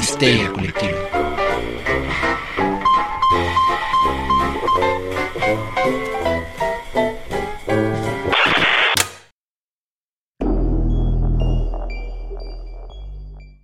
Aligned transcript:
Histeria 0.00 0.52
Colectiva. 0.52 0.96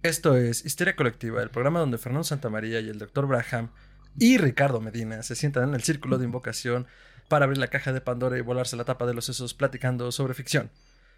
Esto 0.02 0.36
es 0.36 0.64
Histeria 0.64 0.96
Colectiva, 0.96 1.40
el 1.40 1.50
programa 1.50 1.78
donde 1.78 1.98
Fernando 1.98 2.24
Santamaría 2.24 2.80
y 2.80 2.88
el 2.88 2.98
Dr. 2.98 3.26
Braham 3.26 3.70
y 4.18 4.38
Ricardo 4.38 4.80
Medina 4.80 5.22
se 5.22 5.36
sientan 5.36 5.68
en 5.68 5.74
el 5.76 5.84
círculo 5.84 6.18
de 6.18 6.24
invocación 6.24 6.88
para 7.28 7.44
abrir 7.44 7.58
la 7.58 7.68
caja 7.68 7.92
de 7.92 8.00
Pandora 8.00 8.36
y 8.36 8.40
volarse 8.40 8.76
la 8.76 8.84
tapa 8.84 9.06
de 9.06 9.14
los 9.14 9.26
sesos 9.26 9.54
platicando 9.54 10.10
sobre 10.10 10.34
ficción, 10.34 10.72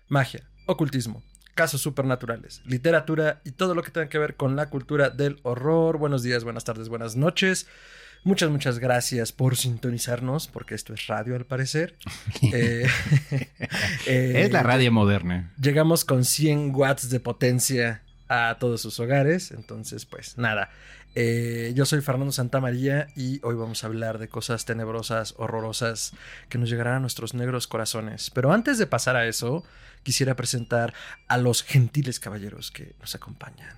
magia, 0.08 0.50
ocultismo, 0.66 1.22
casos 1.56 1.80
supernaturales, 1.80 2.60
literatura 2.66 3.40
y 3.42 3.52
todo 3.52 3.74
lo 3.74 3.82
que 3.82 3.90
tenga 3.90 4.10
que 4.10 4.18
ver 4.18 4.36
con 4.36 4.54
la 4.56 4.68
cultura 4.68 5.08
del 5.08 5.40
horror. 5.42 5.96
Buenos 5.96 6.22
días, 6.22 6.44
buenas 6.44 6.64
tardes, 6.64 6.90
buenas 6.90 7.16
noches. 7.16 7.66
Muchas, 8.24 8.50
muchas 8.50 8.78
gracias 8.78 9.32
por 9.32 9.56
sintonizarnos, 9.56 10.48
porque 10.48 10.74
esto 10.74 10.92
es 10.92 11.06
radio 11.06 11.34
al 11.34 11.46
parecer. 11.46 11.96
Eh, 12.52 12.86
eh, 14.06 14.42
es 14.44 14.52
la 14.52 14.62
radio 14.62 14.92
moderna. 14.92 15.52
Llegamos 15.58 16.04
con 16.04 16.24
100 16.24 16.74
watts 16.74 17.08
de 17.08 17.20
potencia 17.20 18.02
a 18.28 18.58
todos 18.60 18.82
sus 18.82 19.00
hogares, 19.00 19.50
entonces 19.50 20.04
pues 20.04 20.36
nada. 20.36 20.68
Eh, 21.14 21.72
yo 21.74 21.86
soy 21.86 22.02
Fernando 22.02 22.32
Santamaría 22.32 23.06
y 23.16 23.40
hoy 23.42 23.54
vamos 23.54 23.82
a 23.82 23.86
hablar 23.86 24.18
de 24.18 24.28
cosas 24.28 24.66
tenebrosas, 24.66 25.32
horrorosas, 25.38 26.12
que 26.50 26.58
nos 26.58 26.68
llegarán 26.68 26.96
a 26.96 27.00
nuestros 27.00 27.32
negros 27.32 27.66
corazones. 27.66 28.30
Pero 28.30 28.52
antes 28.52 28.76
de 28.76 28.86
pasar 28.86 29.16
a 29.16 29.26
eso, 29.26 29.64
quisiera 30.06 30.36
presentar 30.36 30.94
a 31.26 31.36
los 31.36 31.64
gentiles 31.64 32.20
caballeros 32.20 32.70
que 32.70 32.94
nos 33.00 33.16
acompañan. 33.16 33.74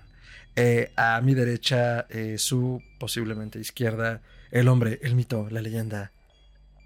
Eh, 0.56 0.92
a 0.94 1.22
mi 1.22 1.32
derecha, 1.32 2.06
eh, 2.10 2.36
su 2.36 2.82
posiblemente 2.98 3.58
izquierda, 3.58 4.20
el 4.50 4.68
hombre, 4.68 4.98
el 5.02 5.14
mito, 5.14 5.48
la 5.50 5.62
leyenda, 5.62 6.12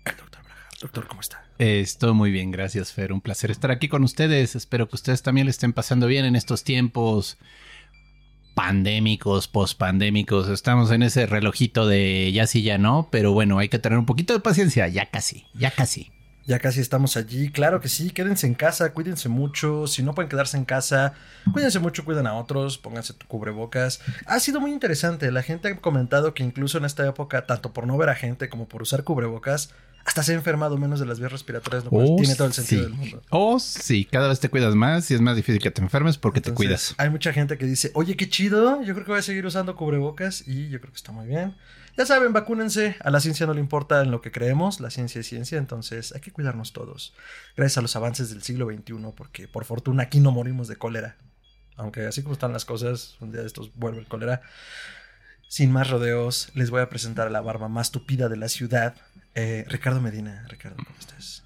el 0.04 0.16
doctor 0.16 0.44
Braga. 0.44 0.60
Doctor, 0.80 1.08
¿cómo 1.08 1.20
está? 1.22 1.44
Estoy 1.58 2.12
muy 2.12 2.30
bien, 2.30 2.52
gracias 2.52 2.92
Fer. 2.92 3.12
Un 3.12 3.20
placer 3.20 3.50
estar 3.50 3.72
aquí 3.72 3.88
con 3.88 4.04
ustedes. 4.04 4.54
Espero 4.54 4.88
que 4.88 4.94
ustedes 4.94 5.22
también 5.22 5.46
le 5.46 5.50
estén 5.50 5.72
pasando 5.72 6.06
bien 6.06 6.24
en 6.24 6.36
estos 6.36 6.62
tiempos 6.62 7.36
pandémicos, 8.54 9.48
pospandémicos. 9.48 10.48
Estamos 10.50 10.92
en 10.92 11.02
ese 11.02 11.26
relojito 11.26 11.88
de 11.88 12.30
ya 12.32 12.46
sí, 12.46 12.62
ya 12.62 12.78
no, 12.78 13.08
pero 13.10 13.32
bueno, 13.32 13.58
hay 13.58 13.68
que 13.68 13.80
tener 13.80 13.98
un 13.98 14.06
poquito 14.06 14.34
de 14.34 14.40
paciencia. 14.40 14.86
Ya 14.86 15.10
casi, 15.10 15.46
ya 15.52 15.72
casi. 15.72 16.12
Ya 16.44 16.58
casi 16.58 16.80
estamos 16.80 17.16
allí, 17.16 17.50
claro 17.50 17.80
que 17.80 17.88
sí, 17.88 18.10
quédense 18.10 18.48
en 18.48 18.54
casa, 18.54 18.92
cuídense 18.92 19.28
mucho, 19.28 19.86
si 19.86 20.02
no 20.02 20.12
pueden 20.14 20.28
quedarse 20.28 20.56
en 20.56 20.64
casa, 20.64 21.14
cuídense 21.52 21.78
mucho, 21.78 22.04
cuiden 22.04 22.26
a 22.26 22.34
otros, 22.34 22.78
pónganse 22.78 23.12
tu 23.14 23.26
cubrebocas. 23.28 24.00
Ha 24.26 24.40
sido 24.40 24.60
muy 24.60 24.72
interesante, 24.72 25.30
la 25.30 25.42
gente 25.42 25.68
ha 25.68 25.76
comentado 25.76 26.34
que 26.34 26.42
incluso 26.42 26.78
en 26.78 26.84
esta 26.84 27.06
época, 27.06 27.46
tanto 27.46 27.72
por 27.72 27.86
no 27.86 27.96
ver 27.96 28.08
a 28.08 28.16
gente 28.16 28.48
como 28.48 28.66
por 28.66 28.82
usar 28.82 29.04
cubrebocas, 29.04 29.70
hasta 30.04 30.24
se 30.24 30.32
ha 30.32 30.34
enfermado 30.34 30.76
menos 30.78 30.98
de 30.98 31.06
las 31.06 31.20
vías 31.20 31.30
respiratorias, 31.30 31.84
lo 31.84 31.90
cual 31.90 32.06
Oh, 32.10 32.16
tiene 32.16 32.34
todo 32.34 32.48
el 32.48 32.52
sentido 32.54 32.82
sí. 32.82 32.88
del 32.88 32.98
mundo. 32.98 33.22
Oh, 33.30 33.60
sí, 33.60 34.04
cada 34.04 34.26
vez 34.26 34.40
te 34.40 34.48
cuidas 34.48 34.74
más 34.74 35.08
y 35.12 35.14
es 35.14 35.20
más 35.20 35.36
difícil 35.36 35.62
que 35.62 35.70
te 35.70 35.80
enfermes 35.80 36.18
porque 36.18 36.40
te 36.40 36.52
cuidas. 36.52 36.96
Hay 36.98 37.08
mucha 37.08 37.32
gente 37.32 37.56
que 37.56 37.66
dice, 37.66 37.92
oye, 37.94 38.16
qué 38.16 38.28
chido, 38.28 38.82
yo 38.82 38.94
creo 38.94 39.04
que 39.06 39.12
voy 39.12 39.20
a 39.20 39.22
seguir 39.22 39.46
usando 39.46 39.76
cubrebocas 39.76 40.42
y 40.48 40.68
yo 40.70 40.80
creo 40.80 40.90
que 40.92 40.96
está 40.96 41.12
muy 41.12 41.28
bien. 41.28 41.54
Ya 41.96 42.06
saben, 42.06 42.32
vacúnense, 42.32 42.96
a 43.00 43.10
la 43.10 43.20
ciencia 43.20 43.46
no 43.46 43.52
le 43.52 43.60
importa 43.60 44.02
en 44.02 44.10
lo 44.10 44.22
que 44.22 44.32
creemos, 44.32 44.80
la 44.80 44.90
ciencia 44.90 45.20
es 45.20 45.26
ciencia, 45.26 45.58
entonces 45.58 46.12
hay 46.12 46.22
que 46.22 46.32
cuidarnos 46.32 46.72
todos. 46.72 47.14
Gracias 47.54 47.78
a 47.78 47.82
los 47.82 47.96
avances 47.96 48.30
del 48.30 48.42
siglo 48.42 48.66
XXI, 48.66 49.12
porque 49.14 49.46
por 49.46 49.66
fortuna 49.66 50.04
aquí 50.04 50.20
no 50.20 50.30
morimos 50.30 50.68
de 50.68 50.76
cólera. 50.76 51.16
Aunque 51.76 52.06
así 52.06 52.22
como 52.22 52.32
están 52.32 52.52
las 52.52 52.64
cosas, 52.64 53.16
un 53.20 53.32
día 53.32 53.42
de 53.42 53.46
estos 53.46 53.74
vuelve 53.74 54.00
el 54.00 54.06
cólera. 54.06 54.40
Sin 55.48 55.70
más 55.70 55.90
rodeos, 55.90 56.50
les 56.54 56.70
voy 56.70 56.80
a 56.80 56.88
presentar 56.88 57.26
a 57.26 57.30
la 57.30 57.42
barba 57.42 57.68
más 57.68 57.90
tupida 57.90 58.30
de 58.30 58.36
la 58.38 58.48
ciudad, 58.48 58.94
eh, 59.34 59.66
Ricardo 59.68 60.00
Medina. 60.00 60.46
Ricardo, 60.48 60.76
¿cómo 60.76 60.98
estás? 60.98 61.44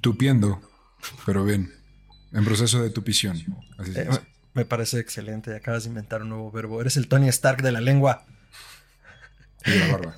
Tupiendo, 0.00 0.62
pero 1.26 1.44
bien. 1.44 1.70
En 2.32 2.44
proceso 2.44 2.82
de 2.82 2.90
tupición. 2.90 3.36
Así 3.76 3.92
Eh, 3.94 4.08
me 4.54 4.64
parece 4.64 5.00
excelente, 5.00 5.54
acabas 5.54 5.84
de 5.84 5.90
inventar 5.90 6.22
un 6.22 6.30
nuevo 6.30 6.50
verbo. 6.50 6.80
Eres 6.80 6.96
el 6.96 7.08
Tony 7.08 7.28
Stark 7.28 7.62
de 7.62 7.72
la 7.72 7.80
lengua. 7.80 8.24
Y 9.66 9.78
la 9.78 9.86
barba. 9.92 10.16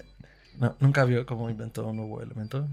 No, 0.58 0.76
nunca 0.80 1.04
vio 1.04 1.26
cómo 1.26 1.50
inventó 1.50 1.86
un 1.86 1.96
nuevo 1.96 2.22
elemento. 2.22 2.68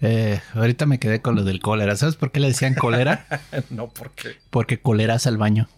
Eh, 0.00 0.40
ahorita 0.54 0.86
me 0.86 0.98
quedé 0.98 1.20
con 1.20 1.34
lo 1.34 1.44
del 1.44 1.60
cólera. 1.60 1.96
¿Sabes 1.96 2.16
por 2.16 2.30
qué 2.30 2.40
le 2.40 2.48
decían 2.48 2.74
cólera? 2.74 3.26
no, 3.70 3.88
porque 3.88 4.36
Porque 4.50 4.80
coleras 4.80 5.26
al 5.26 5.36
baño. 5.36 5.68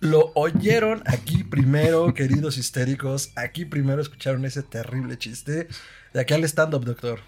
lo 0.00 0.32
oyeron 0.34 1.02
aquí 1.06 1.44
primero, 1.44 2.12
queridos 2.12 2.58
histéricos. 2.58 3.32
Aquí 3.36 3.64
primero 3.64 4.02
escucharon 4.02 4.44
ese 4.44 4.62
terrible 4.62 5.16
chiste. 5.16 5.68
De 6.12 6.20
aquí 6.20 6.34
al 6.34 6.44
stand-up, 6.44 6.84
doctor. 6.84 7.20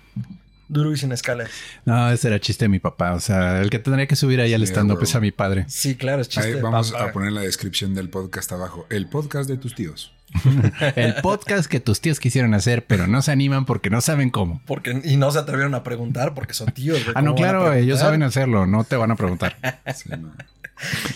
Duro 0.69 0.93
y 0.93 0.97
sin 0.97 1.13
escala. 1.13 1.45
No, 1.85 2.11
ese 2.11 2.29
era 2.29 2.41
chiste 2.41 2.65
de 2.65 2.69
mi 2.69 2.79
papá. 2.79 3.13
O 3.15 3.21
sea, 3.21 3.61
el 3.61 3.71
que 3.71 3.79
tendría 3.79 4.07
que 4.07 4.17
subir 4.17 4.41
ahí 4.41 4.53
al 4.55 4.61
Sí, 4.63 4.67
stand 4.73 4.91
up 4.91 4.95
huevo. 4.97 5.05
es 5.05 5.15
a 5.15 5.21
mi 5.21 5.31
padre. 5.31 5.65
Sí, 5.69 5.95
claro, 5.95 6.23
es 6.23 6.29
chiste. 6.29 6.49
Ahí 6.49 6.55
de 6.55 6.63
vamos 6.63 6.93
papá. 6.93 7.05
a 7.05 7.13
poner 7.13 7.33
la 7.33 7.43
descripción 7.43 7.95
del 7.95 8.09
podcast 8.09 8.51
abajo. 8.53 8.87
El 8.91 9.07
podcast 9.07 9.49
de 9.49 9.57
tus 9.59 9.75
tíos. 9.75 10.13
El 10.97 11.15
podcast 11.23 11.71
que 11.71 11.79
tus 11.79 12.01
tíos 12.01 12.19
quisieron 12.19 12.53
hacer, 12.53 12.85
pero 12.87 13.07
no 13.07 13.23
se 13.23 13.31
animan 13.31 13.65
porque 13.65 13.91
no 13.91 14.01
saben 14.01 14.31
cómo. 14.31 14.61
Porque, 14.67 15.01
y 15.05 15.17
no 15.17 15.31
se 15.31 15.39
atrevieron 15.39 15.75
a 15.77 15.85
preguntar 15.85 16.35
porque 16.35 16.53
son 16.53 16.67
tíos. 16.73 17.01
Ah, 17.15 17.23
no, 17.23 17.35
¿cómo 17.37 17.47
van 17.47 17.55
a 17.57 17.59
claro, 17.61 17.73
ellos 17.75 18.01
saben 18.01 18.23
hacerlo, 18.25 18.67
no 18.67 18.83
te 18.83 18.97
van 18.97 19.13
a 19.13 19.17
preguntar. 19.17 19.57
Sí, 19.95 20.09
no. 20.19 20.33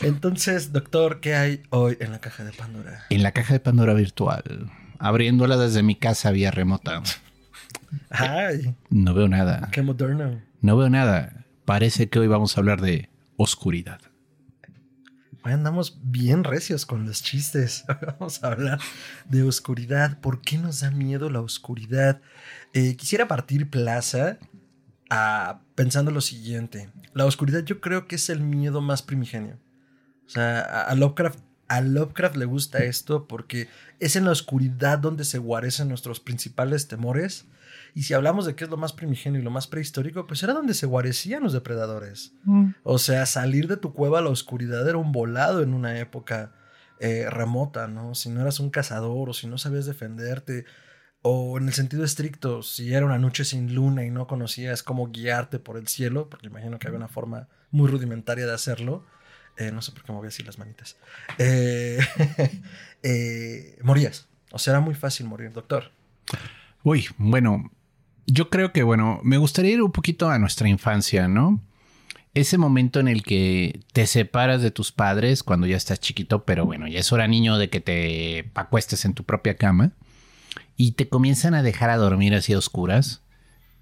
Entonces, 0.03 0.73
doctor, 0.73 1.21
¿qué 1.21 1.35
hay 1.35 1.63
hoy 1.71 1.97
en 2.01 2.13
la 2.13 2.21
caja 2.21 2.45
de 2.45 2.53
Pandora? 2.53 3.05
En 3.11 3.23
la 3.23 3.33
caja 3.33 3.53
de 3.53 3.61
Pandora 3.61 3.95
virtual, 3.95 4.71
abriéndola 4.99 5.57
desde 5.57 5.83
mi 5.83 5.97
casa 5.97 6.31
vía 6.31 6.51
remota, 6.51 7.03
Ay, 8.11 8.75
no 8.91 9.15
veo 9.15 9.29
nada. 9.29 9.69
qué 9.73 9.83
moderno. 9.83 10.41
No 10.61 10.77
veo 10.77 10.91
nada. 10.91 11.45
Parece 11.65 12.09
que 12.09 12.19
hoy 12.19 12.27
vamos 12.27 12.57
a 12.57 12.61
hablar 12.61 12.81
de 12.81 13.09
oscuridad. 13.37 14.01
Hoy 15.43 15.53
andamos 15.53 15.99
bien 16.03 16.45
recios 16.45 16.85
con 16.85 17.07
los 17.07 17.23
chistes. 17.23 17.85
Hoy 17.89 17.97
Vamos 18.19 18.45
a 18.45 18.49
hablar 18.49 18.79
de 19.29 19.43
oscuridad. 19.43 20.19
¿Por 20.21 20.43
qué 20.43 20.59
nos 20.59 20.81
da 20.81 20.91
miedo 20.91 21.31
la 21.31 21.41
oscuridad? 21.41 22.21
Eh, 22.75 22.95
quisiera 22.97 23.27
partir 23.27 23.71
plaza 23.71 24.39
a- 25.09 25.61
pensando 25.75 26.11
lo 26.11 26.21
siguiente. 26.21 26.91
La 27.15 27.25
oscuridad 27.25 27.65
yo 27.65 27.81
creo 27.81 28.07
que 28.07 28.17
es 28.17 28.29
el 28.29 28.41
miedo 28.41 28.83
más 28.83 29.01
primigenio. 29.03 29.59
O 30.27 30.29
sea, 30.29 30.61
a, 30.61 30.83
a 30.83 30.95
Lovecraft, 30.95 31.39
a 31.69 31.81
Lovecraft 31.81 32.37
le 32.37 32.45
gusta 32.45 32.85
esto 32.85 33.27
porque 33.27 33.69
es 33.99 34.17
en 34.17 34.27
la 34.27 34.33
oscuridad 34.33 34.99
donde 34.99 35.25
se 35.25 35.39
guarecen 35.39 35.89
nuestros 35.89 36.21
principales 36.21 36.87
temores. 36.87 37.47
Y 37.95 38.05
si 38.05 38.15
hablamos 38.15 38.47
de 38.47 38.55
qué 38.55 38.65
es 38.65 38.71
lo 38.71 38.77
más 38.77 38.93
primigenio 38.93 39.41
y 39.41 39.45
lo 39.45 39.51
más 39.51 39.67
prehistórico, 39.67 40.27
pues 40.27 40.43
era 40.43 40.53
donde 40.53 40.75
se 40.75 40.87
guarecían 40.87 41.43
los 41.43 41.53
depredadores. 41.53 42.33
O 42.83 42.99
sea, 42.99 43.27
salir 43.27 43.67
de 43.69 43.77
tu 43.77 43.93
cueva 43.93 44.19
a 44.19 44.23
la 44.23 44.31
oscuridad 44.31 44.89
era 44.89 44.99
un 44.99 45.13
volado 45.13 45.63
en 45.63 45.75
una 45.75 45.99
época 45.99 46.53
eh, 47.01 47.27
remota, 47.31 47.89
¿no? 47.89 48.15
Si 48.15 48.29
no 48.29 48.41
eras 48.41 48.61
un 48.61 48.71
cazador 48.71 49.31
o 49.31 49.33
si 49.33 49.47
no 49.47 49.59
sabías 49.59 49.87
defenderte, 49.87 50.65
o 51.23 51.59
en 51.59 51.67
el 51.67 51.75
sentido 51.75 52.05
estricto, 52.05 52.63
si 52.63 52.95
era 52.95 53.05
una 53.05 53.19
noche 53.19 53.45
sin 53.45 53.75
luna 53.75 54.05
y 54.05 54.11
no 54.11 54.27
conocías 54.27 54.83
cómo 54.83 55.09
guiarte 55.11 55.59
por 55.59 55.77
el 55.77 55.87
cielo, 55.87 56.29
porque 56.31 56.47
imagino 56.47 56.79
que 56.79 56.87
había 56.87 56.99
una 56.99 57.09
forma 57.09 57.49
muy 57.71 57.89
rudimentaria 57.89 58.47
de 58.47 58.55
hacerlo. 58.55 59.05
eh, 59.57 59.71
no 59.71 59.83
sé 59.83 59.93
por 59.93 60.03
qué 60.03 60.13
me 60.13 60.19
voy 60.19 60.29
así 60.29 60.43
las 60.43 60.59
manitas. 60.59 60.97
eh, 61.39 61.99
eh, 63.03 63.79
morías. 63.83 64.29
O 64.53 64.59
sea, 64.59 64.73
era 64.73 64.81
muy 64.81 64.95
fácil 64.95 65.27
morir, 65.27 65.53
doctor. 65.53 65.93
Uy, 66.83 67.07
bueno, 67.19 67.71
yo 68.27 68.51
creo 68.51 68.73
que, 68.73 68.83
bueno, 68.83 69.21
me 69.23 69.39
gustaría 69.39 69.73
ir 69.73 69.83
un 69.83 69.93
poquito 69.93 70.31
a 70.31 70.39
nuestra 70.39 70.69
infancia, 70.69 71.29
¿no? 71.29 71.61
Ese 72.33 72.59
momento 72.59 73.01
en 73.01 73.09
el 73.09 73.23
que 73.23 73.81
te 73.93 74.07
separas 74.07 74.63
de 74.63 74.71
tus 74.71 74.93
padres 74.93 75.43
cuando 75.43 75.67
ya 75.67 75.77
estás 75.77 75.99
chiquito, 75.99 76.45
pero 76.45 76.65
bueno, 76.65 76.87
ya 76.87 77.01
es 77.01 77.13
hora 77.13 77.27
niño 77.27 77.59
de 77.59 77.71
que 77.71 77.81
te 77.81 78.51
acuestes 78.55 79.05
en 79.05 79.15
tu 79.15 79.25
propia 79.25 79.57
cama 79.57 79.93
y 80.77 80.93
te 80.93 81.09
comienzan 81.09 81.55
a 81.55 81.63
dejar 81.63 81.91
a 81.91 81.97
dormir 81.97 82.35
así 82.35 82.53
a 82.53 82.59
oscuras. 82.59 83.23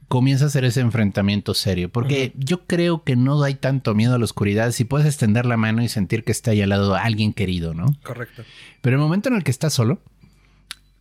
Comienza 0.08 0.46
a 0.46 0.49
hacer 0.49 0.64
ese 0.64 0.81
enfrentamiento 0.81 1.52
serio, 1.52 1.90
porque 1.90 2.32
yo 2.35 2.67
creo 2.67 3.05
que 3.05 3.14
no 3.14 3.43
hay 3.43 3.55
tanto 3.55 3.94
miedo 3.94 4.14
a 4.14 4.19
la 4.19 4.25
oscuridad 4.25 4.73
si 4.73 4.85
puedes 4.85 5.06
extender 5.06 5.44
la 5.44 5.58
mano 5.58 5.82
y 5.82 5.88
sentir 5.88 6.25
que 6.25 6.32
está 6.32 6.52
ahí 6.52 6.62
al 6.62 6.70
lado 6.70 6.94
alguien 6.94 7.35
querido, 7.35 7.75
¿no? 7.75 7.94
Correcto. 8.02 8.43
Pero 8.81 8.96
el 8.96 9.02
momento 9.02 9.29
en 9.29 9.37
el 9.37 9.44
que 9.44 9.50
estás 9.50 9.75
solo, 9.75 10.00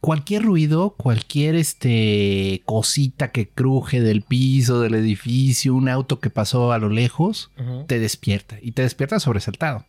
cualquier 0.01 0.43
ruido, 0.43 0.91
cualquier 0.91 1.55
este 1.55 2.61
cosita 2.65 3.31
que 3.31 3.49
cruje 3.49 4.01
del 4.01 4.21
piso, 4.21 4.81
del 4.81 4.95
edificio, 4.95 5.75
un 5.75 5.89
auto 5.89 6.19
que 6.19 6.29
pasó 6.29 6.71
a 6.71 6.77
lo 6.77 6.89
lejos, 6.89 7.51
te 7.87 7.99
despierta 7.99 8.57
y 8.61 8.71
te 8.71 8.83
despierta 8.83 9.19
sobresaltado. 9.19 9.85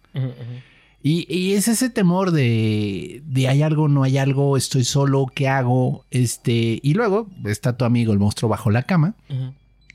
Y, 1.02 1.32
y 1.32 1.52
es 1.52 1.68
ese 1.68 1.90
temor 1.90 2.32
de, 2.32 3.22
de 3.24 3.48
hay 3.48 3.62
algo, 3.62 3.88
no 3.88 4.02
hay 4.02 4.18
algo, 4.18 4.56
estoy 4.56 4.84
solo, 4.84 5.26
¿qué 5.32 5.48
hago? 5.48 6.04
Este, 6.10 6.80
y 6.82 6.94
luego 6.94 7.28
está 7.44 7.76
tu 7.76 7.84
amigo 7.84 8.12
el 8.12 8.18
monstruo 8.18 8.48
bajo 8.48 8.70
la 8.70 8.82
cama, 8.82 9.14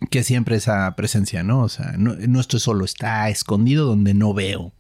que 0.10 0.24
siempre 0.24 0.56
esa 0.56 0.96
presencia, 0.96 1.44
¿no? 1.44 1.62
O 1.62 1.70
sea, 1.70 1.96
no, 1.98 2.16
no 2.16 2.40
estoy 2.40 2.60
solo, 2.62 2.86
está 2.86 3.30
escondido 3.30 3.86
donde 3.86 4.14
no 4.14 4.34
veo. 4.34 4.72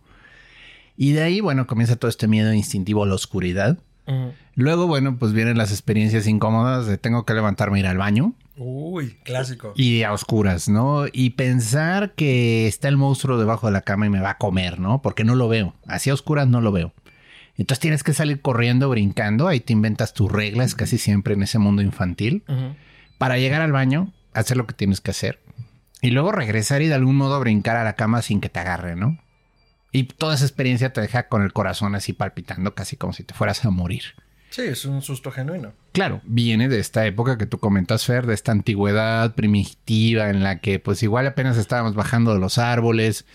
Y 0.95 1.11
de 1.11 1.23
ahí, 1.23 1.41
bueno, 1.41 1.67
comienza 1.67 1.95
todo 1.95 2.09
este 2.09 2.27
miedo 2.27 2.53
instintivo 2.53 3.03
a 3.03 3.07
la 3.07 3.15
oscuridad. 3.15 3.79
Luego, 4.55 4.87
bueno, 4.87 5.17
pues 5.17 5.33
vienen 5.33 5.57
las 5.57 5.71
experiencias 5.71 6.27
incómodas 6.27 6.85
de 6.85 6.97
tengo 6.97 7.25
que 7.25 7.33
levantarme 7.33 7.77
e 7.77 7.81
ir 7.81 7.87
al 7.87 7.97
baño. 7.97 8.33
Uy, 8.55 9.17
clásico. 9.23 9.73
Y 9.75 10.03
a 10.03 10.13
oscuras, 10.13 10.69
¿no? 10.69 11.05
Y 11.11 11.31
pensar 11.31 12.13
que 12.13 12.67
está 12.67 12.87
el 12.87 12.97
monstruo 12.97 13.37
debajo 13.37 13.67
de 13.67 13.73
la 13.73 13.81
cama 13.81 14.05
y 14.05 14.09
me 14.09 14.19
va 14.19 14.31
a 14.31 14.37
comer, 14.37 14.79
¿no? 14.79 15.01
Porque 15.01 15.23
no 15.23 15.35
lo 15.35 15.47
veo. 15.47 15.73
Así 15.87 16.09
a 16.09 16.13
oscuras 16.13 16.47
no 16.47 16.61
lo 16.61 16.71
veo. 16.71 16.93
Entonces 17.57 17.79
tienes 17.79 18.03
que 18.03 18.13
salir 18.13 18.41
corriendo, 18.41 18.89
brincando. 18.89 19.47
Ahí 19.47 19.59
te 19.59 19.73
inventas 19.73 20.13
tus 20.13 20.31
reglas 20.31 20.75
casi 20.75 20.97
siempre 20.97 21.33
en 21.33 21.43
ese 21.43 21.59
mundo 21.59 21.81
infantil. 21.81 22.43
Para 23.17 23.37
llegar 23.37 23.61
al 23.61 23.71
baño, 23.71 24.11
hacer 24.33 24.57
lo 24.57 24.67
que 24.67 24.73
tienes 24.73 25.01
que 25.01 25.11
hacer. 25.11 25.39
Y 26.01 26.11
luego 26.11 26.31
regresar 26.31 26.81
y 26.81 26.87
de 26.87 26.95
algún 26.95 27.15
modo 27.15 27.39
brincar 27.39 27.77
a 27.77 27.83
la 27.83 27.93
cama 27.93 28.21
sin 28.21 28.41
que 28.41 28.49
te 28.49 28.59
agarre, 28.59 28.95
¿no? 28.95 29.17
Y 29.93 30.03
toda 30.05 30.35
esa 30.35 30.43
experiencia 30.43 30.91
te 30.91 30.99
deja 30.99 31.29
con 31.29 31.43
el 31.43 31.53
corazón 31.53 31.95
así 31.95 32.11
palpitando, 32.11 32.75
casi 32.75 32.97
como 32.97 33.13
si 33.13 33.23
te 33.23 33.33
fueras 33.33 33.63
a 33.63 33.69
morir. 33.69 34.03
Sí, 34.49 34.61
es 34.61 34.85
un 34.85 35.01
susto 35.01 35.31
genuino. 35.31 35.73
Claro, 35.93 36.21
viene 36.25 36.69
de 36.69 36.79
esta 36.79 37.07
época 37.07 37.39
que 37.39 37.47
tú 37.47 37.57
comentas, 37.57 38.05
Fer, 38.05 38.27
de 38.27 38.35
esta 38.35 38.51
antigüedad 38.51 39.33
primitiva 39.33 40.29
en 40.29 40.43
la 40.43 40.59
que 40.59 40.77
pues 40.77 41.01
igual 41.01 41.25
apenas 41.25 41.57
estábamos 41.57 41.95
bajando 41.95 42.33
de 42.35 42.39
los 42.39 42.59
árboles, 42.59 43.25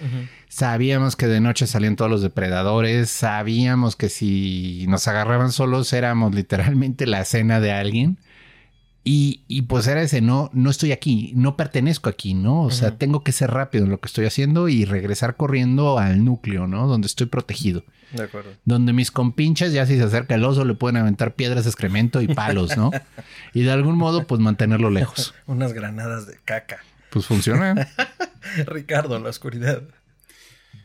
sabíamos 0.49 1.17
que 1.17 1.27
de 1.27 1.41
noche 1.41 1.67
salían 1.67 1.97
todos 1.97 2.09
los 2.09 2.23
depredadores, 2.23 3.11
sabíamos 3.11 3.97
que 3.97 4.09
si 4.09 4.85
nos 4.89 5.09
agarraban 5.09 5.51
solos 5.51 5.93
éramos 5.93 6.37
literalmente 6.37 7.05
la 7.07 7.25
cena 7.25 7.59
de 7.59 7.73
alguien. 7.73 8.19
Y, 9.11 9.43
y, 9.49 9.63
pues 9.63 9.87
era 9.87 10.03
ese, 10.03 10.21
no, 10.21 10.51
no 10.53 10.69
estoy 10.69 10.93
aquí, 10.93 11.33
no 11.35 11.57
pertenezco 11.57 12.11
aquí, 12.11 12.35
¿no? 12.35 12.65
O 12.65 12.71
sea, 12.71 12.99
tengo 12.99 13.25
que 13.25 13.33
ser 13.33 13.51
rápido 13.51 13.87
en 13.87 13.91
lo 13.91 14.01
que 14.01 14.07
estoy 14.07 14.27
haciendo 14.27 14.69
y 14.69 14.85
regresar 14.85 15.35
corriendo 15.39 15.99
al 15.99 16.27
núcleo, 16.27 16.67
¿no? 16.67 16.87
Donde 16.87 17.07
estoy 17.07 17.27
protegido 17.27 17.85
De 18.13 18.25
acuerdo. 18.25 18.51
donde 18.67 18.93
mis 18.93 19.11
compinches 19.11 19.73
ya 19.73 19.87
si 19.87 19.97
se 19.97 20.03
acerca 20.03 20.35
el 20.35 20.45
oso 20.45 20.67
le 20.67 20.75
pueden 20.75 20.99
aventar 20.99 21.37
piedras, 21.37 21.65
excremento 21.65 22.21
y 22.21 22.29
palos, 22.29 22.77
¿no? 22.77 22.91
y 23.55 23.63
de 23.63 23.71
algún 23.71 23.97
modo 23.97 24.27
pues 24.27 24.43
mantenerlo 24.43 24.91
lejos. 24.91 25.33
Unas 25.47 25.73
granadas 25.73 26.27
de 26.27 26.37
caca. 26.45 26.81
Pues 27.09 27.25
funciona. 27.25 27.89
Ricardo, 28.67 29.19
la 29.19 29.31
oscuridad. 29.31 29.85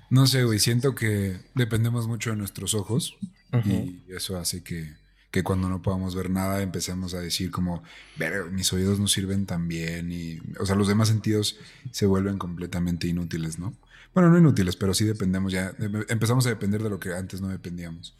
No 0.09 0.27
sé, 0.27 0.45
güey, 0.45 0.59
siento 0.59 0.95
que 0.95 1.41
dependemos 1.55 2.07
mucho 2.07 2.29
de 2.29 2.37
nuestros 2.37 2.73
ojos 2.73 3.17
y 3.65 4.01
eso 4.07 4.37
hace 4.37 4.63
que, 4.63 4.93
que 5.33 5.41
cuando 5.41 5.67
no 5.67 5.81
podamos 5.81 6.13
ver 6.13 6.29
nada 6.29 6.61
empecemos 6.61 7.15
a 7.15 7.19
decir 7.19 7.49
como, 7.49 7.81
"Verga, 8.17 8.45
mis 8.51 8.71
oídos 8.71 8.99
no 8.99 9.07
sirven 9.07 9.47
tan 9.47 9.67
bien 9.67 10.11
y, 10.11 10.39
o 10.59 10.65
sea, 10.67 10.75
los 10.75 10.87
demás 10.87 11.07
sentidos 11.07 11.57
se 11.89 12.05
vuelven 12.05 12.37
completamente 12.37 13.07
inútiles, 13.07 13.57
¿no? 13.57 13.73
Bueno, 14.13 14.29
no 14.29 14.37
inútiles, 14.37 14.75
pero 14.75 14.93
sí 14.93 15.05
dependemos 15.05 15.51
ya, 15.51 15.71
de- 15.71 16.05
empezamos 16.09 16.45
a 16.45 16.49
depender 16.49 16.83
de 16.83 16.91
lo 16.91 16.99
que 16.99 17.15
antes 17.15 17.41
no 17.41 17.47
dependíamos. 17.47 18.15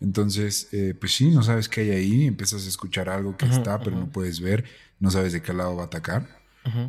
Entonces, 0.00 0.68
eh, 0.72 0.94
pues 0.98 1.14
sí, 1.14 1.30
no 1.30 1.44
sabes 1.44 1.68
qué 1.68 1.82
hay 1.82 1.90
ahí, 1.90 2.26
empiezas 2.26 2.66
a 2.66 2.68
escuchar 2.68 3.08
algo 3.08 3.36
que 3.36 3.46
está, 3.46 3.78
pero 3.78 3.96
no 3.96 4.10
puedes 4.10 4.40
ver, 4.40 4.64
no 4.98 5.12
sabes 5.12 5.32
de 5.32 5.42
qué 5.42 5.52
lado 5.52 5.76
va 5.76 5.84
a 5.84 5.86
atacar. 5.86 6.40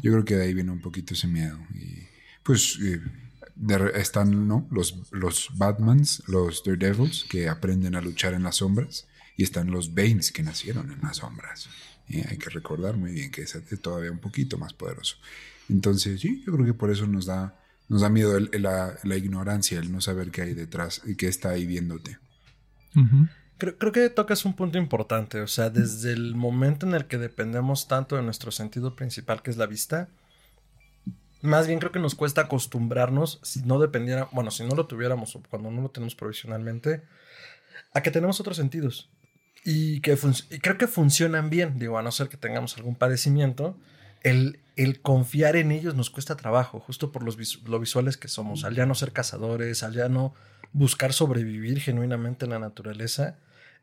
Yo 0.02 0.12
creo 0.12 0.26
que 0.26 0.36
de 0.36 0.46
ahí 0.46 0.56
viene 0.56 0.72
un 0.72 0.82
poquito 0.82 1.14
ese 1.14 1.28
miedo. 1.28 1.60
Y 1.76 2.08
pues 2.42 2.80
eh, 2.82 3.00
de 3.56 3.92
están 3.96 4.48
¿no? 4.48 4.68
los, 4.72 4.96
los 5.12 5.50
Batmans, 5.56 6.24
los 6.28 6.64
Daredevils, 6.64 7.26
que 7.30 7.48
aprenden 7.48 7.96
a 7.96 8.02
luchar 8.02 8.34
en 8.34 8.42
las 8.42 8.56
sombras, 8.58 9.06
y 9.38 9.44
están 9.44 9.72
los 9.72 9.94
Banes, 9.94 10.32
que 10.32 10.44
nacieron 10.44 10.92
en 10.92 11.00
las 11.02 11.18
sombras. 11.18 11.70
Y 12.10 12.28
hay 12.28 12.38
que 12.38 12.50
recordar 12.50 12.98
muy 12.98 13.12
bien 13.12 13.32
que 13.32 13.44
es 13.44 13.56
todavía 13.82 14.12
un 14.12 14.20
poquito 14.20 14.58
más 14.58 14.74
poderoso. 14.74 15.18
Entonces, 15.70 16.20
sí, 16.22 16.44
yo 16.46 16.54
creo 16.54 16.66
que 16.66 16.74
por 16.74 16.90
eso 16.90 17.06
nos 17.08 17.26
da, 17.26 17.56
nos 17.90 18.02
da 18.02 18.10
miedo 18.10 18.36
el- 18.38 18.50
el- 18.54 18.64
la, 18.64 18.98
la 19.04 19.16
ignorancia, 19.16 19.80
el 19.80 19.92
no 19.92 20.02
saber 20.02 20.32
qué 20.32 20.42
hay 20.42 20.54
detrás 20.54 21.02
y 21.06 21.16
qué 21.16 21.28
está 21.28 21.50
ahí 21.50 21.66
viéndote. 21.66 22.18
Creo, 23.60 23.78
creo 23.78 23.92
que 23.92 24.10
tocas 24.10 24.46
un 24.46 24.56
punto 24.56 24.78
importante. 24.78 25.42
O 25.42 25.48
sea, 25.48 25.70
desde 25.70 26.14
el 26.14 26.36
momento 26.36 26.88
en 26.88 26.94
el 26.96 27.06
que 27.06 27.18
dependemos 27.18 27.88
tanto 27.88 28.16
de 28.16 28.24
nuestro 28.24 28.52
sentido 28.52 28.96
principal, 28.96 29.42
que 29.44 29.52
es 29.52 29.58
la 29.58 29.66
vista, 29.66 30.08
más 31.42 31.68
bien 31.68 31.80
creo 31.80 31.92
que 31.92 32.00
nos 32.00 32.16
cuesta 32.16 32.42
acostumbrarnos, 32.42 33.40
si 33.44 33.62
no 33.62 33.80
dependiera, 33.80 34.28
bueno, 34.32 34.50
si 34.52 34.64
no 34.64 34.76
lo 34.76 34.88
tuviéramos 34.88 35.36
o 35.36 35.44
cuando 35.50 35.70
no 35.72 35.82
lo 35.82 35.90
tenemos 35.90 36.16
provisionalmente, 36.16 37.04
a 37.94 38.02
que 38.02 38.12
tenemos 38.12 38.40
otros 38.40 38.58
sentidos. 38.58 39.10
Y, 39.70 40.00
que 40.00 40.18
creo 40.62 40.78
que 40.78 40.88
funcionan 40.88 41.50
bien, 41.50 41.78
digo, 41.78 41.98
a 41.98 42.02
no 42.02 42.14
ser 42.14 42.30
que 42.30 42.38
tengamos 42.38 42.78
algún 42.78 42.96
padecimiento, 42.96 43.76
el, 44.24 44.62
el 44.78 45.02
confiar 45.02 45.58
en 45.58 45.74
ellos 45.74 45.94
nos 45.94 46.10
cuesta 46.10 46.38
trabajo, 46.38 46.80
justo 46.80 47.12
por 47.12 47.22
los 47.22 47.38
lo 47.68 47.78
visuales 47.78 48.16
que 48.16 48.30
somos, 48.30 48.64
al 48.64 48.76
ya 48.76 48.86
no 48.86 48.96
ser 48.96 49.12
cazadores, 49.12 49.84
al 49.84 49.94
ya 49.94 50.08
no 50.08 50.34
buscar 50.72 51.12
sobrevivir 51.12 51.82
genuinamente 51.82 52.46
en 52.46 52.52
la 52.52 52.60
naturaleza, 52.60 53.36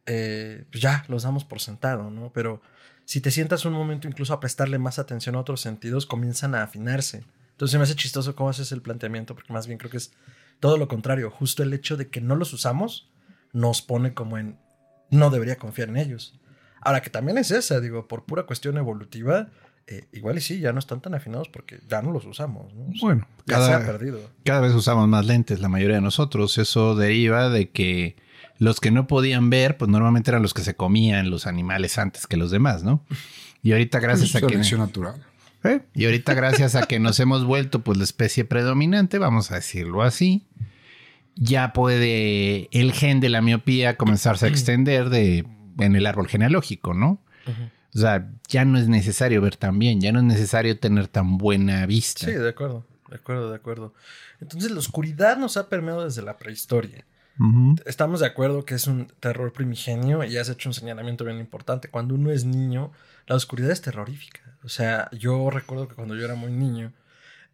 eh, 0.06 0.64
pues 0.70 0.80
ya 0.80 1.04
los 1.08 1.24
damos 1.24 1.44
por 1.44 1.60
sentado, 1.60 2.10
¿no? 2.10 2.32
Pero 2.32 2.62
si 3.04 3.20
te 3.20 3.30
sientas 3.30 3.66
un 3.66 3.74
momento 3.74 4.08
incluso 4.08 4.32
a 4.32 4.40
prestarle 4.40 4.78
más 4.78 4.98
atención 4.98 5.34
a 5.34 5.40
otros 5.40 5.60
sentidos, 5.60 6.06
comienzan 6.06 6.54
a 6.54 6.62
afinarse. 6.62 7.24
Entonces 7.50 7.76
me 7.76 7.82
hace 7.82 7.94
chistoso 7.94 8.34
cómo 8.34 8.48
haces 8.48 8.72
el 8.72 8.80
planteamiento, 8.80 9.34
porque 9.34 9.52
más 9.52 9.66
bien 9.66 9.78
creo 9.78 9.90
que 9.90 9.98
es 9.98 10.12
todo 10.60 10.78
lo 10.78 10.88
contrario. 10.88 11.30
Justo 11.30 11.62
el 11.62 11.74
hecho 11.74 11.98
de 11.98 12.08
que 12.08 12.22
no 12.22 12.36
los 12.36 12.54
usamos 12.54 13.10
nos 13.52 13.82
pone 13.82 14.14
como 14.14 14.38
en 14.38 14.63
no 15.10 15.30
debería 15.30 15.56
confiar 15.56 15.88
en 15.88 15.96
ellos. 15.96 16.38
Ahora 16.80 17.00
que 17.00 17.10
también 17.10 17.38
es 17.38 17.50
esa, 17.50 17.80
digo, 17.80 18.06
por 18.08 18.24
pura 18.24 18.44
cuestión 18.44 18.76
evolutiva, 18.76 19.48
eh, 19.86 20.06
igual 20.12 20.38
y 20.38 20.40
sí, 20.40 20.60
ya 20.60 20.72
no 20.72 20.78
están 20.78 21.00
tan 21.00 21.14
afinados 21.14 21.48
porque 21.48 21.80
ya 21.88 22.02
no 22.02 22.10
los 22.12 22.24
usamos, 22.24 22.72
¿no? 22.74 22.84
O 22.84 22.92
sea, 22.92 23.00
Bueno, 23.02 23.28
ya 23.46 23.58
se 23.58 23.72
ha 23.72 23.78
cada, 23.78 23.86
perdido. 23.86 24.20
cada 24.44 24.60
vez 24.60 24.72
usamos 24.72 25.08
más 25.08 25.26
lentes, 25.26 25.60
la 25.60 25.68
mayoría 25.68 25.96
de 25.96 26.02
nosotros. 26.02 26.58
Eso 26.58 26.94
deriva 26.94 27.48
de 27.48 27.70
que 27.70 28.16
los 28.58 28.80
que 28.80 28.90
no 28.90 29.06
podían 29.06 29.50
ver, 29.50 29.76
pues 29.76 29.90
normalmente 29.90 30.30
eran 30.30 30.42
los 30.42 30.54
que 30.54 30.62
se 30.62 30.74
comían 30.74 31.30
los 31.30 31.46
animales 31.46 31.98
antes 31.98 32.26
que 32.26 32.36
los 32.36 32.50
demás, 32.50 32.82
¿no? 32.82 33.04
Y 33.62 33.72
ahorita 33.72 33.98
gracias 34.00 34.34
a 34.36 34.46
que... 34.46 34.56
natural. 34.76 35.22
¿Eh? 35.64 35.80
Y 35.94 36.04
ahorita 36.04 36.34
gracias 36.34 36.74
a 36.74 36.82
que 36.82 36.98
nos 37.00 37.18
hemos 37.20 37.44
vuelto 37.46 37.80
pues 37.80 37.96
la 37.96 38.04
especie 38.04 38.44
predominante, 38.44 39.18
vamos 39.18 39.50
a 39.50 39.54
decirlo 39.54 40.02
así, 40.02 40.46
ya 41.36 41.72
puede 41.72 42.68
el 42.72 42.92
gen 42.92 43.20
de 43.20 43.28
la 43.28 43.42
miopía 43.42 43.96
comenzarse 43.96 44.46
a 44.46 44.48
extender 44.48 45.10
de, 45.10 45.46
en 45.78 45.96
el 45.96 46.06
árbol 46.06 46.28
genealógico, 46.28 46.94
¿no? 46.94 47.20
O 47.94 47.98
sea, 47.98 48.28
ya 48.48 48.64
no 48.64 48.78
es 48.78 48.88
necesario 48.88 49.40
ver 49.40 49.56
tan 49.56 49.78
bien, 49.78 50.00
ya 50.00 50.10
no 50.10 50.18
es 50.18 50.24
necesario 50.24 50.78
tener 50.78 51.06
tan 51.06 51.38
buena 51.38 51.86
vista. 51.86 52.26
Sí, 52.26 52.32
de 52.32 52.48
acuerdo, 52.48 52.84
de 53.08 53.16
acuerdo, 53.16 53.50
de 53.50 53.56
acuerdo. 53.56 53.94
Entonces 54.40 54.70
la 54.72 54.78
oscuridad 54.78 55.36
nos 55.36 55.56
ha 55.56 55.68
permeado 55.68 56.04
desde 56.04 56.22
la 56.22 56.36
prehistoria. 56.36 57.04
Estamos 57.84 58.20
de 58.20 58.26
acuerdo 58.26 58.64
que 58.64 58.76
es 58.76 58.86
un 58.86 59.08
terror 59.18 59.52
primigenio 59.52 60.22
y 60.22 60.36
has 60.36 60.48
hecho 60.48 60.68
un 60.68 60.74
señalamiento 60.74 61.24
bien 61.24 61.38
importante. 61.38 61.88
Cuando 61.88 62.14
uno 62.14 62.30
es 62.30 62.44
niño, 62.44 62.92
la 63.26 63.34
oscuridad 63.34 63.72
es 63.72 63.80
terrorífica. 63.80 64.40
O 64.62 64.68
sea, 64.68 65.10
yo 65.10 65.50
recuerdo 65.50 65.88
que 65.88 65.94
cuando 65.94 66.14
yo 66.14 66.24
era 66.24 66.36
muy 66.36 66.52
niño, 66.52 66.92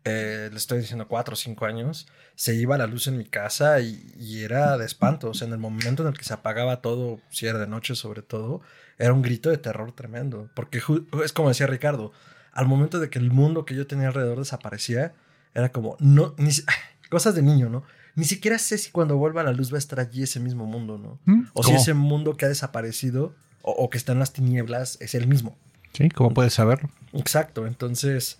eh, 0.04 0.48
le 0.50 0.56
estoy 0.56 0.80
diciendo 0.80 1.08
cuatro 1.08 1.34
o 1.34 1.36
cinco 1.36 1.66
años, 1.66 2.08
se 2.34 2.54
iba 2.54 2.78
la 2.78 2.86
luz 2.86 3.06
en 3.06 3.18
mi 3.18 3.26
casa 3.26 3.80
y, 3.80 4.12
y 4.18 4.42
era 4.42 4.78
de 4.78 4.86
espanto. 4.86 5.30
O 5.30 5.34
sea, 5.34 5.46
en 5.46 5.52
el 5.52 5.58
momento 5.58 6.02
en 6.02 6.08
el 6.08 6.18
que 6.18 6.24
se 6.24 6.32
apagaba 6.32 6.80
todo, 6.80 7.20
si 7.30 7.46
era 7.46 7.58
de 7.58 7.66
noche 7.66 7.94
sobre 7.94 8.22
todo, 8.22 8.62
era 8.98 9.12
un 9.12 9.22
grito 9.22 9.50
de 9.50 9.58
terror 9.58 9.92
tremendo. 9.92 10.48
Porque 10.54 10.82
es 11.24 11.32
como 11.32 11.48
decía 11.48 11.66
Ricardo, 11.66 12.12
al 12.52 12.66
momento 12.66 12.98
de 12.98 13.10
que 13.10 13.18
el 13.18 13.30
mundo 13.30 13.64
que 13.64 13.74
yo 13.74 13.86
tenía 13.86 14.08
alrededor 14.08 14.38
desaparecía, 14.38 15.14
era 15.54 15.70
como, 15.70 15.96
no, 16.00 16.34
ni, 16.38 16.50
cosas 17.10 17.34
de 17.34 17.42
niño, 17.42 17.68
¿no? 17.68 17.82
Ni 18.14 18.24
siquiera 18.24 18.58
sé 18.58 18.78
si 18.78 18.90
cuando 18.90 19.16
vuelva 19.16 19.42
la 19.42 19.52
luz 19.52 19.72
va 19.72 19.76
a 19.76 19.78
estar 19.78 20.00
allí 20.00 20.22
ese 20.22 20.40
mismo 20.40 20.66
mundo, 20.66 20.98
¿no? 20.98 21.20
¿Mm? 21.26 21.48
O 21.52 21.62
si 21.62 21.72
ese 21.72 21.94
mundo 21.94 22.36
que 22.36 22.44
ha 22.44 22.48
desaparecido 22.48 23.34
o, 23.62 23.70
o 23.72 23.90
que 23.90 23.98
está 23.98 24.12
en 24.12 24.18
las 24.18 24.32
tinieblas 24.32 24.98
es 25.00 25.14
el 25.14 25.26
mismo. 25.26 25.56
Sí, 25.92 26.08
¿cómo 26.08 26.32
puedes 26.34 26.54
saberlo? 26.54 26.90
Exacto, 27.12 27.66
entonces 27.66 28.38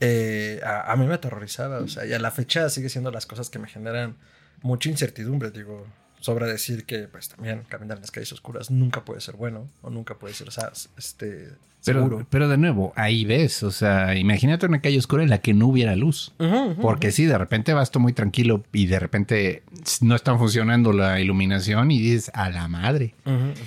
eh, 0.00 0.60
a, 0.64 0.92
a 0.92 0.96
mí 0.96 1.06
me 1.06 1.14
aterrorizaba, 1.14 1.78
o 1.78 1.88
sea, 1.88 2.06
y 2.06 2.12
a 2.12 2.18
la 2.18 2.30
fecha 2.30 2.68
sigue 2.70 2.88
siendo 2.88 3.10
las 3.10 3.26
cosas 3.26 3.50
que 3.50 3.58
me 3.58 3.68
generan 3.68 4.16
mucha 4.62 4.88
incertidumbre, 4.88 5.50
digo, 5.50 5.86
sobra 6.20 6.46
decir 6.46 6.84
que 6.84 7.08
pues 7.08 7.28
también 7.28 7.62
caminar 7.68 7.98
en 7.98 8.02
las 8.02 8.10
calles 8.10 8.32
oscuras 8.32 8.70
nunca 8.70 9.04
puede 9.04 9.20
ser 9.20 9.36
bueno 9.36 9.68
o 9.82 9.90
nunca 9.90 10.18
puede 10.18 10.34
ser, 10.34 10.48
o 10.48 10.50
sea, 10.50 10.72
este, 10.96 11.50
seguro. 11.80 12.18
Pero, 12.18 12.26
pero 12.30 12.48
de 12.48 12.58
nuevo, 12.58 12.92
ahí 12.96 13.24
ves, 13.24 13.62
o 13.62 13.70
sea, 13.70 14.16
imagínate 14.16 14.66
una 14.66 14.80
calle 14.80 14.98
oscura 14.98 15.22
en 15.22 15.30
la 15.30 15.38
que 15.38 15.54
no 15.54 15.68
hubiera 15.68 15.96
luz. 15.96 16.32
Porque 16.80 17.12
sí, 17.12 17.24
de 17.24 17.38
repente 17.38 17.72
vas 17.72 17.90
tú 17.90 18.00
muy 18.00 18.12
tranquilo 18.12 18.64
y 18.72 18.86
de 18.86 18.98
repente 18.98 19.62
no 20.00 20.14
está 20.14 20.36
funcionando 20.36 20.92
la 20.92 21.20
iluminación 21.20 21.90
y 21.90 22.00
dices, 22.00 22.30
a 22.34 22.50
la 22.50 22.68
madre. 22.68 23.14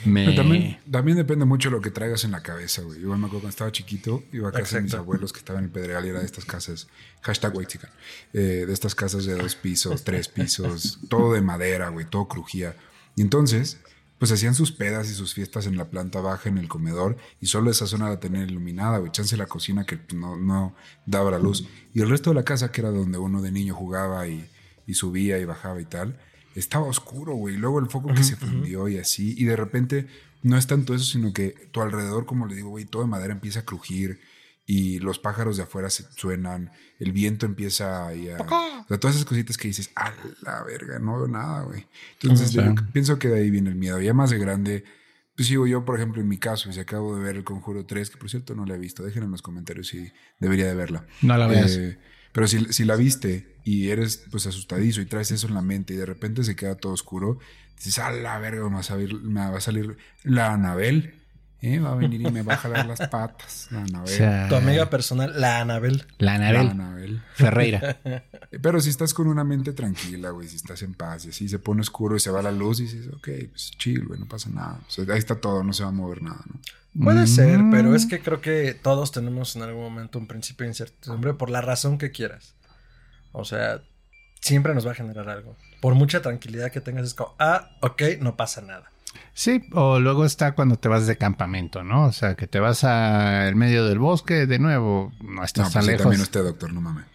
Me... 0.06 0.26
Pero 0.26 0.36
también, 0.36 0.78
también 0.90 1.18
depende 1.18 1.46
mucho 1.46 1.70
de 1.70 1.76
lo 1.76 1.82
que 1.82 1.92
traigas 1.92 2.24
en 2.24 2.32
la 2.32 2.42
cabeza, 2.42 2.82
güey. 2.82 3.00
Igual 3.00 3.20
me 3.20 3.26
acuerdo 3.26 3.42
cuando 3.42 3.50
estaba 3.50 3.72
chiquito, 3.72 4.24
iba 4.32 4.50
a 4.50 4.52
casa 4.52 4.78
de 4.78 4.84
mis 4.84 4.94
abuelos 4.94 5.34
que 5.34 5.40
estaban 5.40 5.64
en 5.64 5.70
el 5.70 5.72
Pedregal 5.72 6.06
y 6.06 6.10
era 6.10 6.20
de 6.20 6.26
estas 6.26 6.46
casas, 6.46 6.88
hashtag 7.22 7.54
eh, 8.34 8.66
de 8.68 8.74
estas 8.74 8.96
casas 8.96 9.26
de 9.26 9.36
dos 9.36 9.56
pisos, 9.56 10.04
tres 10.04 10.28
pisos, 10.28 11.00
todo 11.10 11.34
de 11.34 11.42
madera, 11.42 11.90
güey, 11.90 12.06
todo 12.06 12.28
crujía. 12.28 12.76
Y 13.16 13.22
entonces, 13.22 13.80
pues 14.22 14.32
hacían 14.32 14.54
sus 14.54 14.72
pedas 14.72 15.10
y 15.10 15.16
sus 15.16 15.34
fiestas 15.34 15.66
en 15.66 15.78
la 15.78 15.90
planta 15.90 16.22
baja, 16.22 16.48
en 16.48 16.60
el 16.60 16.68
comedor, 16.68 17.18
y 17.40 17.48
solo 17.48 17.72
esa 17.72 17.88
zona 17.88 18.08
la 18.08 18.20
tenían 18.20 18.48
iluminada, 18.48 19.00
güey, 19.00 19.12
chance 19.12 19.36
la 19.36 19.48
cocina 19.48 19.84
que 19.84 19.98
no, 20.14 20.38
no 20.38 20.76
daba 21.08 21.32
la 21.32 21.40
luz. 21.40 21.68
Y 21.92 22.02
el 22.02 22.10
resto 22.12 22.30
de 22.30 22.36
la 22.36 22.44
casa, 22.44 22.72
que 22.72 22.82
era 22.82 22.92
donde 22.92 23.18
uno 23.18 23.42
de 23.42 23.52
niño 23.52 23.74
jugaba 23.74 24.28
y, 24.28 24.48
y 24.86 24.94
subía 24.94 25.40
y 25.40 25.46
bajaba 25.46 25.82
y 25.82 25.86
tal, 25.86 26.20
estaba 26.54 26.86
oscuro, 26.86 27.34
güey. 27.34 27.58
Luego 27.58 27.80
el 27.80 27.88
foco 27.88 28.14
que 28.14 28.24
se 28.24 28.36
fundió 28.36 28.88
y 28.88 29.00
así. 29.00 29.34
Y 29.40 29.46
de 29.46 29.56
repente 29.56 30.06
no 30.44 30.56
es 30.56 30.68
tanto 30.68 30.94
eso, 30.94 31.06
sino 31.06 31.34
que 31.34 31.56
tu 31.72 31.82
alrededor, 31.82 32.28
como 32.28 32.46
le 32.46 32.54
digo, 32.54 32.70
güey, 32.70 32.86
todo 32.86 33.02
de 33.02 33.08
madera 33.08 33.34
empieza 33.34 33.62
a 33.62 33.66
crujir 33.66 34.20
y 34.74 35.00
los 35.00 35.20
pájaros 35.20 35.58
de 35.58 35.64
afuera 35.64 35.90
se 35.90 36.06
suenan, 36.16 36.72
el 36.98 37.12
viento 37.12 37.46
empieza 37.46 38.08
a... 38.08 38.14
O 38.14 38.86
sea, 38.88 38.98
todas 39.02 39.18
esas 39.18 39.26
cositas 39.26 39.58
que 39.58 39.68
dices, 39.68 39.92
a 39.98 40.14
la 40.44 40.64
verga, 40.64 40.98
no 40.98 41.18
veo 41.18 41.28
nada, 41.28 41.64
güey. 41.64 41.88
Entonces 42.22 42.52
yo 42.52 42.64
pienso 42.94 43.20
que 43.20 43.28
de 43.28 43.42
ahí 43.42 43.50
viene 43.50 43.70
el 43.70 43.76
miedo. 43.76 44.00
Ya 44.00 44.14
más 44.14 44.30
de 44.30 44.38
grande, 44.38 44.86
pues 45.36 45.50
sigo 45.50 45.68
yo, 45.68 45.84
por 45.84 45.98
ejemplo, 45.98 46.22
en 46.22 46.30
mi 46.30 46.38
caso, 46.38 46.72
si 46.72 46.80
acabo 46.80 47.18
de 47.18 47.22
ver 47.22 47.36
El 47.36 47.44
Conjuro 47.44 47.86
3, 47.86 48.12
que 48.12 48.18
por 48.18 48.30
cierto 48.30 48.56
no 48.56 48.66
la 48.66 48.76
he 48.76 48.78
visto, 48.78 49.04
déjenlo 49.04 49.26
en 49.26 49.32
los 49.32 49.42
comentarios 49.42 49.90
si 49.90 50.10
debería 50.40 50.68
de 50.68 50.76
verla. 50.76 51.06
No 51.22 51.36
la 51.36 51.48
veas. 51.48 51.76
Eh, 51.76 52.00
pero 52.32 52.48
si, 52.48 52.72
si, 52.72 52.86
la 52.86 52.96
viste 52.96 53.58
y 53.66 53.90
eres 53.90 54.24
pues 54.32 54.48
asustadizo 54.48 55.02
y 55.02 55.06
traes 55.06 55.32
eso 55.32 55.48
en 55.48 55.54
la 55.54 55.62
mente 55.62 55.96
y 55.96 55.98
de 55.98 56.06
repente 56.06 56.46
se 56.46 56.56
queda 56.56 56.76
todo 56.76 56.94
oscuro, 56.94 57.40
dices, 57.76 58.00
a 58.00 58.10
la 58.10 58.40
verga, 58.40 58.64
me 58.70 58.76
va 58.76 58.80
a 58.80 58.84
salir, 58.84 59.16
me 59.16 59.42
va 59.42 59.58
a 59.58 59.60
salir 59.60 59.98
la 60.24 60.54
Anabel 60.54 61.21
¿Eh? 61.62 61.80
Va 61.80 61.92
a 61.92 61.96
venir 61.96 62.22
y 62.22 62.32
me 62.32 62.42
va 62.42 62.56
a 62.56 62.58
jalar 62.58 62.88
las 62.88 63.08
patas. 63.08 63.68
La 63.70 63.82
Anabel. 63.84 64.50
tu 64.50 64.56
amiga 64.56 64.90
personal, 64.90 65.40
la 65.40 65.62
Anabel. 65.62 66.06
La 66.18 66.36
Anabel. 66.36 66.66
La 66.66 66.72
Anabel. 66.72 67.24
Ferreira. 67.36 68.00
Pero 68.62 68.80
si 68.80 68.90
estás 68.90 69.14
con 69.14 69.28
una 69.28 69.44
mente 69.44 69.74
tranquila, 69.74 70.32
güey, 70.32 70.48
si 70.48 70.56
estás 70.56 70.82
en 70.82 70.96
paz 70.96 71.26
y 71.26 71.30
así 71.30 71.48
se 71.48 71.60
pone 71.60 71.82
oscuro 71.82 72.16
y 72.16 72.20
se 72.20 72.32
va 72.32 72.42
la 72.42 72.52
luz 72.52 72.80
y 72.80 72.84
dices, 72.84 73.08
ok, 73.08 73.30
pues 73.50 73.72
chill, 73.78 74.06
güey, 74.08 74.20
no 74.20 74.28
pasa 74.28 74.50
nada. 74.50 74.80
ahí 75.10 75.20
está 75.20 75.36
todo, 75.36 75.64
no 75.64 75.72
se 75.74 75.84
va 75.84 75.90
a 75.90 75.94
mover 75.94 76.24
nada, 76.24 76.42
¿no? 76.48 76.60
Puede 77.04 77.26
ser, 77.26 77.62
pero 77.72 77.96
es 77.96 78.06
que 78.06 78.20
creo 78.20 78.42
que 78.42 78.74
todos 78.74 79.14
tenemos 79.14 79.56
en 79.56 79.62
algún 79.62 79.84
momento 79.84 80.20
un 80.20 80.28
principio 80.28 80.66
de 80.66 80.72
incertidumbre 80.72 81.34
por 81.34 81.50
la 81.50 81.62
razón 81.62 81.98
que 81.98 82.12
quieras. 82.12 82.54
O 83.32 83.46
sea, 83.46 83.82
siempre 84.42 84.74
nos 84.74 84.86
va 84.86 84.92
a 84.92 84.96
generar 84.96 85.30
algo. 85.30 85.56
Por 85.80 85.96
mucha 85.96 86.22
tranquilidad 86.22 86.70
que 86.70 86.82
tengas, 86.82 87.06
es 87.06 87.14
como, 87.14 87.34
ah, 87.40 87.70
ok, 87.82 88.02
no 88.20 88.36
pasa 88.36 88.62
nada. 88.62 88.92
Sí, 89.34 89.64
o 89.74 90.00
luego 90.00 90.26
está 90.26 90.54
cuando 90.54 90.78
te 90.78 90.88
vas 90.90 91.08
de 91.08 91.18
campamento, 91.18 91.84
¿no? 91.84 92.06
O 92.06 92.12
sea, 92.12 92.36
que 92.36 92.48
te 92.48 92.60
vas 92.60 92.84
al 92.84 93.56
medio 93.56 93.86
del 93.86 94.00
bosque, 94.00 94.46
de 94.46 94.60
nuevo, 94.60 95.12
no 95.22 95.44
estás 95.44 95.68
no, 95.68 95.72
tan 95.72 95.82
pues 95.82 95.88
lejos. 95.88 96.04
también 96.04 96.22
usted, 96.22 96.44
doctor, 96.44 96.74
no 96.74 96.82
mames. 96.82 97.06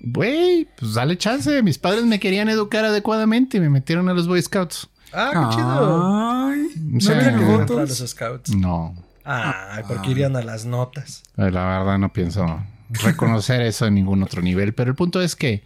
Güey, 0.00 0.68
pues 0.78 0.94
dale 0.94 1.16
chance. 1.16 1.62
Mis 1.62 1.78
padres 1.78 2.04
me 2.04 2.20
querían 2.20 2.48
educar 2.48 2.84
adecuadamente 2.84 3.56
y 3.56 3.60
me 3.60 3.70
metieron 3.70 4.08
a 4.08 4.14
los 4.14 4.28
Boy 4.28 4.42
Scouts. 4.42 4.88
Ah, 5.12 5.30
qué 5.32 5.56
chido. 5.56 6.46
Ay, 6.46 6.68
¿no 6.76 7.66
que 7.66 7.74
a 7.74 7.86
los 7.86 7.98
Scouts? 8.06 8.54
No. 8.54 8.94
Ay, 9.24 9.82
porque 9.88 10.10
irían 10.10 10.36
a 10.36 10.42
las 10.42 10.66
notas. 10.66 11.22
La 11.36 11.50
verdad 11.50 11.98
no 11.98 12.12
pienso 12.12 12.62
reconocer 12.90 13.62
eso 13.62 13.86
en 13.86 13.94
ningún 13.94 14.22
otro 14.22 14.42
nivel, 14.42 14.74
pero 14.74 14.90
el 14.90 14.96
punto 14.96 15.22
es 15.22 15.34
que 15.34 15.62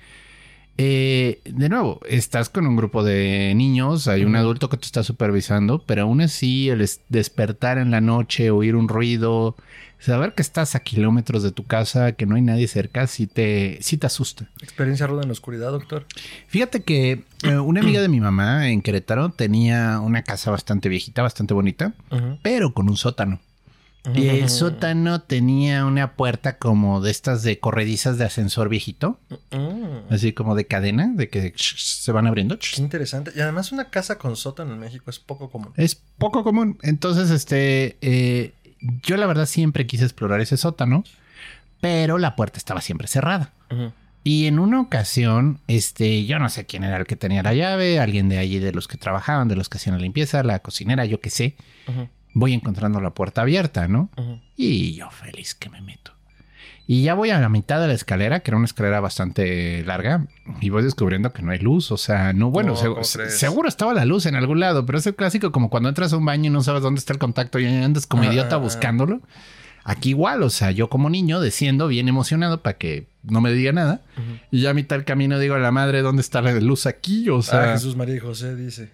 eh, 0.80 1.40
de 1.44 1.68
nuevo, 1.68 2.00
estás 2.08 2.48
con 2.48 2.64
un 2.66 2.76
grupo 2.76 3.02
de 3.02 3.52
niños, 3.56 4.06
hay 4.06 4.24
un 4.24 4.36
adulto 4.36 4.68
que 4.68 4.76
te 4.76 4.86
está 4.86 5.02
supervisando, 5.02 5.82
pero 5.84 6.02
aún 6.02 6.20
así 6.20 6.68
el 6.68 6.88
despertar 7.08 7.78
en 7.78 7.90
la 7.90 8.00
noche, 8.00 8.52
oír 8.52 8.76
un 8.76 8.86
ruido, 8.86 9.56
saber 9.98 10.34
que 10.34 10.42
estás 10.42 10.76
a 10.76 10.80
kilómetros 10.80 11.42
de 11.42 11.50
tu 11.50 11.64
casa, 11.64 12.12
que 12.12 12.26
no 12.26 12.36
hay 12.36 12.42
nadie 12.42 12.68
cerca, 12.68 13.08
sí 13.08 13.26
te, 13.26 13.78
sí 13.80 13.98
te 13.98 14.06
asusta. 14.06 14.48
¿Experiencia 14.62 15.08
ruda 15.08 15.22
en 15.22 15.28
la 15.28 15.32
oscuridad, 15.32 15.72
doctor? 15.72 16.06
Fíjate 16.46 16.84
que 16.84 17.24
eh, 17.42 17.58
una 17.58 17.80
amiga 17.80 18.00
de 18.00 18.08
mi 18.08 18.20
mamá 18.20 18.70
en 18.70 18.80
Querétaro 18.80 19.30
tenía 19.30 19.98
una 19.98 20.22
casa 20.22 20.52
bastante 20.52 20.88
viejita, 20.88 21.22
bastante 21.22 21.54
bonita, 21.54 21.94
pero 22.42 22.72
con 22.72 22.88
un 22.88 22.96
sótano. 22.96 23.40
Y 24.14 24.28
el 24.28 24.48
sótano 24.48 25.20
tenía 25.22 25.84
una 25.84 26.14
puerta 26.14 26.58
como 26.58 27.00
de 27.00 27.10
estas 27.10 27.42
de 27.42 27.58
corredizas 27.58 28.18
de 28.18 28.24
ascensor 28.24 28.68
viejito. 28.68 29.18
Mm. 29.50 30.12
Así 30.12 30.32
como 30.32 30.54
de 30.54 30.66
cadena, 30.66 31.10
de 31.14 31.28
que 31.28 31.52
se 31.56 32.12
van 32.12 32.26
abriendo. 32.26 32.58
Qué 32.58 32.80
interesante. 32.80 33.32
Y 33.34 33.40
además 33.40 33.72
una 33.72 33.90
casa 33.90 34.18
con 34.18 34.36
sótano 34.36 34.74
en 34.74 34.80
México 34.80 35.10
es 35.10 35.18
poco 35.18 35.50
común. 35.50 35.72
Es 35.76 35.94
poco 35.94 36.44
común. 36.44 36.78
Entonces, 36.82 37.30
este, 37.30 37.96
eh, 38.00 38.52
yo 39.02 39.16
la 39.16 39.26
verdad 39.26 39.46
siempre 39.46 39.86
quise 39.86 40.04
explorar 40.04 40.40
ese 40.40 40.56
sótano, 40.56 41.04
pero 41.80 42.18
la 42.18 42.36
puerta 42.36 42.58
estaba 42.58 42.80
siempre 42.80 43.08
cerrada. 43.08 43.52
Y 44.24 44.46
en 44.46 44.58
una 44.58 44.80
ocasión, 44.80 45.60
este, 45.68 46.26
yo 46.26 46.38
no 46.38 46.48
sé 46.48 46.66
quién 46.66 46.84
era 46.84 46.96
el 46.96 47.06
que 47.06 47.16
tenía 47.16 47.42
la 47.42 47.54
llave, 47.54 48.00
alguien 48.00 48.28
de 48.28 48.38
allí 48.38 48.58
de 48.58 48.72
los 48.72 48.88
que 48.88 48.98
trabajaban, 48.98 49.48
de 49.48 49.56
los 49.56 49.68
que 49.68 49.78
hacían 49.78 49.96
la 49.96 50.02
limpieza, 50.02 50.42
la 50.42 50.58
cocinera, 50.58 51.04
yo 51.04 51.20
qué 51.20 51.30
sé 51.30 51.56
voy 52.38 52.54
encontrando 52.54 53.00
la 53.00 53.10
puerta 53.10 53.42
abierta, 53.42 53.88
¿no? 53.88 54.10
Y 54.56 54.94
yo 54.94 55.10
feliz 55.10 55.54
que 55.54 55.70
me 55.70 55.80
meto. 55.80 56.12
Y 56.90 57.02
ya 57.02 57.12
voy 57.12 57.28
a 57.28 57.38
la 57.38 57.50
mitad 57.50 57.82
de 57.82 57.86
la 57.86 57.92
escalera, 57.92 58.40
que 58.40 58.50
era 58.50 58.56
una 58.56 58.64
escalera 58.64 58.98
bastante 59.00 59.84
larga, 59.84 60.26
y 60.62 60.70
voy 60.70 60.82
descubriendo 60.82 61.34
que 61.34 61.42
no 61.42 61.52
hay 61.52 61.58
luz. 61.58 61.92
O 61.92 61.98
sea, 61.98 62.32
no, 62.32 62.50
bueno, 62.50 62.74
seguro 63.04 63.68
estaba 63.68 63.92
la 63.92 64.06
luz 64.06 64.24
en 64.24 64.36
algún 64.36 64.58
lado, 64.58 64.86
pero 64.86 64.96
es 64.96 65.06
el 65.06 65.14
clásico 65.14 65.52
como 65.52 65.68
cuando 65.68 65.90
entras 65.90 66.14
a 66.14 66.16
un 66.16 66.24
baño 66.24 66.46
y 66.46 66.50
no 66.50 66.62
sabes 66.62 66.80
dónde 66.80 66.98
está 66.98 67.12
el 67.12 67.18
contacto 67.18 67.58
y 67.58 67.66
andas 67.66 68.06
como 68.06 68.24
idiota 68.24 68.56
buscándolo. 68.56 69.20
Aquí 69.84 70.10
igual, 70.10 70.42
o 70.42 70.50
sea, 70.50 70.70
yo 70.70 70.88
como 70.88 71.10
niño 71.10 71.40
desciendo 71.40 71.88
bien 71.88 72.08
emocionado 72.08 72.62
para 72.62 72.78
que 72.78 73.06
no 73.22 73.42
me 73.42 73.52
diga 73.52 73.72
nada. 73.72 74.00
Y 74.50 74.62
ya 74.62 74.70
a 74.70 74.74
mitad 74.74 74.96
del 74.96 75.04
camino 75.04 75.38
digo 75.38 75.56
a 75.56 75.58
la 75.58 75.72
madre, 75.72 76.00
¿dónde 76.00 76.22
está 76.22 76.40
la 76.40 76.52
luz 76.54 76.86
aquí? 76.86 77.28
O 77.28 77.42
sea... 77.42 77.72
Ah, 77.72 77.72
Jesús 77.74 77.96
María 77.96 78.16
y 78.16 78.20
José 78.20 78.56
dice. 78.56 78.90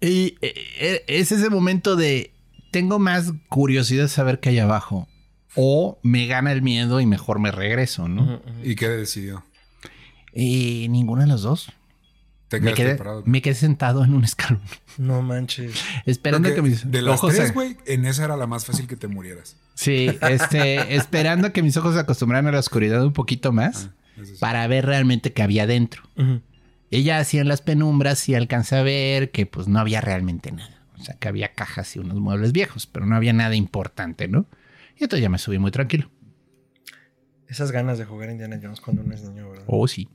Y 0.00 0.38
eh, 0.40 0.54
eh, 0.80 1.04
es 1.06 1.30
ese 1.30 1.50
momento 1.50 1.94
de 1.94 2.32
tengo 2.72 2.98
más 2.98 3.32
curiosidad 3.48 4.04
de 4.04 4.08
saber 4.08 4.40
qué 4.40 4.48
hay 4.48 4.58
abajo. 4.58 5.06
O 5.54 6.00
me 6.02 6.26
gana 6.26 6.50
el 6.50 6.62
miedo 6.62 7.00
y 7.00 7.06
mejor 7.06 7.38
me 7.38 7.52
regreso, 7.52 8.08
¿no? 8.08 8.40
¿Y 8.64 8.74
qué 8.74 8.88
decidió? 8.88 9.44
Y 10.34 10.88
ninguna 10.88 11.22
de 11.22 11.28
las 11.28 11.42
dos. 11.42 11.70
me, 12.50 12.72
quedé, 12.72 12.98
me 13.26 13.42
quedé 13.42 13.54
sentado 13.54 14.02
en 14.02 14.14
un 14.14 14.24
escalón. 14.24 14.62
No 14.96 15.20
manches. 15.20 15.74
Esperando 16.06 16.54
que 16.54 16.62
mis 16.62 16.90
de 16.90 17.02
las 17.02 17.16
ojos. 17.16 17.34
Tres, 17.34 17.52
güey, 17.52 17.76
en 17.86 18.06
esa 18.06 18.24
era 18.24 18.36
la 18.36 18.46
más 18.46 18.64
fácil 18.64 18.86
que 18.86 18.96
te 18.96 19.08
murieras. 19.08 19.56
Sí, 19.74 20.10
este, 20.22 20.96
esperando 20.96 21.52
que 21.52 21.62
mis 21.62 21.76
ojos 21.76 21.94
se 21.94 22.00
acostumbraran 22.00 22.46
a 22.46 22.52
la 22.52 22.58
oscuridad 22.58 23.04
un 23.04 23.12
poquito 23.12 23.52
más 23.52 23.90
ah, 23.90 24.22
para 24.40 24.66
ver 24.66 24.86
realmente 24.86 25.34
qué 25.34 25.42
había 25.42 25.66
dentro. 25.66 26.02
Ella 26.90 27.18
hacía 27.18 27.42
en 27.42 27.48
las 27.48 27.60
penumbras 27.60 28.26
y 28.30 28.34
alcanza 28.34 28.80
a 28.80 28.82
ver 28.82 29.30
que 29.30 29.44
pues 29.44 29.68
no 29.68 29.78
había 29.78 30.00
realmente 30.00 30.50
nada. 30.52 30.71
O 31.02 31.04
sea, 31.04 31.16
que 31.16 31.26
había 31.26 31.52
cajas 31.52 31.96
y 31.96 31.98
unos 31.98 32.20
muebles 32.20 32.52
viejos, 32.52 32.86
pero 32.86 33.06
no 33.06 33.16
había 33.16 33.32
nada 33.32 33.56
importante, 33.56 34.28
¿no? 34.28 34.46
Y 34.96 35.02
entonces 35.02 35.20
ya 35.20 35.28
me 35.28 35.38
subí 35.38 35.58
muy 35.58 35.72
tranquilo. 35.72 36.08
Esas 37.48 37.72
ganas 37.72 37.98
de 37.98 38.04
jugar 38.04 38.30
Indiana 38.30 38.60
Jones 38.62 38.80
cuando 38.80 39.02
uno 39.02 39.12
es 39.12 39.22
niño, 39.22 39.50
¿verdad? 39.50 39.64
Oh, 39.66 39.88
sí. 39.88 40.08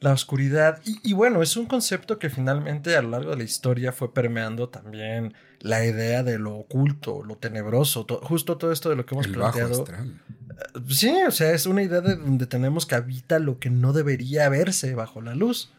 La 0.00 0.12
oscuridad. 0.14 0.80
Y, 0.84 1.12
bueno, 1.12 1.42
es 1.42 1.54
un 1.58 1.66
concepto 1.66 2.18
que 2.18 2.30
finalmente 2.30 2.96
a 2.96 3.02
lo 3.02 3.10
largo 3.10 3.32
de 3.32 3.36
la 3.36 3.42
historia 3.42 3.92
fue 3.92 4.14
permeando 4.14 4.70
también 4.70 5.34
la 5.60 5.84
idea 5.84 6.22
de 6.22 6.38
lo 6.38 6.56
oculto, 6.56 7.22
lo 7.22 7.36
tenebroso, 7.36 8.06
justo 8.22 8.56
todo 8.56 8.72
esto 8.72 8.88
de 8.88 8.96
lo 8.96 9.04
que 9.04 9.14
hemos 9.14 9.28
planteado. 9.28 9.84
Eh, 9.84 10.80
sí, 10.88 11.12
o 11.26 11.30
sea, 11.30 11.52
es 11.52 11.66
una 11.66 11.82
idea 11.82 12.00
de 12.00 12.16
donde 12.16 12.46
tenemos 12.46 12.86
que 12.86 12.94
habita 12.94 13.38
lo 13.38 13.58
que 13.58 13.68
no 13.68 13.92
debería 13.92 14.48
verse 14.48 14.94
bajo 14.94 15.20
la 15.20 15.34
luz. 15.34 15.72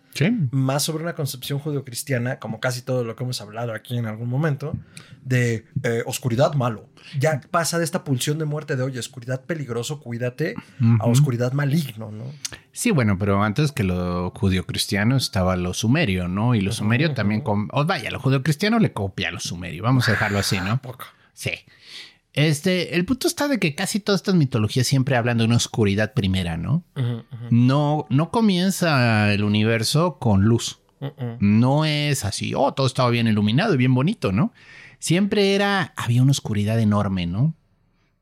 Más 0.51 0.83
sobre 0.83 1.03
una 1.03 1.15
concepción 1.15 1.59
judeocristiana, 1.59 2.39
como 2.39 2.59
casi 2.59 2.81
todo 2.81 3.03
lo 3.03 3.15
que 3.15 3.23
hemos 3.23 3.39
hablado 3.41 3.73
aquí 3.73 3.97
en 3.97 4.05
algún 4.05 4.29
momento, 4.29 4.75
de 5.23 5.65
eh, 5.83 6.03
oscuridad 6.05 6.53
malo. 6.53 6.89
Ya 7.17 7.41
pasa 7.51 7.77
de 7.77 7.85
esta 7.85 8.03
pulsión 8.03 8.37
de 8.39 8.45
muerte 8.45 8.75
de, 8.75 8.83
oye, 8.83 8.99
oscuridad 8.99 9.45
peligroso, 9.45 9.99
cuídate, 9.99 10.55
a 10.99 11.05
oscuridad 11.05 11.53
maligno, 11.53 12.11
¿no? 12.11 12.25
Sí, 12.71 12.91
bueno, 12.91 13.17
pero 13.17 13.41
antes 13.43 13.71
que 13.71 13.83
lo 13.83 14.31
judio-cristiano 14.31 15.15
estaba 15.15 15.55
lo 15.55 15.73
sumerio, 15.73 16.27
¿no? 16.27 16.55
Y 16.55 16.61
lo 16.61 16.71
sumerio 16.71 17.13
también, 17.13 17.41
con, 17.41 17.67
vaya, 17.67 18.11
lo 18.11 18.19
judio-cristiano 18.19 18.79
le 18.79 18.93
copia 18.93 19.29
a 19.29 19.31
lo 19.31 19.39
sumerio, 19.39 19.83
vamos 19.83 20.07
a 20.07 20.11
dejarlo 20.11 20.39
así, 20.39 20.59
¿no? 20.59 20.79
Sí. 21.33 21.51
Este, 22.33 22.95
el 22.95 23.05
punto 23.05 23.27
está 23.27 23.47
de 23.47 23.59
que 23.59 23.75
casi 23.75 23.99
todas 23.99 24.19
estas 24.19 24.35
mitologías 24.35 24.85
siempre 24.85 25.15
hablan 25.15 25.39
de 25.39 25.45
una 25.45 25.55
oscuridad 25.55 26.13
primera, 26.13 26.57
¿no? 26.57 26.83
No, 27.49 28.05
no 28.09 28.31
comienza 28.31 29.33
el 29.33 29.43
universo 29.43 30.19
con 30.19 30.43
luz. 30.43 30.79
No 31.39 31.85
es 31.85 32.25
así, 32.25 32.53
oh, 32.55 32.73
todo 32.73 32.85
estaba 32.85 33.09
bien 33.09 33.27
iluminado 33.27 33.73
y 33.73 33.77
bien 33.77 33.93
bonito, 33.93 34.31
¿no? 34.31 34.53
Siempre 34.99 35.55
era, 35.55 35.93
había 35.95 36.21
una 36.21 36.31
oscuridad 36.31 36.79
enorme, 36.79 37.25
¿no? 37.25 37.55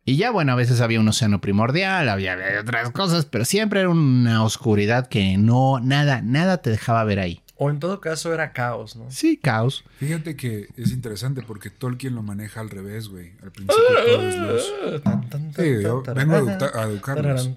Y 0.06 0.16
ya, 0.16 0.32
bueno, 0.32 0.54
a 0.54 0.56
veces 0.56 0.80
había 0.80 1.02
un 1.02 1.08
océano 1.10 1.42
primordial, 1.42 2.08
había 2.08 2.38
otras 2.62 2.92
cosas, 2.92 3.26
pero 3.26 3.44
siempre 3.44 3.82
era 3.82 3.90
una 3.90 4.42
oscuridad 4.44 5.08
que 5.08 5.38
no, 5.38 5.82
nada, 5.82 6.22
nada 6.22 6.62
te 6.62 6.70
dejaba 6.70 7.04
ver 7.04 7.20
ahí. 7.20 7.42
O 7.60 7.72
en 7.72 7.80
todo 7.80 8.00
caso 8.00 8.34
era 8.34 8.54
caos, 8.54 8.96
¿no? 8.96 9.10
Sí, 9.10 9.38
caos. 9.38 9.84
Fíjate 9.98 10.36
que 10.36 10.68
es 10.78 10.92
interesante 10.92 11.42
porque 11.42 11.72
Tolkien 11.72 12.14
lo 12.14 12.22
maneja 12.22 12.60
al 12.62 12.70
revés, 12.70 13.08
güey. 13.08 13.34
Al 13.42 13.52
principio 13.52 13.84
todo 14.06 14.28
es 14.28 14.36
luz. 14.38 14.74
Sí, 15.56 15.82
yo 15.82 16.04
vengo 16.04 16.36
a, 16.36 16.84
educarlos. 16.84 17.50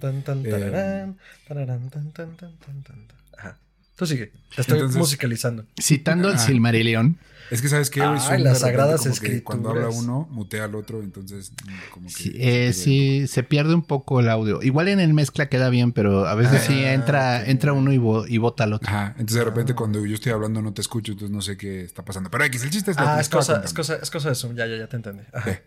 Tú 3.97 4.07
sigue. 4.07 4.33
Te 4.55 4.63
estoy 4.63 4.79
Entonces- 4.79 4.99
musicalizando. 4.99 5.67
Citando 5.79 6.31
el 6.31 6.39
Silmarillion, 6.39 7.19
Es 7.51 7.61
que 7.63 7.69
sabes 7.69 7.91
qué, 7.91 8.01
Zoom, 8.01 8.43
las 8.43 8.61
sagradas 8.61 9.03
como 9.03 9.15
que 9.17 9.43
Cuando 9.43 9.71
habla 9.71 9.89
escrituras. 9.89 10.05
uno, 10.05 10.29
mutea 10.31 10.65
al 10.65 10.75
otro, 10.77 11.03
entonces 11.03 11.53
como 11.93 12.07
que... 12.07 12.13
sí, 12.15 12.31
se 12.31 12.37
eh, 12.37 12.43
pierde 12.43 12.73
sí, 12.73 13.27
se 13.27 13.43
pierde 13.43 13.75
un 13.75 13.83
poco 13.83 14.21
el 14.21 14.29
audio. 14.29 14.63
Igual 14.63 14.89
en 14.89 15.01
el 15.01 15.13
mezcla 15.15 15.49
queda 15.49 15.69
bien, 15.69 15.93
pero 15.93 16.27
a 16.27 16.35
veces 16.35 16.63
sí 16.63 16.85
Ah, 16.85 16.93
entra, 16.95 17.45
entra 17.45 17.73
uno 17.73 17.93
y, 17.93 17.99
vo- 17.99 18.25
y 18.29 18.39
vota 18.39 18.65
al 18.65 18.75
otro. 18.75 18.89
Ajá, 18.89 19.09
entonces 19.19 19.35
de 19.37 19.43
Ah. 19.43 19.45
repente 19.47 19.75
cuando 19.75 20.05
yo 20.07 20.15
estoy 20.15 20.33
hablando 20.33 20.63
no 20.63 20.73
te 20.73 20.81
escucho, 20.81 21.13
entonces 21.13 21.35
no 21.35 21.43
sé 21.43 21.57
qué 21.57 21.83
está 21.83 22.05
pasando. 22.05 22.31
Pero 22.31 22.45
X, 22.45 22.63
el 22.63 22.71
chiste 22.71 22.93
es 22.93 22.99
Ah, 22.99 23.21
es 23.21 23.29
cosa, 23.29 23.63
es, 23.65 23.73
cosa, 23.75 23.97
es 23.97 24.11
cosa 24.11 24.29
de 24.29 24.35
Zoom. 24.37 24.55
Ya, 24.55 24.67
ya, 24.67 24.77
ya 24.77 24.87
te 24.89 24.97
entendí. 24.97 25.23
Ajá. 25.33 25.51
Eh, 25.51 25.63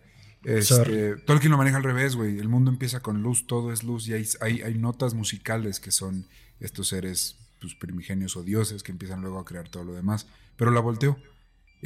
Este. 0.58 1.16
Tolkien 1.16 1.50
lo 1.50 1.56
maneja 1.58 1.76
al 1.78 1.84
revés, 1.84 2.16
güey. 2.16 2.38
El 2.38 2.48
mundo 2.48 2.70
empieza 2.70 3.00
con 3.00 3.22
luz, 3.22 3.46
todo 3.46 3.72
es 3.72 3.82
luz 3.82 4.08
y 4.08 4.12
hay, 4.14 4.26
hay, 4.40 4.60
hay 4.62 4.74
notas 4.78 5.14
musicales 5.14 5.80
que 5.80 5.90
son 5.90 6.26
estos 6.60 6.88
seres 6.88 7.36
pues, 7.60 7.74
primigenios 7.74 8.36
o 8.36 8.42
dioses 8.42 8.82
que 8.82 8.92
empiezan 8.92 9.20
luego 9.22 9.38
a 9.38 9.44
crear 9.44 9.68
todo 9.68 9.84
lo 9.84 9.94
demás. 9.94 10.26
Pero 10.56 10.70
la 10.70 10.80
volteó. 10.80 11.16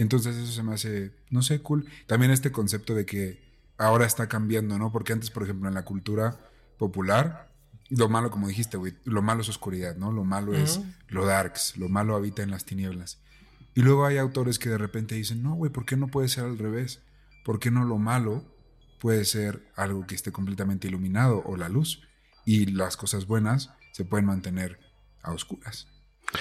Entonces 0.02 0.37
eso 0.37 0.52
se 0.52 0.62
me 0.62 0.75
hace, 0.75 1.12
no 1.31 1.43
sé, 1.43 1.61
cool. 1.61 1.87
También 2.07 2.31
este 2.31 2.52
concepto 2.52 2.95
de 2.95 3.05
que 3.05 3.43
ahora 3.78 4.07
está 4.07 4.28
cambiando, 4.28 4.78
¿no? 4.78 4.93
Porque 4.93 5.12
antes, 5.12 5.31
por 5.31 5.43
ejemplo, 5.43 5.69
en 5.69 5.75
la 5.75 5.85
cultura 5.85 6.38
popular, 6.78 7.50
lo 7.88 8.09
malo, 8.09 8.31
como 8.31 8.47
dijiste, 8.47 8.76
güey, 8.76 8.95
lo 9.05 9.23
malo 9.23 9.40
es 9.40 9.49
oscuridad, 9.49 9.97
¿no? 9.97 10.12
Lo 10.12 10.25
malo 10.25 10.55
es 10.55 10.81
lo 11.09 11.26
darks, 11.26 11.76
lo 11.76 11.88
malo 11.88 12.14
habita 12.14 12.43
en 12.43 12.50
las 12.52 12.64
tinieblas. 12.64 13.19
Y 13.75 13.83
luego 13.83 14.07
hay 14.07 14.19
autores 14.19 14.61
que 14.61 14.69
de 14.69 14.78
repente 14.78 15.17
dicen, 15.17 15.43
no, 15.43 15.55
güey, 15.55 15.73
¿por 15.73 15.85
qué 15.85 15.97
no 15.97 16.07
puede 16.07 16.28
ser 16.28 16.45
al 16.45 16.59
revés? 16.59 17.00
¿Por 17.45 17.59
qué 17.59 17.73
no 17.73 17.85
lo 17.85 17.99
malo 17.99 18.45
puede 19.00 19.25
ser 19.25 19.69
algo 19.75 20.07
que 20.07 20.14
esté 20.14 20.31
completamente 20.31 20.87
iluminado 20.87 21.43
o 21.45 21.57
la 21.57 21.69
luz? 21.69 22.02
Y 22.45 22.67
las 22.67 22.97
cosas 22.97 23.26
buenas 23.26 23.71
se 23.93 24.05
pueden 24.05 24.26
mantener 24.26 24.78
a 25.23 25.33
oscuras. 25.33 25.88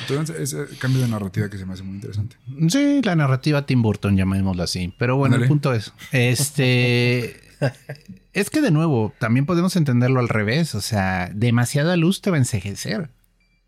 Entonces, 0.02 0.54
ese 0.54 0.78
cambio 0.78 1.02
de 1.02 1.08
narrativa 1.08 1.50
que 1.50 1.58
se 1.58 1.66
me 1.66 1.74
hace 1.74 1.84
muy 1.84 1.96
interesante. 1.96 2.36
Sí, 2.70 3.02
la 3.04 3.16
narrativa 3.16 3.66
Tim 3.66 3.82
Burton, 3.82 4.18
llamémoslo 4.18 4.64
así. 4.64 4.94
Pero 4.98 5.18
bueno, 5.18 5.38
el 5.38 5.48
punto 5.48 5.74
es, 5.74 5.94
este, 6.12 7.40
es 8.34 8.50
que 8.50 8.62
de 8.62 8.72
nuevo, 8.72 9.14
también 9.20 9.46
podemos 9.46 9.76
entenderlo 9.76 10.20
al 10.20 10.30
revés. 10.30 10.76
O 10.76 10.82
sea, 10.82 11.30
demasiada 11.34 11.96
luz 11.96 12.22
te 12.22 12.30
va 12.30 12.36
a 12.36 12.40
ensejecer. 12.40 13.10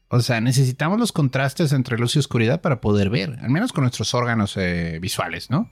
O 0.10 0.22
sea, 0.22 0.42
necesitamos 0.42 1.00
los 1.00 1.12
contrastes 1.12 1.72
entre 1.72 1.98
luz 1.98 2.16
y 2.16 2.20
oscuridad 2.20 2.62
para 2.62 2.82
poder 2.82 3.10
ver, 3.10 3.38
al 3.42 3.50
menos 3.50 3.72
con 3.72 3.84
nuestros 3.84 4.14
órganos 4.16 4.58
eh, 4.58 4.98
visuales, 5.00 5.52
¿no? 5.52 5.70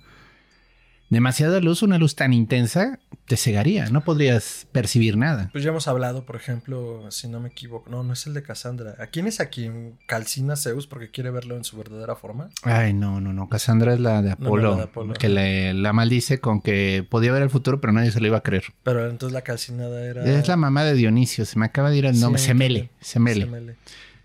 Demasiada 1.09 1.61
luz, 1.61 1.83
una 1.83 1.97
luz 1.97 2.15
tan 2.15 2.33
intensa, 2.33 2.99
te 3.27 3.37
cegaría, 3.37 3.89
no 3.89 4.03
podrías 4.03 4.67
percibir 4.73 5.15
nada. 5.15 5.49
Pues 5.53 5.63
ya 5.63 5.69
hemos 5.69 5.87
hablado, 5.87 6.25
por 6.25 6.35
ejemplo, 6.35 7.09
si 7.11 7.29
no 7.29 7.39
me 7.39 7.47
equivoco. 7.47 7.89
No, 7.89 8.03
no 8.03 8.11
es 8.11 8.27
el 8.27 8.33
de 8.33 8.43
Cassandra. 8.43 8.95
¿A 8.99 9.07
quién 9.07 9.25
es 9.25 9.39
a 9.39 9.45
quien 9.45 9.97
calcina 10.05 10.57
Zeus 10.57 10.85
porque 10.85 11.09
quiere 11.09 11.31
verlo 11.31 11.55
en 11.55 11.63
su 11.63 11.77
verdadera 11.77 12.15
forma? 12.17 12.49
Ay, 12.63 12.91
no, 12.93 13.21
no, 13.21 13.31
no. 13.31 13.47
Cassandra 13.47 13.93
es 13.93 14.01
la 14.01 14.21
de 14.21 14.29
no, 14.29 14.33
Apolo, 14.33 14.71
la 14.71 14.77
de 14.77 14.83
Apolo, 14.83 15.13
que 15.13 15.29
le, 15.29 15.73
la 15.73 15.93
maldice 15.93 16.39
con 16.39 16.61
que 16.61 17.07
podía 17.09 17.31
ver 17.31 17.43
el 17.43 17.49
futuro, 17.49 17.79
pero 17.79 17.93
nadie 17.93 18.11
se 18.11 18.19
lo 18.19 18.27
iba 18.27 18.37
a 18.39 18.43
creer. 18.43 18.65
Pero 18.83 19.09
entonces 19.09 19.33
la 19.33 19.43
calcinada 19.43 20.03
era. 20.05 20.25
Es 20.25 20.49
la 20.49 20.57
mamá 20.57 20.83
de 20.83 20.93
Dionisio, 20.93 21.45
se 21.45 21.57
me 21.57 21.65
acaba 21.67 21.89
de 21.89 21.97
ir 21.99 22.05
el 22.05 22.15
Sí, 22.15 22.21
nombre. 22.21 22.41
mí 22.41 22.45
Semele. 22.47 22.89
Semele. 22.99 23.45
Semele. 23.45 23.75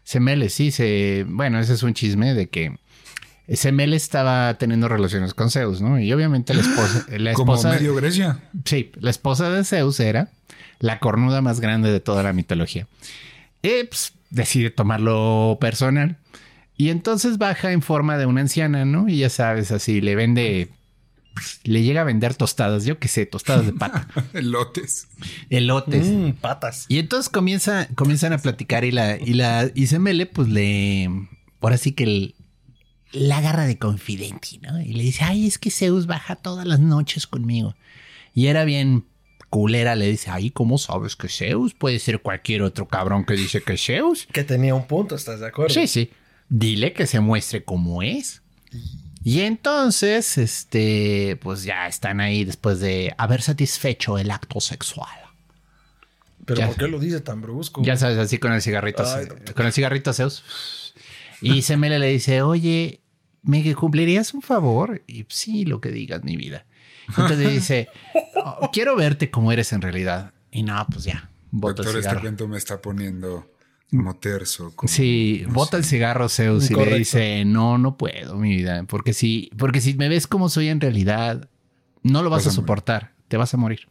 Semele, 0.02 0.48
sí, 0.48 0.72
se. 0.72 1.24
Bueno, 1.28 1.60
ese 1.60 1.74
es 1.74 1.84
un 1.84 1.94
chisme 1.94 2.34
de 2.34 2.48
que 2.48 2.76
Semele 3.54 3.96
estaba 3.96 4.54
teniendo 4.58 4.88
relaciones 4.88 5.34
con 5.34 5.50
Zeus, 5.50 5.80
¿no? 5.80 5.98
Y 6.00 6.12
obviamente 6.12 6.54
la 6.54 6.60
esposa. 6.62 7.06
La 7.18 7.32
Como 7.34 7.54
esposa 7.54 7.74
medio 7.76 7.94
Grecia. 7.94 8.38
Sí, 8.64 8.92
la 9.00 9.10
esposa 9.10 9.50
de 9.50 9.64
Zeus 9.64 9.98
era 10.00 10.30
la 10.78 10.98
cornuda 10.98 11.42
más 11.42 11.60
grande 11.60 11.90
de 11.92 12.00
toda 12.00 12.22
la 12.22 12.32
mitología. 12.32 12.86
Y 13.62 13.84
pues, 13.84 14.12
decide 14.30 14.70
tomarlo 14.70 15.58
personal. 15.60 16.16
Y 16.76 16.90
entonces 16.90 17.38
baja 17.38 17.70
en 17.72 17.82
forma 17.82 18.16
de 18.18 18.26
una 18.26 18.40
anciana, 18.40 18.84
¿no? 18.84 19.08
Y 19.08 19.18
ya 19.18 19.28
sabes, 19.30 19.70
así 19.70 20.00
le 20.00 20.16
vende. 20.16 20.70
pues, 21.34 21.60
Le 21.64 21.82
llega 21.82 22.00
a 22.00 22.04
vender 22.04 22.34
tostadas, 22.34 22.84
yo 22.84 22.98
qué 22.98 23.06
sé, 23.08 23.26
tostadas 23.26 23.66
de 23.66 23.72
pata, 23.72 24.08
Elotes. 24.32 25.06
elotes. 25.50 26.06
Mm, 26.08 26.30
patas. 26.40 26.86
Y 26.88 26.98
entonces 26.98 27.28
comienza, 27.28 27.86
comienzan 27.94 28.32
a 28.32 28.38
platicar 28.38 28.84
y 28.84 28.90
la, 28.90 29.16
y 29.18 29.34
la, 29.34 29.70
y 29.74 29.86
Semele, 29.86 30.26
pues 30.26 30.48
le, 30.48 31.08
ahora 31.60 31.76
sí 31.76 31.92
que 31.92 32.04
el- 32.04 32.34
la 33.12 33.38
agarra 33.38 33.66
de 33.66 33.78
confidente, 33.78 34.58
¿no? 34.62 34.80
Y 34.80 34.92
le 34.94 35.02
dice, 35.02 35.24
ay, 35.24 35.46
es 35.46 35.58
que 35.58 35.70
Zeus 35.70 36.06
baja 36.06 36.36
todas 36.36 36.66
las 36.66 36.80
noches 36.80 37.26
conmigo. 37.26 37.74
Y 38.34 38.46
era 38.46 38.64
bien 38.64 39.06
culera, 39.50 39.94
le 39.96 40.06
dice, 40.06 40.30
ay, 40.30 40.50
¿cómo 40.50 40.78
sabes 40.78 41.14
que 41.14 41.28
Zeus? 41.28 41.74
Puede 41.74 41.98
ser 41.98 42.22
cualquier 42.22 42.62
otro 42.62 42.88
cabrón 42.88 43.26
que 43.26 43.34
dice 43.34 43.62
que 43.62 43.74
es 43.74 43.84
Zeus. 43.84 44.26
Que 44.32 44.44
tenía 44.44 44.74
un 44.74 44.86
punto, 44.86 45.14
¿estás 45.14 45.40
de 45.40 45.48
acuerdo? 45.48 45.74
Sí, 45.74 45.86
sí. 45.86 46.10
Dile 46.48 46.94
que 46.94 47.06
se 47.06 47.20
muestre 47.20 47.62
como 47.62 48.02
es. 48.02 48.40
Y 49.22 49.40
entonces, 49.42 50.38
este, 50.38 51.38
pues 51.42 51.64
ya 51.64 51.86
están 51.86 52.20
ahí 52.20 52.44
después 52.44 52.80
de 52.80 53.14
haber 53.18 53.42
satisfecho 53.42 54.18
el 54.18 54.30
acto 54.30 54.60
sexual. 54.60 55.08
Pero 56.46 56.60
Ya 56.60 56.66
¿por 56.68 56.76
qué 56.76 56.88
lo 56.88 56.98
dice 56.98 57.20
tan 57.20 57.40
brusco? 57.40 57.82
Ya 57.84 57.96
sabes, 57.96 58.18
así 58.18 58.38
con 58.38 58.52
el 58.52 58.62
cigarrito. 58.62 59.04
Ay, 59.06 59.26
con 59.54 59.66
el 59.66 59.72
cigarrito 59.72 60.12
Zeus. 60.12 60.42
Y 61.42 61.62
Semele 61.62 61.98
le 61.98 62.08
dice, 62.08 62.40
oye, 62.42 63.01
¿me 63.42 63.74
cumplirías 63.74 64.34
un 64.34 64.42
favor? 64.42 65.02
Y 65.06 65.24
sí, 65.28 65.64
lo 65.64 65.80
que 65.80 65.90
digas, 65.90 66.22
mi 66.24 66.36
vida. 66.36 66.66
Entonces 67.08 67.38
le 67.46 67.50
dice, 67.50 67.88
"Oh, 68.36 68.70
quiero 68.72 68.96
verte 68.96 69.30
como 69.30 69.52
eres 69.52 69.72
en 69.72 69.82
realidad. 69.82 70.32
Y 70.50 70.62
no, 70.62 70.86
pues 70.90 71.04
ya, 71.04 71.30
bota 71.50 71.82
Doctor, 71.82 71.86
el 71.94 71.98
este 71.98 72.02
cigarro. 72.02 72.20
cuento 72.20 72.48
me 72.48 72.58
está 72.58 72.80
poniendo 72.80 73.50
como 73.90 74.16
terso. 74.16 74.72
como- 74.76 74.88
Sí, 74.88 75.42
no 75.46 75.54
bota 75.54 75.72
sé. 75.72 75.76
el 75.78 75.84
cigarro 75.84 76.28
Zeus 76.28 76.70
y 76.70 76.74
le 76.74 76.98
dice, 76.98 77.44
no, 77.44 77.78
no 77.78 77.96
puedo, 77.96 78.36
mi 78.36 78.56
vida. 78.56 78.84
Porque 78.84 79.12
si, 79.12 79.50
porque 79.58 79.80
si 79.80 79.94
me 79.94 80.08
ves 80.08 80.26
como 80.26 80.48
soy 80.48 80.68
en 80.68 80.80
realidad, 80.80 81.48
no 82.02 82.22
lo 82.22 82.30
vas, 82.30 82.44
Vas 82.44 82.46
a, 82.46 82.50
a 82.50 82.52
soportar, 82.54 83.12
te 83.28 83.36
vas 83.36 83.52
a 83.54 83.56
morir. 83.56 83.88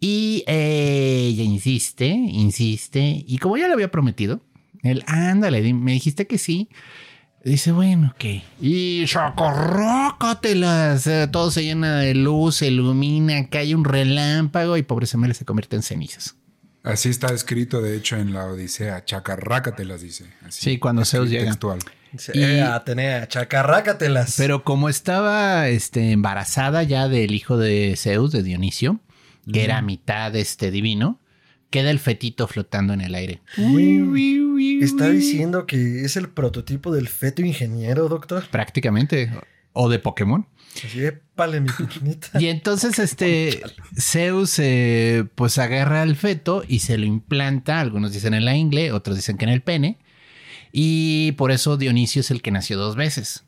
Y 0.00 0.42
eh, 0.48 1.26
ella 1.30 1.44
insiste, 1.44 2.06
insiste. 2.08 3.24
Y 3.26 3.38
como 3.38 3.56
ya 3.56 3.68
le 3.68 3.74
había 3.74 3.90
prometido, 3.90 4.40
él, 4.82 5.04
ándale, 5.06 5.72
me 5.74 5.92
dijiste 5.92 6.26
que 6.26 6.38
sí. 6.38 6.68
Dice, 7.44 7.72
bueno, 7.72 8.12
ok. 8.14 8.24
Y 8.60 9.04
chocorrócatelas. 9.06 11.06
eh, 11.06 11.28
Todo 11.30 11.50
se 11.50 11.64
llena 11.64 11.98
de 11.98 12.14
luz, 12.14 12.56
se 12.56 12.68
ilumina, 12.68 13.48
cae 13.48 13.74
un 13.74 13.84
relámpago 13.84 14.76
y 14.76 14.82
pobre 14.82 15.06
Semele 15.06 15.34
se 15.34 15.44
convierte 15.44 15.76
en 15.76 15.82
cenizas. 15.82 16.36
Así 16.84 17.08
está 17.08 17.32
escrito, 17.32 17.80
de 17.80 17.96
hecho, 17.96 18.16
en 18.16 18.32
la 18.32 18.46
Odisea. 18.46 19.04
Chacarrácate 19.04 19.84
las 19.84 20.02
dice. 20.02 20.26
Así, 20.46 20.62
Sí, 20.62 20.78
cuando 20.78 21.04
Zeus 21.04 21.30
llega. 21.30 21.44
Textual. 21.46 21.78
Y- 22.34 22.42
eh, 22.42 22.62
Atenea, 22.62 23.26
chacarrácatelas. 23.28 24.34
Pero 24.36 24.64
como 24.64 24.88
estaba 24.88 25.68
este, 25.68 26.10
embarazada 26.12 26.82
ya 26.82 27.08
del 27.08 27.34
hijo 27.34 27.56
de 27.56 27.94
Zeus, 27.96 28.32
de 28.32 28.42
Dionisio, 28.42 29.00
que 29.52 29.64
era 29.64 29.80
mitad 29.82 30.34
este, 30.36 30.70
divino, 30.70 31.18
queda 31.72 31.90
el 31.90 31.98
fetito 31.98 32.46
flotando 32.46 32.92
en 32.92 33.00
el 33.00 33.16
aire. 33.16 33.40
Está 34.80 35.08
diciendo 35.08 35.66
que 35.66 36.04
es 36.04 36.16
el 36.16 36.28
prototipo 36.28 36.94
del 36.94 37.08
feto 37.08 37.42
ingeniero, 37.42 38.08
doctor. 38.08 38.46
Prácticamente. 38.50 39.32
O 39.72 39.88
de 39.88 39.98
Pokémon. 39.98 40.46
Mi. 41.60 41.70
Y 42.40 42.46
entonces 42.48 42.98
este 42.98 43.62
Zeus 43.98 44.58
eh, 44.58 45.24
pues 45.34 45.58
agarra 45.58 46.02
al 46.02 46.14
feto 46.14 46.62
y 46.66 46.80
se 46.80 46.98
lo 46.98 47.06
implanta, 47.06 47.80
algunos 47.80 48.12
dicen 48.12 48.34
en 48.34 48.44
la 48.44 48.54
ingle, 48.54 48.92
otros 48.92 49.16
dicen 49.16 49.36
que 49.38 49.44
en 49.44 49.50
el 49.50 49.62
pene, 49.62 49.98
y 50.70 51.32
por 51.32 51.50
eso 51.50 51.76
Dionisio 51.76 52.20
es 52.20 52.30
el 52.30 52.42
que 52.42 52.50
nació 52.50 52.78
dos 52.78 52.96
veces. 52.96 53.44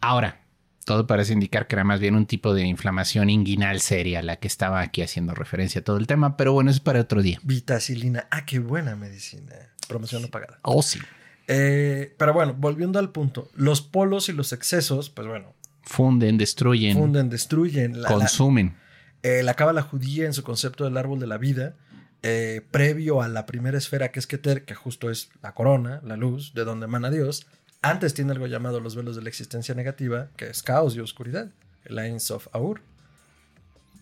Ahora, 0.00 0.45
todo 0.86 1.06
parece 1.06 1.32
indicar 1.34 1.66
que 1.66 1.74
era 1.74 1.84
más 1.84 1.98
bien 2.00 2.14
un 2.14 2.26
tipo 2.26 2.54
de 2.54 2.62
inflamación 2.64 3.28
inguinal 3.28 3.80
seria 3.80 4.22
la 4.22 4.36
que 4.36 4.46
estaba 4.46 4.80
aquí 4.80 5.02
haciendo 5.02 5.34
referencia 5.34 5.80
a 5.80 5.84
todo 5.84 5.96
el 5.98 6.06
tema, 6.06 6.36
pero 6.36 6.52
bueno, 6.52 6.70
eso 6.70 6.76
es 6.78 6.80
para 6.80 7.00
otro 7.00 7.20
día. 7.22 7.40
Vitacilina. 7.42 8.28
Ah, 8.30 8.46
qué 8.46 8.60
buena 8.60 8.94
medicina. 8.96 9.52
Promoción 9.88 10.22
no 10.22 10.28
pagada. 10.28 10.60
Oh, 10.62 10.82
sí. 10.82 11.00
Eh, 11.48 12.14
pero 12.16 12.32
bueno, 12.32 12.54
volviendo 12.56 12.98
al 13.00 13.10
punto. 13.10 13.50
Los 13.54 13.82
polos 13.82 14.28
y 14.28 14.32
los 14.32 14.52
excesos, 14.52 15.10
pues 15.10 15.26
bueno, 15.28 15.54
Funden, 15.82 16.38
destruyen, 16.38 16.96
funden, 16.96 17.30
destruyen. 17.30 18.00
La, 18.02 18.08
la, 18.08 18.14
consumen. 18.16 18.76
eh, 19.22 19.42
la 19.42 19.54
cábala 19.54 19.82
judía 19.82 20.26
en 20.26 20.32
su 20.32 20.42
concepto 20.44 20.84
del 20.84 20.96
árbol 20.96 21.18
de 21.20 21.26
la 21.26 21.36
vida, 21.38 21.74
eh, 22.22 22.62
previo 22.70 23.22
a 23.22 23.28
la 23.28 23.44
primera 23.46 23.76
esfera 23.78 24.10
que 24.10 24.18
es 24.20 24.26
Keter, 24.26 24.64
que 24.64 24.74
justo 24.74 25.10
es 25.10 25.30
la 25.42 25.52
corona, 25.54 26.00
la 26.04 26.16
luz, 26.16 26.54
de 26.54 26.64
donde 26.64 26.86
emana 26.86 27.10
Dios, 27.10 27.46
antes 27.82 28.14
tiene 28.14 28.32
algo 28.32 28.46
llamado 28.46 28.80
los 28.80 28.96
velos 28.96 29.16
de 29.16 29.22
la 29.22 29.28
existencia 29.28 29.74
negativa, 29.74 30.28
que 30.36 30.48
es 30.48 30.62
caos 30.62 30.96
y 30.96 31.00
oscuridad, 31.00 31.50
el 31.84 31.96
Lines 31.96 32.30
of 32.30 32.48
Aur. 32.52 32.80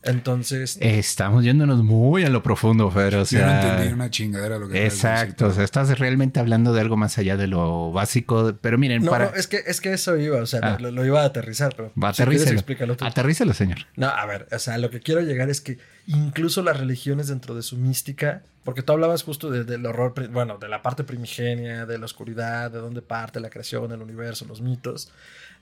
Entonces. 0.04 0.76
Estamos 0.80 1.44
yéndonos 1.44 1.82
muy 1.82 2.24
a 2.24 2.28
lo 2.28 2.42
profundo, 2.42 2.90
pero 2.94 3.22
o 3.22 3.24
sea. 3.24 3.40
Yo 3.40 3.46
no 3.46 3.72
entendí 3.72 3.94
una 3.94 4.10
chingadera 4.10 4.58
lo 4.58 4.68
que 4.68 4.84
Exacto. 4.84 5.46
o 5.46 5.52
sea, 5.52 5.64
estás 5.64 5.98
realmente 5.98 6.40
hablando 6.40 6.72
de 6.72 6.80
algo 6.80 6.96
más 6.96 7.16
allá 7.18 7.36
de 7.36 7.46
lo 7.46 7.90
básico. 7.92 8.54
Pero 8.60 8.76
miren, 8.78 9.02
no, 9.02 9.10
para. 9.10 9.30
No, 9.30 9.34
es 9.34 9.46
que, 9.46 9.62
es 9.66 9.80
que 9.80 9.92
eso 9.92 10.16
iba, 10.16 10.40
o 10.40 10.46
sea, 10.46 10.60
ah. 10.62 10.78
lo, 10.78 11.04
iba 11.04 11.22
a 11.22 11.24
aterrizar, 11.24 11.74
pero. 11.74 11.92
Va, 12.00 12.10
aterrícelo, 12.10 13.54
señor. 13.54 13.78
No, 13.96 14.08
a 14.08 14.26
ver, 14.26 14.46
o 14.52 14.58
sea, 14.58 14.78
lo 14.78 14.90
que 14.90 15.00
quiero 15.00 15.22
llegar 15.22 15.48
es 15.48 15.60
que 15.60 15.78
incluso 16.06 16.62
las 16.62 16.78
religiones 16.78 17.28
dentro 17.28 17.54
de 17.54 17.62
su 17.62 17.76
mística, 17.78 18.42
porque 18.62 18.82
tú 18.82 18.92
hablabas 18.92 19.22
justo 19.22 19.50
del 19.50 19.86
horror, 19.86 20.14
bueno, 20.30 20.58
de 20.58 20.68
la 20.68 20.82
parte 20.82 21.04
primigenia, 21.04 21.86
de 21.86 21.98
la 21.98 22.04
oscuridad, 22.04 22.70
de 22.70 22.78
dónde 22.78 23.00
parte 23.00 23.40
la 23.40 23.50
creación, 23.50 23.90
el 23.92 24.02
universo, 24.02 24.44
los 24.46 24.60
mitos. 24.60 25.10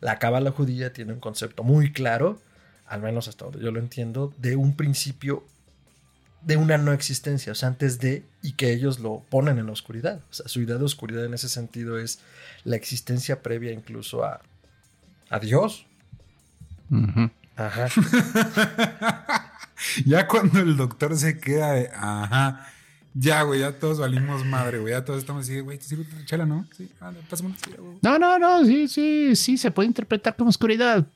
La 0.00 0.18
cábala 0.18 0.50
judía 0.50 0.92
tiene 0.92 1.12
un 1.12 1.20
concepto 1.20 1.62
muy 1.62 1.92
claro 1.92 2.40
al 2.92 3.00
menos 3.00 3.26
hasta 3.26 3.46
donde 3.46 3.60
yo 3.60 3.70
lo 3.70 3.80
entiendo, 3.80 4.34
de 4.36 4.54
un 4.54 4.76
principio 4.76 5.44
de 6.42 6.58
una 6.58 6.76
no 6.76 6.92
existencia, 6.92 7.52
o 7.52 7.54
sea, 7.54 7.68
antes 7.68 8.00
de, 8.00 8.22
y 8.42 8.52
que 8.52 8.70
ellos 8.70 9.00
lo 9.00 9.22
ponen 9.30 9.58
en 9.58 9.64
la 9.64 9.72
oscuridad. 9.72 10.20
O 10.30 10.34
sea, 10.34 10.46
su 10.46 10.60
idea 10.60 10.76
de 10.76 10.84
oscuridad 10.84 11.24
en 11.24 11.32
ese 11.32 11.48
sentido 11.48 11.98
es 11.98 12.18
la 12.64 12.76
existencia 12.76 13.42
previa 13.42 13.72
incluso 13.72 14.24
a, 14.24 14.42
a 15.30 15.38
Dios. 15.38 15.86
Ajá. 17.56 17.88
ya 20.04 20.28
cuando 20.28 20.60
el 20.60 20.76
doctor 20.76 21.16
se 21.16 21.38
queda 21.38 21.72
de, 21.72 21.88
ajá, 21.94 22.66
ya, 23.14 23.40
güey, 23.40 23.60
ya 23.60 23.72
todos 23.72 24.00
valimos 24.00 24.44
madre, 24.44 24.80
güey, 24.80 24.92
ya 24.92 25.02
todos 25.02 25.20
estamos 25.20 25.44
así, 25.44 25.60
güey, 25.60 25.78
te 25.78 25.84
sirve 25.84 26.04
chela, 26.26 26.44
¿no? 26.44 26.66
Sí, 26.76 26.90
pásame 27.30 27.54
No, 28.02 28.18
no, 28.18 28.38
no, 28.38 28.66
sí, 28.66 28.86
sí, 28.86 29.34
sí, 29.34 29.56
se 29.56 29.70
puede 29.70 29.86
interpretar 29.86 30.36
como 30.36 30.50
oscuridad, 30.50 31.06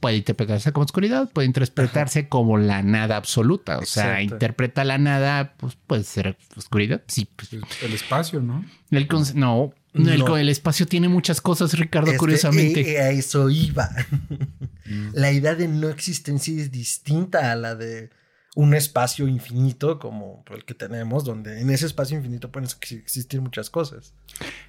puede 0.00 0.16
interpretarse 0.16 0.72
como 0.72 0.84
oscuridad, 0.84 1.30
puede 1.30 1.46
interpretarse 1.46 2.28
como 2.28 2.58
la 2.58 2.82
nada 2.82 3.16
absoluta. 3.16 3.78
O 3.78 3.86
sea, 3.86 4.22
interpreta 4.22 4.84
la 4.84 4.98
nada, 4.98 5.54
pues 5.56 5.76
puede 5.86 6.04
ser 6.04 6.36
oscuridad. 6.56 7.02
Sí. 7.08 7.28
Pues. 7.34 7.52
El 7.82 7.92
espacio, 7.92 8.40
¿no? 8.40 8.64
El 8.90 9.08
no, 9.34 9.72
El, 10.36 10.48
espacio 10.48 10.86
tiene 10.86 11.08
muchas 11.08 11.40
cosas, 11.40 11.72
Ricardo, 11.78 12.12
curiosamente. 12.16 12.92
Eh, 12.92 13.00
a 13.00 13.10
eso 13.10 13.50
iba. 13.50 13.90
Mm. 14.86 15.10
la 15.12 15.32
idea 15.32 15.54
de 15.54 15.68
no 15.68 15.88
existencia 15.88 16.54
es 16.62 16.70
distinta 16.70 17.52
a 17.52 17.56
la 17.56 17.74
de 17.74 18.10
un 18.54 18.74
espacio 18.74 19.28
infinito 19.28 19.98
como 19.98 20.44
el 20.50 20.64
que 20.64 20.74
tenemos, 20.74 21.24
donde 21.24 21.60
en 21.60 21.70
ese 21.70 21.86
espacio 21.86 22.16
infinito 22.16 22.50
pueden 22.50 22.68
existir 22.80 23.40
muchas 23.40 23.70
cosas. 23.70 24.14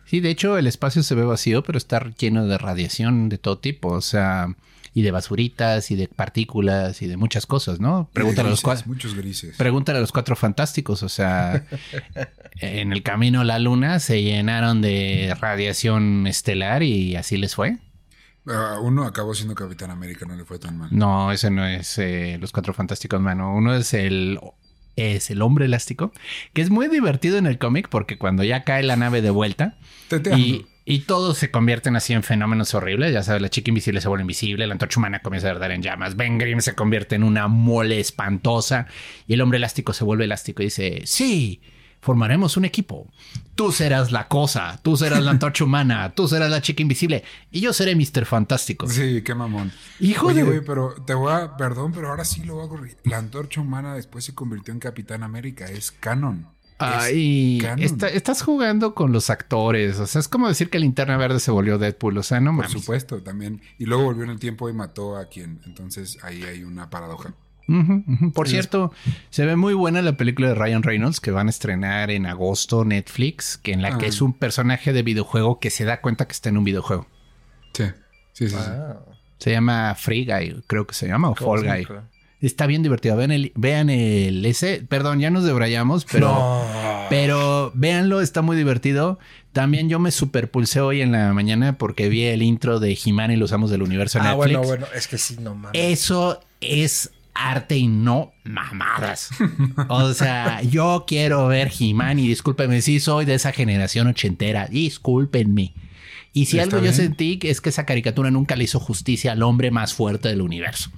Sí, 0.05 0.19
de 0.19 0.29
hecho, 0.29 0.57
el 0.57 0.67
espacio 0.67 1.01
se 1.03 1.15
ve 1.15 1.23
vacío, 1.23 1.63
pero 1.63 1.77
está 1.77 2.03
lleno 2.17 2.45
de 2.45 2.57
radiación 2.57 3.29
de 3.29 3.37
todo 3.37 3.57
tipo. 3.57 3.89
O 3.89 4.01
sea, 4.01 4.55
y 4.93 5.02
de 5.02 5.12
basuritas 5.12 5.91
y 5.91 5.95
de 5.95 6.08
partículas 6.08 7.02
y 7.02 7.08
de 7.08 7.17
muchas 7.17 7.45
cosas, 7.45 7.80
¿no? 7.80 8.10
Pregúntale 8.13 8.47
a 8.47 8.52
los 8.52 8.62
cuatro. 8.62 8.86
Muchos 8.88 9.15
grises. 9.15 9.56
Pregúntale 9.58 9.99
a 9.99 10.02
los 10.02 10.12
cuatro 10.12 10.36
fantásticos. 10.36 11.04
O 11.04 11.10
sea, 11.10 11.65
en 12.60 12.91
el 12.91 13.04
camino 13.04 13.41
a 13.41 13.43
la 13.43 13.60
luna 13.60 13.99
se 13.99 14.23
llenaron 14.23 14.82
de 14.82 15.36
radiación 15.39 16.28
estelar 16.28 16.84
y 16.84 17.15
así 17.15 17.38
les 17.38 17.56
fue. 17.56 17.78
Ah, 18.47 18.80
uno 18.82 19.04
acabó 19.06 19.36
siendo 19.36 19.54
Capitán 19.54 19.91
América, 19.91 20.25
no 20.25 20.36
le 20.36 20.45
fue 20.45 20.58
tan 20.58 20.78
mal. 20.78 20.89
No, 20.91 21.32
ese 21.32 21.52
no 21.52 21.65
es 21.65 21.97
eh, 21.99 22.38
los 22.39 22.52
cuatro 22.52 22.73
fantásticos, 22.73 23.21
mano. 23.21 23.54
Uno 23.56 23.75
es 23.75 23.93
el 23.93 24.39
es 24.95 25.30
el 25.30 25.41
hombre 25.41 25.65
elástico, 25.65 26.12
que 26.54 26.62
es 26.62 26.69
muy 26.69 26.88
divertido 26.88 27.38
en 27.38 27.45
el 27.45 27.58
cómic 27.58 27.88
porque 27.89 28.17
cuando 28.17 28.43
ya 28.43 28.63
cae 28.63 28.84
la 28.84 28.97
nave 28.97 29.21
de 29.21 29.30
vuelta 29.30 29.78
y, 30.36 30.65
y 30.89 31.02
todos 31.02 31.38
se 31.38 31.52
convierten 31.52 31.95
así 31.95 32.13
en 32.13 32.23
fenómenos 32.23 32.73
horribles. 32.73 33.13
Ya 33.13 33.21
sabes, 33.21 33.43
la 33.43 33.49
chica 33.49 33.69
invisible 33.69 34.02
se 34.02 34.08
vuelve 34.08 34.23
invisible, 34.23 34.65
la 34.65 34.73
antorcha 34.73 34.99
humana 34.99 35.19
comienza 35.19 35.47
a 35.47 35.52
arder 35.52 35.69
en 35.69 35.84
llamas, 35.84 36.15
Ben 36.15 36.39
Grimm 36.39 36.62
se 36.62 36.73
convierte 36.73 37.13
en 37.13 37.21
una 37.21 37.47
mole 37.47 37.99
espantosa 37.99 38.88
y 39.28 39.36
el 39.36 39.41
hombre 39.41 39.58
elástico 39.58 39.93
se 39.93 40.04
vuelve 40.04 40.23
elástico 40.23 40.63
y 40.63 40.65
dice, 40.65 41.02
sí, 41.06 41.62
formaremos 42.02 42.58
un 42.58 42.65
equipo. 42.65 43.08
Tú 43.54 43.71
serás 43.71 44.12
la 44.12 44.28
cosa, 44.28 44.80
tú 44.82 44.97
serás 44.97 45.21
la 45.21 45.30
antorcha 45.30 45.63
humana, 45.63 46.12
tú 46.15 46.28
serás 46.28 46.49
la 46.49 46.63
chica 46.63 46.82
invisible 46.82 47.23
y 47.52 47.60
yo 47.60 47.71
seré 47.71 47.95
Mr. 47.95 48.25
Fantástico. 48.25 48.88
Sí, 48.88 49.21
qué 49.21 49.36
mamón. 49.36 49.71
Hijo 49.99 50.34
de... 50.34 50.41
Güey, 50.41 50.62
pero 50.65 50.95
te 51.06 51.13
voy 51.13 51.32
a... 51.32 51.56
Perdón, 51.56 51.91
pero 51.91 52.10
ahora 52.10 52.25
sí 52.25 52.43
lo 52.43 52.56
voy 52.56 52.65
a 52.65 52.67
corregir. 52.69 52.97
La 53.04 53.19
antorcha 53.19 53.62
humana 53.62 53.93
después 53.93 54.25
se 54.25 54.34
convirtió 54.34 54.73
en 54.73 54.80
Capitán 54.80 55.21
América, 55.21 55.65
es 55.65 55.91
canon. 55.91 56.47
Ay, 56.79 57.61
estás 57.77 58.41
jugando 58.41 58.95
con 58.95 59.11
los 59.11 59.29
actores. 59.29 59.99
O 59.99 60.07
sea, 60.07 60.19
es 60.19 60.27
como 60.27 60.47
decir 60.47 60.69
que 60.69 60.77
el 60.77 60.83
Linterna 60.83 61.17
Verde 61.17 61.39
se 61.39 61.51
volvió 61.51 61.77
Deadpool. 61.77 62.17
O 62.17 62.23
sea, 62.23 62.39
no 62.39 62.55
Por 62.55 62.69
supuesto, 62.69 63.21
también. 63.21 63.61
Y 63.77 63.85
luego 63.85 64.05
volvió 64.05 64.23
en 64.23 64.29
el 64.29 64.39
tiempo 64.39 64.69
y 64.69 64.73
mató 64.73 65.17
a 65.17 65.25
quien. 65.25 65.59
Entonces 65.65 66.17
ahí 66.23 66.43
hay 66.43 66.63
una 66.63 66.89
paradoja. 66.89 67.33
Por 68.33 68.47
cierto, 68.47 68.91
se 69.29 69.45
ve 69.45 69.55
muy 69.55 69.75
buena 69.75 70.01
la 70.01 70.17
película 70.17 70.47
de 70.47 70.55
Ryan 70.55 70.81
Reynolds 70.81 71.19
que 71.19 71.29
van 71.29 71.47
a 71.47 71.49
estrenar 71.51 72.09
en 72.09 72.25
agosto 72.25 72.83
Netflix, 72.83 73.57
que 73.57 73.73
en 73.73 73.83
la 73.83 73.97
que 73.97 74.07
es 74.07 74.21
un 74.21 74.33
personaje 74.33 74.91
de 74.91 75.03
videojuego 75.03 75.59
que 75.59 75.69
se 75.69 75.85
da 75.85 76.01
cuenta 76.01 76.25
que 76.25 76.31
está 76.31 76.49
en 76.49 76.57
un 76.57 76.63
videojuego. 76.63 77.05
Sí, 77.73 77.83
sí, 78.33 78.49
sí. 78.49 78.55
Se 79.37 79.51
llama 79.51 79.93
Free 79.95 80.25
Guy, 80.25 80.63
creo 80.65 80.87
que 80.87 80.95
se 80.95 81.07
llama, 81.07 81.29
o 81.29 81.35
Fall 81.35 81.63
Guy. 81.63 81.87
Está 82.41 82.67
bien 82.67 82.84
divertido. 82.84 83.17
Vean 83.17 83.32
el, 83.32 83.52
vean 83.56 83.89
el 83.89 84.45
ese. 84.45 84.86
Perdón, 84.88 85.19
ya 85.19 85.30
nos 85.30 85.43
debrayamos, 85.43 86.06
pero. 86.06 86.65
Pero 87.10 87.71
véanlo, 87.75 88.21
está 88.21 88.41
muy 88.41 88.56
divertido. 88.56 89.19
También 89.52 89.89
yo 89.89 89.99
me 89.99 90.12
superpulsé 90.12 90.80
hoy 90.80 91.02
en 91.02 91.12
la 91.12 91.34
mañana 91.34 91.78
porque 91.78 92.08
vi 92.08 92.23
el 92.25 92.43
intro 92.43 92.80
de 92.80 92.97
He-Man 93.04 93.32
y 93.32 93.36
los 93.36 93.52
amos 93.52 93.71
del 93.71 93.82
universo 93.82 94.19
en 94.19 94.28
ah, 94.28 94.36
bueno, 94.36 94.62
bueno, 94.62 94.86
es 94.93 95.08
que 95.08 95.17
sí, 95.17 95.38
no 95.41 95.56
mames. 95.56 95.71
Eso 95.73 96.39
es 96.62 97.12
arte 97.34 97.78
y 97.78 97.88
no 97.88 98.32
mamadas. 98.43 99.30
O 99.89 100.13
sea, 100.13 100.62
yo 100.62 101.06
quiero 101.08 101.47
ver 101.47 101.71
He-Man 101.78 102.19
y 102.19 102.28
discúlpenme, 102.28 102.82
sí 102.82 102.99
soy 102.99 103.25
de 103.25 103.34
esa 103.34 103.52
generación 103.52 104.08
ochentera, 104.08 104.67
discúlpenme. 104.67 105.73
Y 106.32 106.45
si 106.45 106.60
algo 106.60 106.80
yo 106.80 106.93
sentí 106.93 107.39
es 107.41 107.60
que 107.60 107.69
esa 107.69 107.86
caricatura 107.86 108.30
nunca 108.30 108.56
le 108.56 108.65
hizo 108.65 108.80
justicia 108.80 109.32
al 109.32 109.41
hombre 109.41 109.71
más 109.71 109.95
fuerte 109.95 110.30
del 110.30 110.41
universo. 110.41 110.91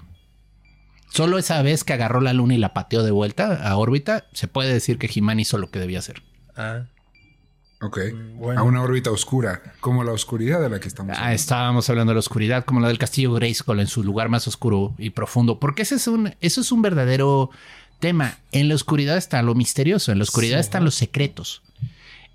Solo 1.11 1.37
esa 1.37 1.61
vez 1.61 1.83
que 1.83 1.91
agarró 1.91 2.21
la 2.21 2.31
luna 2.31 2.53
y 2.53 2.57
la 2.57 2.73
pateó 2.73 3.03
de 3.03 3.11
vuelta 3.11 3.67
a 3.67 3.75
órbita, 3.75 4.25
se 4.31 4.47
puede 4.47 4.71
decir 4.71 4.97
que 4.97 5.09
He-Man 5.13 5.41
hizo 5.41 5.57
lo 5.57 5.69
que 5.69 5.79
debía 5.79 5.99
hacer. 5.99 6.23
Ah. 6.55 6.83
Ok. 7.81 7.99
Mm, 8.13 8.57
a 8.57 8.63
una 8.63 8.81
órbita 8.81 9.11
oscura, 9.11 9.61
como 9.81 10.05
la 10.05 10.13
oscuridad 10.13 10.61
de 10.61 10.69
la 10.69 10.79
que 10.79 10.87
estamos 10.87 11.11
ah, 11.11 11.15
hablando. 11.15 11.31
Ah, 11.31 11.33
estábamos 11.33 11.89
hablando 11.89 12.11
de 12.11 12.15
la 12.15 12.19
oscuridad, 12.19 12.63
como 12.63 12.79
la 12.79 12.87
del 12.87 12.97
castillo 12.97 13.33
Grayskull 13.33 13.81
en 13.81 13.87
su 13.87 14.03
lugar 14.03 14.29
más 14.29 14.47
oscuro 14.47 14.95
y 14.97 15.09
profundo. 15.09 15.59
Porque 15.59 15.81
ese 15.81 15.95
es 15.95 16.07
un, 16.07 16.33
eso 16.39 16.61
es 16.61 16.71
un 16.71 16.81
verdadero 16.81 17.49
tema. 17.99 18.37
En 18.53 18.69
la 18.69 18.75
oscuridad 18.75 19.17
está 19.17 19.41
lo 19.41 19.53
misterioso, 19.53 20.13
en 20.13 20.19
la 20.19 20.23
oscuridad 20.23 20.61
están 20.61 20.85
los 20.85 20.95
secretos. 20.95 21.61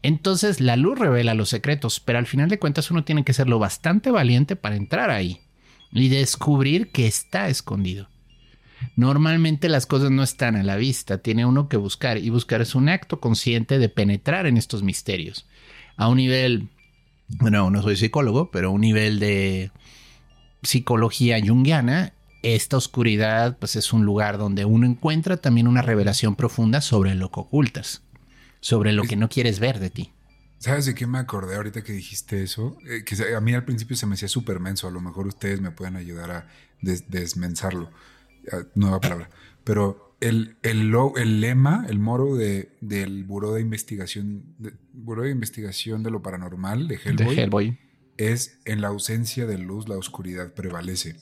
Entonces 0.02 0.60
la 0.60 0.76
luz 0.76 0.98
revela 0.98 1.32
los 1.32 1.48
secretos, 1.48 1.98
pero 1.98 2.18
al 2.18 2.26
final 2.26 2.50
de 2.50 2.58
cuentas 2.58 2.90
uno 2.90 3.04
tiene 3.04 3.24
que 3.24 3.32
ser 3.32 3.48
lo 3.48 3.58
bastante 3.58 4.10
valiente 4.10 4.54
para 4.54 4.76
entrar 4.76 5.08
ahí 5.08 5.40
y 5.92 6.08
descubrir 6.10 6.92
que 6.92 7.06
está 7.06 7.48
escondido. 7.48 8.08
Normalmente 8.96 9.68
las 9.68 9.84
cosas 9.84 10.10
no 10.10 10.22
están 10.22 10.56
a 10.56 10.62
la 10.62 10.76
vista, 10.76 11.18
tiene 11.18 11.44
uno 11.44 11.68
que 11.68 11.76
buscar 11.76 12.16
y 12.16 12.30
buscar 12.30 12.62
es 12.62 12.74
un 12.74 12.88
acto 12.88 13.20
consciente 13.20 13.78
de 13.78 13.90
penetrar 13.90 14.46
en 14.46 14.56
estos 14.56 14.82
misterios. 14.82 15.46
A 15.98 16.08
un 16.08 16.16
nivel, 16.16 16.70
bueno, 17.28 17.70
no 17.70 17.82
soy 17.82 17.96
psicólogo, 17.96 18.50
pero 18.50 18.68
a 18.68 18.70
un 18.70 18.80
nivel 18.80 19.20
de 19.20 19.70
psicología 20.62 21.38
junguiana, 21.44 22.14
esta 22.42 22.78
oscuridad 22.78 23.58
pues 23.58 23.76
es 23.76 23.92
un 23.92 24.06
lugar 24.06 24.38
donde 24.38 24.64
uno 24.64 24.86
encuentra 24.86 25.36
también 25.36 25.68
una 25.68 25.82
revelación 25.82 26.34
profunda 26.34 26.80
sobre 26.80 27.14
lo 27.14 27.30
que 27.30 27.40
ocultas, 27.40 28.02
sobre 28.60 28.94
lo 28.94 29.02
que 29.02 29.16
no 29.16 29.28
quieres 29.28 29.60
ver 29.60 29.78
de 29.78 29.90
ti. 29.90 30.12
¿Sabes 30.58 30.86
de 30.86 30.94
qué 30.94 31.06
me 31.06 31.18
acordé 31.18 31.56
ahorita 31.56 31.84
que 31.84 31.92
dijiste 31.92 32.42
eso? 32.42 32.78
Eh, 32.88 33.04
que 33.04 33.34
a 33.34 33.40
mí 33.42 33.52
al 33.52 33.66
principio 33.66 33.94
se 33.94 34.06
me 34.06 34.14
hacía 34.14 34.28
súper 34.28 34.58
menso, 34.58 34.88
a 34.88 34.90
lo 34.90 35.02
mejor 35.02 35.26
ustedes 35.26 35.60
me 35.60 35.70
pueden 35.70 35.96
ayudar 35.96 36.30
a 36.30 36.48
desmensarlo 36.80 37.90
nueva 38.74 39.00
palabra, 39.00 39.30
pero 39.64 40.16
el, 40.20 40.56
el, 40.62 40.94
el 41.16 41.40
lema, 41.40 41.86
el 41.88 41.98
moro 41.98 42.36
de, 42.36 42.76
del 42.80 43.24
Buró 43.24 43.52
de 43.52 43.60
Investigación, 43.60 44.54
de, 44.58 44.72
Buró 44.92 45.22
de 45.22 45.30
Investigación 45.30 46.02
de 46.02 46.10
lo 46.10 46.22
Paranormal 46.22 46.88
de 46.88 46.98
Hellboy, 47.04 47.78
es 48.16 48.60
en 48.64 48.80
la 48.80 48.88
ausencia 48.88 49.46
de 49.46 49.58
luz, 49.58 49.88
la 49.88 49.96
oscuridad 49.96 50.54
prevalece. 50.54 51.16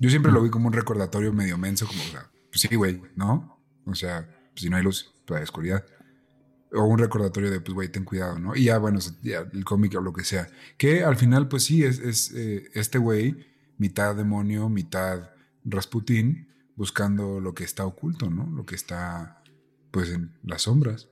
Yo 0.00 0.10
siempre 0.10 0.32
lo 0.32 0.42
vi 0.42 0.50
como 0.50 0.68
un 0.68 0.72
recordatorio 0.72 1.32
medio 1.32 1.58
menso, 1.58 1.86
como, 1.86 2.00
o 2.02 2.06
sea, 2.06 2.30
pues 2.50 2.62
sí, 2.62 2.74
güey, 2.74 3.02
¿no? 3.16 3.58
O 3.84 3.94
sea, 3.94 4.26
pues 4.52 4.62
si 4.62 4.70
no 4.70 4.76
hay 4.76 4.82
luz, 4.82 5.12
pues 5.26 5.38
hay 5.38 5.42
oscuridad. 5.42 5.84
O 6.72 6.84
un 6.84 6.98
recordatorio 6.98 7.50
de, 7.50 7.60
pues, 7.60 7.74
güey, 7.74 7.88
ten 7.88 8.04
cuidado, 8.04 8.38
¿no? 8.38 8.54
Y 8.54 8.64
ya, 8.64 8.78
bueno, 8.78 9.00
el 9.24 9.64
cómic 9.64 9.94
o 9.96 10.00
lo 10.00 10.12
que 10.12 10.24
sea. 10.24 10.48
Que 10.76 11.02
al 11.02 11.16
final, 11.16 11.48
pues 11.48 11.64
sí, 11.64 11.82
es, 11.82 11.98
es 11.98 12.32
eh, 12.34 12.70
este 12.74 12.98
güey, 12.98 13.46
mitad 13.78 14.14
demonio, 14.14 14.68
mitad 14.68 15.30
Rasputín, 15.64 16.47
buscando 16.78 17.40
lo 17.40 17.54
que 17.54 17.64
está 17.64 17.84
oculto, 17.84 18.30
¿no? 18.30 18.46
Lo 18.46 18.64
que 18.64 18.76
está, 18.76 19.42
pues, 19.90 20.10
en 20.10 20.32
las 20.44 20.62
sombras. 20.62 21.08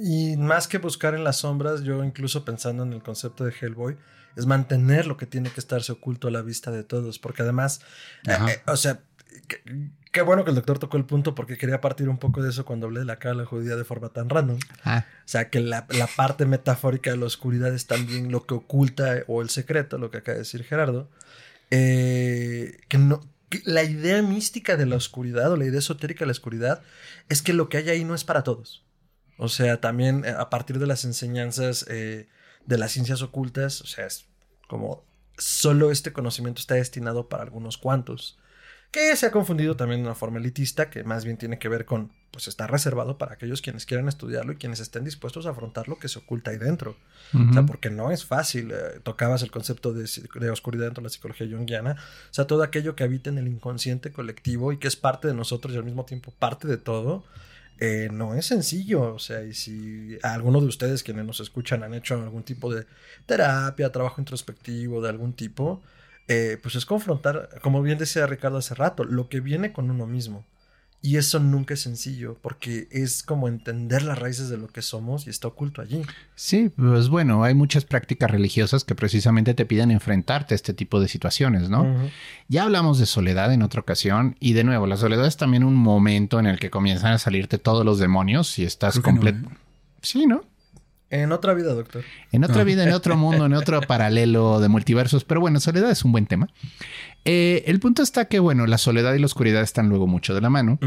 Y 0.00 0.36
más 0.36 0.68
que 0.68 0.78
buscar 0.78 1.14
en 1.14 1.24
las 1.24 1.38
sombras, 1.38 1.82
yo 1.82 2.04
incluso 2.04 2.44
pensando 2.44 2.84
en 2.84 2.92
el 2.92 3.02
concepto 3.02 3.44
de 3.44 3.52
Hellboy, 3.52 3.98
es 4.36 4.46
mantener 4.46 5.06
lo 5.06 5.16
que 5.16 5.26
tiene 5.26 5.50
que 5.50 5.60
estarse 5.60 5.92
oculto 5.92 6.28
a 6.28 6.30
la 6.30 6.42
vista 6.42 6.70
de 6.70 6.84
todos, 6.84 7.18
porque 7.18 7.42
además, 7.42 7.80
eh, 8.26 8.36
eh, 8.48 8.62
o 8.66 8.76
sea, 8.76 9.02
Qué 10.12 10.22
bueno 10.22 10.44
que 10.44 10.50
el 10.50 10.54
doctor 10.54 10.78
tocó 10.78 10.96
el 10.96 11.06
punto 11.06 11.34
porque 11.34 11.58
quería 11.58 11.80
partir 11.80 12.08
un 12.08 12.18
poco 12.18 12.40
de 12.40 12.50
eso 12.50 12.64
cuando 12.64 12.86
hablé 12.86 13.00
de 13.00 13.06
la 13.06 13.18
cara 13.18 13.34
de 13.34 13.42
la 13.42 13.46
judía 13.46 13.74
de 13.74 13.82
forma 13.82 14.10
tan 14.10 14.28
random. 14.28 14.60
Ah, 14.84 15.04
O 15.24 15.28
sea, 15.28 15.50
que 15.50 15.58
la, 15.58 15.88
la 15.88 16.06
parte 16.06 16.46
metafórica 16.46 17.10
de 17.10 17.16
la 17.16 17.26
oscuridad 17.26 17.74
es 17.74 17.88
también 17.88 18.30
lo 18.30 18.46
que 18.46 18.54
oculta 18.54 19.24
o 19.26 19.42
el 19.42 19.50
secreto, 19.50 19.98
lo 19.98 20.12
que 20.12 20.18
acaba 20.18 20.34
de 20.34 20.42
decir 20.42 20.62
Gerardo. 20.62 21.10
Eh, 21.72 22.78
que 22.88 22.98
no, 22.98 23.22
la 23.64 23.82
idea 23.82 24.22
mística 24.22 24.76
de 24.76 24.86
la 24.86 24.96
oscuridad 24.96 25.52
o 25.52 25.56
la 25.56 25.64
idea 25.64 25.78
esotérica 25.78 26.20
de 26.20 26.26
la 26.26 26.32
oscuridad 26.32 26.82
es 27.28 27.42
que 27.42 27.52
lo 27.52 27.68
que 27.68 27.78
hay 27.78 27.90
ahí 27.90 28.04
no 28.04 28.14
es 28.14 28.24
para 28.24 28.42
todos. 28.42 28.84
O 29.36 29.48
sea, 29.48 29.80
también 29.80 30.24
eh, 30.24 30.30
a 30.30 30.50
partir 30.50 30.78
de 30.78 30.86
las 30.86 31.04
enseñanzas 31.04 31.86
eh, 31.88 32.28
de 32.66 32.78
las 32.78 32.92
ciencias 32.92 33.22
ocultas, 33.22 33.80
o 33.80 33.86
sea, 33.86 34.06
es 34.06 34.26
como 34.68 35.04
solo 35.36 35.90
este 35.90 36.12
conocimiento 36.12 36.60
está 36.60 36.74
destinado 36.74 37.28
para 37.28 37.42
algunos 37.42 37.78
cuantos. 37.78 38.38
Que 38.94 39.16
se 39.16 39.26
ha 39.26 39.32
confundido 39.32 39.74
también 39.74 40.02
de 40.02 40.06
una 40.06 40.14
forma 40.14 40.38
elitista, 40.38 40.88
que 40.88 41.02
más 41.02 41.24
bien 41.24 41.36
tiene 41.36 41.58
que 41.58 41.68
ver 41.68 41.84
con, 41.84 42.12
pues 42.30 42.46
está 42.46 42.68
reservado 42.68 43.18
para 43.18 43.32
aquellos 43.32 43.60
quienes 43.60 43.86
quieran 43.86 44.06
estudiarlo 44.06 44.52
y 44.52 44.56
quienes 44.56 44.78
estén 44.78 45.02
dispuestos 45.02 45.46
a 45.46 45.50
afrontar 45.50 45.88
lo 45.88 45.98
que 45.98 46.06
se 46.06 46.20
oculta 46.20 46.52
ahí 46.52 46.58
dentro. 46.58 46.96
O 47.32 47.52
sea, 47.52 47.66
porque 47.66 47.90
no 47.90 48.12
es 48.12 48.24
fácil. 48.24 48.70
eh, 48.70 49.00
tocabas 49.02 49.42
el 49.42 49.50
concepto 49.50 49.92
de, 49.92 50.08
de 50.38 50.48
oscuridad 50.48 50.84
dentro 50.84 51.00
de 51.00 51.06
la 51.06 51.10
psicología 51.10 51.44
junguiana. 51.48 51.96
O 52.30 52.32
sea, 52.34 52.46
todo 52.46 52.62
aquello 52.62 52.94
que 52.94 53.02
habita 53.02 53.30
en 53.30 53.38
el 53.38 53.48
inconsciente 53.48 54.12
colectivo 54.12 54.70
y 54.70 54.78
que 54.78 54.86
es 54.86 54.94
parte 54.94 55.26
de 55.26 55.34
nosotros 55.34 55.74
y 55.74 55.76
al 55.76 55.82
mismo 55.84 56.04
tiempo 56.04 56.32
parte 56.38 56.68
de 56.68 56.76
todo, 56.76 57.24
eh, 57.80 58.10
no 58.12 58.36
es 58.36 58.46
sencillo. 58.46 59.12
O 59.12 59.18
sea, 59.18 59.42
y 59.42 59.54
si 59.54 60.18
alguno 60.22 60.60
de 60.60 60.68
ustedes 60.68 61.02
quienes 61.02 61.24
nos 61.24 61.40
escuchan 61.40 61.82
han 61.82 61.94
hecho 61.94 62.14
algún 62.14 62.44
tipo 62.44 62.72
de 62.72 62.86
terapia, 63.26 63.90
trabajo 63.90 64.20
introspectivo 64.20 65.02
de 65.02 65.08
algún 65.08 65.32
tipo, 65.32 65.82
eh, 66.28 66.58
pues 66.62 66.74
es 66.74 66.86
confrontar, 66.86 67.60
como 67.62 67.82
bien 67.82 67.98
decía 67.98 68.26
Ricardo 68.26 68.58
hace 68.58 68.74
rato, 68.74 69.04
lo 69.04 69.28
que 69.28 69.40
viene 69.40 69.72
con 69.72 69.90
uno 69.90 70.06
mismo. 70.06 70.44
Y 71.04 71.18
eso 71.18 71.38
nunca 71.38 71.74
es 71.74 71.82
sencillo, 71.82 72.38
porque 72.40 72.88
es 72.90 73.22
como 73.22 73.46
entender 73.46 74.02
las 74.02 74.18
raíces 74.18 74.48
de 74.48 74.56
lo 74.56 74.68
que 74.68 74.80
somos 74.80 75.26
y 75.26 75.30
está 75.30 75.48
oculto 75.48 75.82
allí. 75.82 76.00
Sí, 76.34 76.70
pues 76.74 77.10
bueno, 77.10 77.44
hay 77.44 77.52
muchas 77.52 77.84
prácticas 77.84 78.30
religiosas 78.30 78.84
que 78.84 78.94
precisamente 78.94 79.52
te 79.52 79.66
piden 79.66 79.90
enfrentarte 79.90 80.54
a 80.54 80.56
este 80.56 80.72
tipo 80.72 81.00
de 81.00 81.08
situaciones, 81.08 81.68
¿no? 81.68 81.86
Ya 82.48 82.62
hablamos 82.62 82.98
de 82.98 83.04
soledad 83.04 83.52
en 83.52 83.60
otra 83.60 83.82
ocasión 83.82 84.36
y 84.40 84.54
de 84.54 84.64
nuevo, 84.64 84.86
la 84.86 84.96
soledad 84.96 85.26
es 85.26 85.36
también 85.36 85.62
un 85.62 85.74
momento 85.74 86.40
en 86.40 86.46
el 86.46 86.58
que 86.58 86.70
comienzan 86.70 87.12
a 87.12 87.18
salirte 87.18 87.58
todos 87.58 87.84
los 87.84 87.98
demonios 87.98 88.58
y 88.58 88.64
estás 88.64 88.94
que 88.94 89.00
no, 89.00 89.04
completo. 89.04 89.46
¿eh? 89.50 89.56
Sí, 90.00 90.24
¿no? 90.24 90.42
En 91.14 91.32
otra 91.32 91.54
vida, 91.54 91.72
doctor. 91.74 92.02
En 92.32 92.44
otra 92.44 92.62
Ah. 92.62 92.64
vida, 92.64 92.82
en 92.84 92.92
otro 92.92 93.16
mundo, 93.16 93.46
en 93.46 93.54
otro 93.54 93.80
paralelo 93.88 94.60
de 94.60 94.68
multiversos. 94.68 95.24
Pero 95.24 95.40
bueno, 95.40 95.60
soledad 95.60 95.90
es 95.90 96.04
un 96.04 96.12
buen 96.12 96.26
tema. 96.26 96.48
Eh, 97.24 97.62
el 97.66 97.80
punto 97.80 98.02
está 98.02 98.26
que, 98.26 98.38
bueno, 98.40 98.66
la 98.66 98.78
soledad 98.78 99.14
y 99.14 99.18
la 99.18 99.26
oscuridad 99.26 99.62
están 99.62 99.88
luego 99.88 100.06
mucho 100.06 100.34
de 100.34 100.40
la 100.40 100.50
mano. 100.50 100.78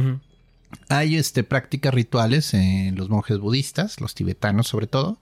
Hay 0.90 1.16
este, 1.16 1.44
prácticas 1.44 1.94
rituales 1.94 2.54
en 2.54 2.96
los 2.96 3.10
monjes 3.10 3.38
budistas, 3.40 4.02
los 4.02 4.13
tibetanos 4.16 4.68
sobre 4.68 4.88
todo, 4.88 5.18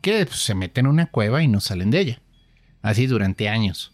que 0.00 0.24
pues, 0.24 0.38
se 0.40 0.54
meten 0.54 0.86
en 0.86 0.92
una 0.92 1.06
cueva 1.06 1.42
y 1.42 1.48
no 1.48 1.60
salen 1.60 1.90
de 1.90 2.00
ella. 2.00 2.20
Así 2.80 3.06
durante 3.06 3.48
años. 3.48 3.92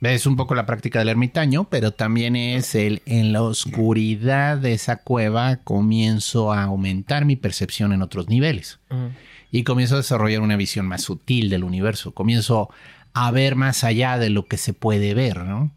Es 0.00 0.24
un 0.24 0.36
poco 0.36 0.54
la 0.54 0.64
práctica 0.64 0.98
del 1.00 1.10
ermitaño, 1.10 1.64
pero 1.68 1.90
también 1.92 2.34
es 2.34 2.74
el 2.74 3.02
en 3.04 3.32
la 3.34 3.42
oscuridad 3.42 4.56
de 4.56 4.72
esa 4.72 4.96
cueva 5.02 5.56
comienzo 5.56 6.52
a 6.54 6.62
aumentar 6.62 7.26
mi 7.26 7.36
percepción 7.36 7.92
en 7.92 8.00
otros 8.00 8.28
niveles 8.28 8.78
Ujú. 8.90 9.10
Y 9.50 9.64
comienzo 9.64 9.94
a 9.94 9.98
desarrollar 9.98 10.40
una 10.40 10.56
visión 10.56 10.86
más 10.86 11.02
sutil 11.02 11.50
del 11.50 11.64
universo. 11.64 12.12
Comienzo 12.12 12.70
a 13.12 13.30
ver 13.30 13.56
más 13.56 13.84
allá 13.84 14.18
de 14.18 14.30
lo 14.30 14.46
que 14.46 14.56
se 14.56 14.72
puede 14.72 15.14
ver, 15.14 15.44
¿no? 15.44 15.70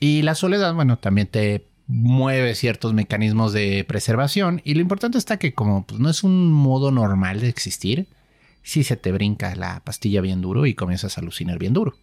Y 0.00 0.22
la 0.22 0.34
soledad, 0.34 0.74
bueno, 0.74 0.98
también 0.98 1.26
te 1.26 1.64
mueve 1.86 2.54
ciertos 2.54 2.92
mecanismos 2.92 3.52
de 3.52 3.84
preservación 3.88 4.60
y 4.64 4.74
lo 4.74 4.80
importante 4.80 5.18
está 5.18 5.38
que 5.38 5.54
como 5.54 5.86
pues, 5.86 6.00
no 6.00 6.10
es 6.10 6.22
un 6.22 6.52
modo 6.52 6.90
normal 6.90 7.40
de 7.40 7.48
existir, 7.48 8.06
si 8.62 8.84
se 8.84 8.96
te 8.96 9.10
brinca 9.10 9.54
la 9.56 9.80
pastilla 9.80 10.20
bien 10.20 10.42
duro 10.42 10.66
y 10.66 10.74
comienzas 10.74 11.16
a 11.16 11.22
alucinar 11.22 11.58
bien 11.58 11.72
duro. 11.72 11.96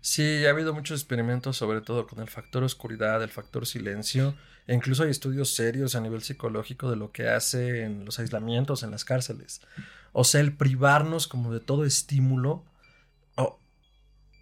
Sí, 0.00 0.46
ha 0.46 0.50
habido 0.50 0.72
muchos 0.72 1.00
experimentos, 1.00 1.56
sobre 1.56 1.80
todo 1.80 2.06
con 2.06 2.20
el 2.20 2.28
factor 2.28 2.62
oscuridad, 2.62 3.22
el 3.22 3.30
factor 3.30 3.66
silencio, 3.66 4.36
e 4.68 4.74
incluso 4.74 5.02
hay 5.02 5.10
estudios 5.10 5.54
serios 5.54 5.96
a 5.96 6.00
nivel 6.00 6.22
psicológico 6.22 6.88
de 6.90 6.96
lo 6.96 7.10
que 7.10 7.28
hace 7.28 7.82
en 7.82 8.04
los 8.04 8.20
aislamientos 8.20 8.84
en 8.84 8.92
las 8.92 9.04
cárceles. 9.04 9.60
O 10.12 10.22
sea, 10.22 10.40
el 10.40 10.52
privarnos 10.52 11.26
como 11.26 11.52
de 11.52 11.58
todo 11.58 11.84
estímulo 11.84 12.64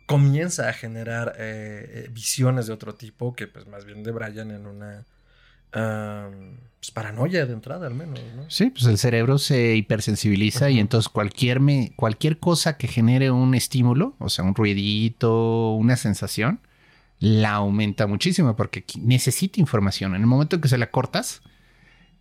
comienza 0.07 0.69
a 0.69 0.73
generar 0.73 1.35
eh, 1.37 2.05
eh, 2.07 2.11
visiones 2.13 2.67
de 2.69 2.73
otro 2.73 2.95
tipo 2.95 3.35
que 3.35 3.49
pues 3.49 3.67
más 3.67 3.85
bien 3.85 4.05
debrayan 4.05 4.53
en 4.53 4.67
una 4.67 5.05
pues, 5.73 6.91
paranoia 6.93 7.45
de 7.45 7.53
entrada 7.53 7.87
al 7.87 7.95
menos, 7.95 8.21
¿no? 8.35 8.49
Sí, 8.49 8.71
pues 8.71 8.87
el 8.87 8.99
cerebro 8.99 9.37
se 9.39 9.75
hipersensibiliza 9.75 10.71
y 10.71 10.75
Ujú. 10.75 10.81
entonces 10.83 11.09
cualquier, 11.09 11.61
me, 11.61 11.93
cualquier 11.97 12.39
cosa 12.39 12.79
que 12.79 12.89
genere 12.89 13.31
un 13.31 13.55
estímulo, 13.55 14.15
o 14.19 14.29
sea, 14.29 14.45
un 14.45 14.55
ruidito, 14.55 15.73
una 15.73 15.97
sensación, 15.97 16.61
la 17.19 17.55
aumenta 17.55 18.07
muchísimo 18.07 18.57
porque 18.57 18.85
necesita 19.01 19.61
información. 19.61 20.15
En 20.15 20.23
el 20.23 20.27
momento 20.27 20.57
en 20.57 20.63
que 20.63 20.69
se 20.69 20.79
la 20.79 20.91
cortas, 20.91 21.43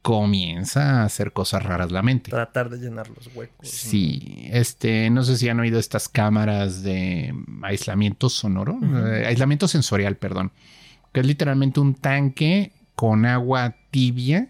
comienza 0.06 1.02
a 1.02 1.06
hacer 1.06 1.34
cosas 1.34 1.64
raras 1.64 1.92
la 1.92 2.04
mente. 2.04 2.30
Tratar 2.30 2.70
de 2.70 2.78
llenar 2.78 3.10
los 3.10 3.28
huecos. 3.36 3.58
¿no? 3.60 3.68
Sí, 3.68 4.48
este, 4.52 5.10
no 5.10 5.24
sé 5.24 5.36
si 5.36 5.50
han 5.50 5.60
oído 5.60 5.80
estas 5.80 6.10
cámaras 6.10 6.84
de 6.84 7.34
aislamiento 7.64 8.30
sonoro, 8.30 8.78
eh, 8.84 9.26
aislamiento 9.26 9.68
sensorial, 9.68 10.16
perdón, 10.18 10.52
que 11.12 11.22
es 11.22 11.26
literalmente 11.26 11.80
un 11.80 11.96
tanque 11.96 12.72
con 12.94 13.26
agua 13.26 13.78
tibia 13.90 14.50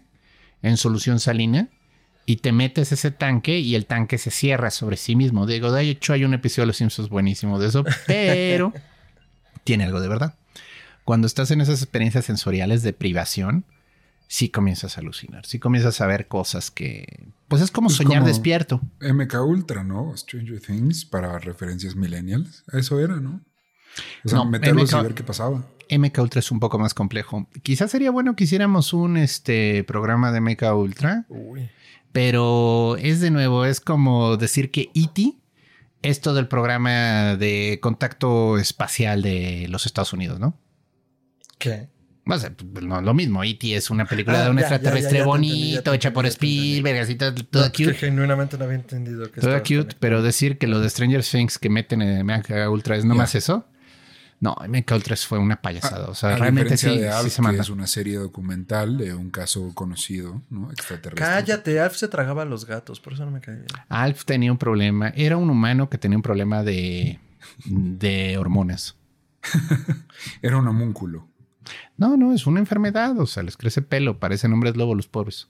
en 0.60 0.76
solución 0.76 1.20
salina 1.20 1.70
y 2.26 2.36
te 2.36 2.52
metes 2.52 2.92
ese 2.92 3.10
tanque 3.10 3.58
y 3.58 3.76
el 3.76 3.86
tanque 3.86 4.18
se 4.18 4.30
cierra 4.30 4.70
sobre 4.70 4.98
sí 4.98 5.16
mismo. 5.16 5.46
Digo, 5.46 5.72
de 5.72 5.88
hecho 5.88 6.12
hay 6.12 6.24
un 6.24 6.34
episodio 6.34 6.64
de 6.64 6.66
Los 6.66 6.76
Simpsons 6.76 7.08
buenísimo 7.08 7.58
de 7.58 7.68
eso, 7.68 7.82
pero 8.06 8.74
tiene 9.66 9.84
algo 9.84 10.00
de 10.00 10.08
verdad. 10.08 10.34
Cuando 11.04 11.26
estás 11.26 11.50
en 11.50 11.60
esas 11.60 11.82
experiencias 11.82 12.24
sensoriales 12.24 12.82
de 12.82 12.92
privación, 12.92 13.64
sí 14.28 14.48
comienzas 14.48 14.96
a 14.96 15.00
alucinar, 15.00 15.44
sí 15.44 15.58
comienzas 15.58 16.00
a 16.00 16.06
ver 16.06 16.26
cosas 16.28 16.70
que, 16.70 17.26
pues 17.48 17.60
es 17.62 17.70
como 17.70 17.88
Es 17.88 17.96
soñar 17.96 18.20
como- 18.20 18.28
despierto. 18.28 18.80
MK 19.00 19.34
Ultra, 19.44 19.84
¿no? 19.84 20.16
Stranger 20.16 20.60
Things 20.60 21.04
para 21.04 21.38
referencias 21.38 21.94
millennials. 21.96 22.64
Eso 22.72 22.98
era, 23.00 23.16
¿no? 23.20 23.40
O 24.24 24.28
sea, 24.28 24.38
No, 24.38 24.44
meterlos 24.46 24.90
MK 24.92 25.00
y 25.00 25.02
ver 25.02 25.14
qué 25.14 25.22
pasaba. 25.22 25.64
MK 25.88 26.18
Ultra 26.22 26.40
es 26.40 26.50
un 26.50 26.58
poco 26.60 26.78
más 26.78 26.92
complejo. 26.94 27.48
Quizás 27.62 27.90
sería 27.90 28.10
bueno 28.10 28.34
que 28.34 28.44
hiciéramos 28.44 28.92
un 28.92 29.16
este 29.16 29.84
programa 29.84 30.32
de 30.32 30.40
MK 30.40 30.62
Ultra, 30.74 31.24
Uy. 31.28 31.68
pero 32.12 32.96
es 32.96 33.20
de 33.20 33.30
nuevo, 33.30 33.64
es 33.64 33.80
como 33.80 34.36
decir 34.36 34.70
que 34.70 34.90
E.T. 34.94 35.34
es 36.08 36.20
todo 36.20 36.38
el 36.38 36.48
programa 36.48 37.36
de 37.36 37.78
contacto 37.82 38.58
espacial 38.58 39.22
de 39.22 39.66
los 39.68 39.86
Estados 39.86 40.12
Unidos, 40.12 40.38
¿no? 40.40 40.58
¿Qué? 41.58 41.88
O 42.28 42.38
sea, 42.38 42.50
pues, 42.52 42.84
no 42.84 42.98
es 42.98 43.04
lo 43.04 43.14
mismo. 43.14 43.44
E.T. 43.44 43.76
es 43.76 43.88
una 43.88 44.04
película 44.04 44.40
Ah, 44.40 44.44
de 44.44 44.50
un 44.50 44.56
ya, 44.56 44.62
extraterrestre 44.62 45.18
ya, 45.18 45.24
ya 45.24 45.24
te 45.24 45.30
entendí, 45.36 45.70
ya 45.70 45.74
bonito, 45.74 45.94
hecha 45.94 46.12
por 46.12 46.26
Spielberg, 46.26 46.98
así 46.98 47.14
todo, 47.14 47.32
todo 47.34 47.62
No, 47.62 47.66
es 47.66 47.72
que 47.72 47.84
cute. 47.84 47.96
genuinamente 47.96 48.58
no 48.58 48.64
había 48.64 48.76
entendido 48.76 49.30
que 49.30 49.40
Todo 49.40 49.54
estabas 49.56 49.62
cute, 49.84 49.96
pero 50.00 50.22
decir 50.22 50.58
que 50.58 50.66
lo 50.66 50.80
de 50.80 50.90
Stranger 50.90 51.22
Things 51.22 51.58
que 51.58 51.70
meten 51.70 52.02
en 52.02 52.26
MK 52.26 52.68
Ultra 52.68 52.96
es 52.96 53.04
nomás 53.04 53.34
eso. 53.36 53.68
No, 54.38 54.54
MK 54.68 54.90
Ultra 54.92 55.16
fue 55.16 55.38
una 55.38 55.62
payasada. 55.62 56.08
O 56.08 56.14
sea, 56.14 56.34
A 56.34 56.36
realmente 56.36 56.76
sí, 56.76 56.86
de 56.88 56.98
sí 56.98 57.04
Alf, 57.06 57.30
se 57.30 57.36
que 57.36 57.42
manda. 57.42 57.62
es 57.62 57.70
una 57.70 57.86
serie 57.86 58.18
documental 58.18 58.98
de 58.98 59.14
un 59.14 59.30
caso 59.30 59.72
conocido, 59.74 60.42
¿no? 60.50 60.70
Extraterrestre. 60.70 61.24
Cállate, 61.26 61.80
Alf 61.80 61.96
se 61.96 62.08
tragaba 62.08 62.42
a 62.42 62.44
los 62.44 62.66
gatos, 62.66 63.00
por 63.00 63.14
eso 63.14 63.24
no 63.24 63.30
me 63.30 63.40
caía 63.40 63.56
bien. 63.60 63.68
Alf 63.88 64.24
tenía 64.26 64.52
un 64.52 64.58
problema. 64.58 65.08
Era 65.16 65.38
un 65.38 65.48
humano 65.48 65.88
que 65.88 65.96
tenía 65.96 66.18
un 66.18 66.22
problema 66.22 66.62
de, 66.62 67.18
de 67.64 68.36
hormonas. 68.36 68.96
Era 70.42 70.58
un 70.58 70.68
homúnculo. 70.68 71.28
No, 71.96 72.16
no, 72.16 72.32
es 72.34 72.46
una 72.46 72.60
enfermedad. 72.60 73.18
O 73.18 73.26
sea, 73.26 73.42
les 73.42 73.56
crece 73.56 73.80
pelo. 73.82 74.18
Parecen 74.18 74.52
hombres 74.52 74.76
lobo 74.76 74.94
los 74.94 75.08
pobres. 75.08 75.48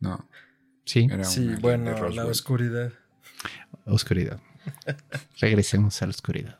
No, 0.00 0.28
Sí, 0.84 1.06
era 1.10 1.22
Sí, 1.24 1.40
un 1.40 1.44
alien 1.48 1.54
de 1.56 1.60
bueno, 1.92 2.08
la 2.10 2.24
oscuridad. 2.24 2.92
oscuridad. 3.84 4.40
Regresemos 5.40 6.00
a 6.02 6.06
la 6.06 6.10
oscuridad. 6.10 6.58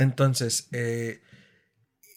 Entonces, 0.00 0.68
eh, 0.72 1.20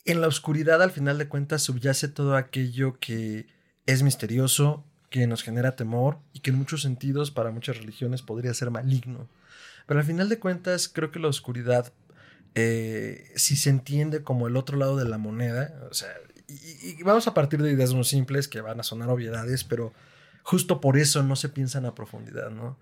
en 0.06 0.22
la 0.22 0.28
oscuridad, 0.28 0.82
al 0.82 0.91
final 0.91 1.17
de 1.17 1.28
cuentas, 1.28 1.63
subyace 1.63 2.08
todo 2.08 2.38
aquello 2.38 2.98
que 3.00 3.48
es 3.86 4.04
misterioso, 4.04 4.86
que 5.10 5.28
nos 5.28 5.43
genera 5.43 5.76
temor 5.76 6.19
y 6.32 6.39
que 6.39 6.52
en 6.52 6.58
muchos 6.58 6.82
sentidos, 6.82 7.30
para 7.30 7.52
muchas 7.52 7.78
religiones, 7.78 8.22
podría 8.22 8.54
ser 8.54 8.72
maligno. 8.72 9.28
Pero 9.86 10.00
al 10.00 10.06
final 10.06 10.30
de 10.30 10.39
cuentas, 10.39 10.88
creo 10.88 11.12
que 11.12 11.19
la 11.19 11.28
oscuridad, 11.28 11.91
eh, 12.56 13.32
si 13.36 13.58
se 13.58 13.69
entiende 13.69 14.24
como 14.24 14.48
el 14.48 14.56
otro 14.56 14.78
lado 14.78 14.96
de 14.96 15.06
la 15.06 15.17
moneda, 15.17 15.88
o 15.91 15.93
sea, 15.93 16.10
y, 16.48 17.00
y 17.00 17.04
vamos 17.04 17.28
a 17.28 17.34
partir 17.34 17.62
de 17.62 17.72
ideas 17.72 17.93
muy 17.93 18.06
simples 18.06 18.48
que 18.48 18.62
van 18.62 18.80
a 18.80 18.84
sonar 18.84 19.10
obviedades, 19.10 19.65
pero 19.65 19.93
justo 20.43 20.80
por 20.80 20.98
eso 20.98 21.22
no 21.22 21.36
se 21.36 21.50
piensan 21.50 21.86
a 21.86 21.96
profundidad, 21.96 22.50
¿no? 22.50 22.80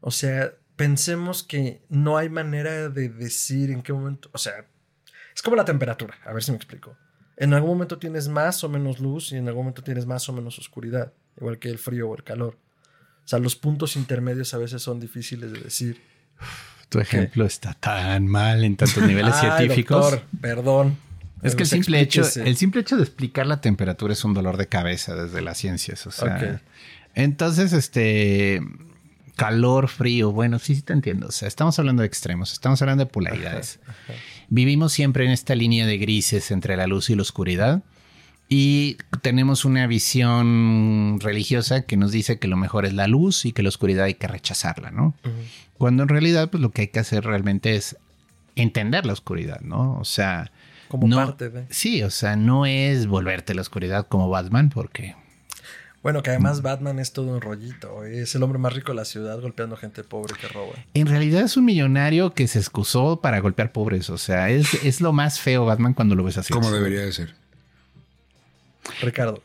O 0.00 0.10
sea, 0.10 0.52
pensemos 0.76 1.42
que 1.42 1.82
no 1.88 2.16
hay 2.16 2.28
manera 2.28 2.88
de 2.88 3.08
decir 3.08 3.70
en 3.70 3.82
qué 3.82 3.92
momento, 3.92 4.30
o 4.32 4.38
sea, 4.38 4.66
es 5.34 5.42
como 5.42 5.56
la 5.56 5.64
temperatura, 5.64 6.14
a 6.24 6.32
ver 6.32 6.42
si 6.42 6.50
me 6.50 6.56
explico. 6.56 6.96
En 7.36 7.54
algún 7.54 7.70
momento 7.70 7.98
tienes 7.98 8.28
más 8.28 8.62
o 8.62 8.68
menos 8.68 9.00
luz 9.00 9.32
y 9.32 9.36
en 9.36 9.48
algún 9.48 9.64
momento 9.64 9.82
tienes 9.82 10.06
más 10.06 10.28
o 10.28 10.32
menos 10.32 10.58
oscuridad, 10.58 11.12
igual 11.36 11.58
que 11.58 11.68
el 11.68 11.78
frío 11.78 12.10
o 12.10 12.16
el 12.16 12.22
calor. 12.22 12.58
O 13.24 13.28
sea, 13.28 13.38
los 13.38 13.56
puntos 13.56 13.96
intermedios 13.96 14.52
a 14.54 14.58
veces 14.58 14.82
son 14.82 15.00
difíciles 15.00 15.52
de 15.52 15.60
decir. 15.60 16.00
Tu 16.88 16.98
ejemplo 16.98 17.46
está 17.46 17.72
tan 17.74 18.26
mal 18.26 18.64
en 18.64 18.76
tantos 18.76 19.02
niveles 19.02 19.36
científicos. 19.36 20.10
Doctor, 20.10 20.28
perdón. 20.40 20.98
Es 21.42 21.56
que 21.56 21.62
el 21.62 21.68
simple, 21.68 22.00
hecho, 22.00 22.22
el 22.44 22.56
simple 22.56 22.82
hecho 22.82 22.96
de 22.96 23.02
explicar 23.02 23.46
la 23.46 23.60
temperatura 23.60 24.12
es 24.12 24.24
un 24.24 24.34
dolor 24.34 24.56
de 24.56 24.68
cabeza 24.68 25.14
desde 25.16 25.40
las 25.40 25.58
ciencias. 25.58 26.06
O 26.06 26.12
sea, 26.12 26.60
entonces, 27.14 27.72
este 27.72 28.60
calor, 29.42 29.88
frío, 29.88 30.30
bueno, 30.30 30.60
sí, 30.60 30.76
sí 30.76 30.82
te 30.82 30.92
entiendo. 30.92 31.26
O 31.26 31.32
sea, 31.32 31.48
estamos 31.48 31.76
hablando 31.78 32.02
de 32.02 32.06
extremos, 32.06 32.52
estamos 32.52 32.80
hablando 32.80 33.04
de 33.04 33.10
polaridades. 33.10 33.80
Vivimos 34.48 34.92
siempre 34.92 35.24
en 35.24 35.32
esta 35.32 35.56
línea 35.56 35.84
de 35.84 35.98
grises 35.98 36.52
entre 36.52 36.76
la 36.76 36.86
luz 36.86 37.10
y 37.10 37.16
la 37.16 37.22
oscuridad. 37.22 37.82
Y 38.48 38.98
tenemos 39.20 39.64
una 39.64 39.88
visión 39.88 41.18
religiosa 41.20 41.82
que 41.82 41.96
nos 41.96 42.12
dice 42.12 42.38
que 42.38 42.46
lo 42.46 42.56
mejor 42.56 42.86
es 42.86 42.92
la 42.92 43.08
luz 43.08 43.44
y 43.44 43.52
que 43.52 43.64
la 43.64 43.70
oscuridad 43.70 44.04
hay 44.04 44.14
que 44.14 44.28
rechazarla, 44.28 44.92
¿no? 44.92 45.14
Cuando 45.76 46.04
en 46.04 46.08
realidad, 46.08 46.48
pues 46.48 46.60
lo 46.60 46.70
que 46.70 46.82
hay 46.82 46.88
que 46.88 47.00
hacer 47.00 47.24
realmente 47.24 47.74
es 47.74 47.96
entender 48.54 49.06
la 49.06 49.12
oscuridad, 49.12 49.60
¿no? 49.62 49.98
O 49.98 50.04
sea, 50.04 50.52
como 50.86 51.08
parte 51.16 51.50
de. 51.50 51.66
Sí, 51.70 52.02
o 52.04 52.10
sea, 52.10 52.36
no 52.36 52.64
es 52.64 53.08
volverte 53.08 53.54
la 53.54 53.62
oscuridad 53.62 54.06
como 54.06 54.28
Batman, 54.28 54.70
porque. 54.70 55.16
Bueno, 56.02 56.22
que 56.22 56.30
además 56.30 56.62
Batman 56.62 56.98
es 56.98 57.12
todo 57.12 57.28
un 57.28 57.40
rollito. 57.40 58.04
Es 58.04 58.34
el 58.34 58.42
hombre 58.42 58.58
más 58.58 58.72
rico 58.72 58.90
de 58.90 58.96
la 58.96 59.04
ciudad 59.04 59.40
golpeando 59.40 59.76
gente 59.76 60.02
pobre 60.02 60.34
que 60.34 60.48
roba. 60.48 60.72
En 60.94 61.06
realidad 61.06 61.42
es 61.42 61.56
un 61.56 61.64
millonario 61.64 62.34
que 62.34 62.48
se 62.48 62.58
excusó 62.58 63.20
para 63.20 63.38
golpear 63.38 63.70
pobres. 63.70 64.10
O 64.10 64.18
sea, 64.18 64.50
es, 64.50 64.74
es 64.82 65.00
lo 65.00 65.12
más 65.12 65.38
feo 65.38 65.64
Batman 65.64 65.94
cuando 65.94 66.16
lo 66.16 66.24
ves 66.24 66.38
así. 66.38 66.52
Como 66.52 66.72
debería 66.72 67.02
de 67.02 67.12
ser. 67.12 67.34
Ricardo. 69.00 69.42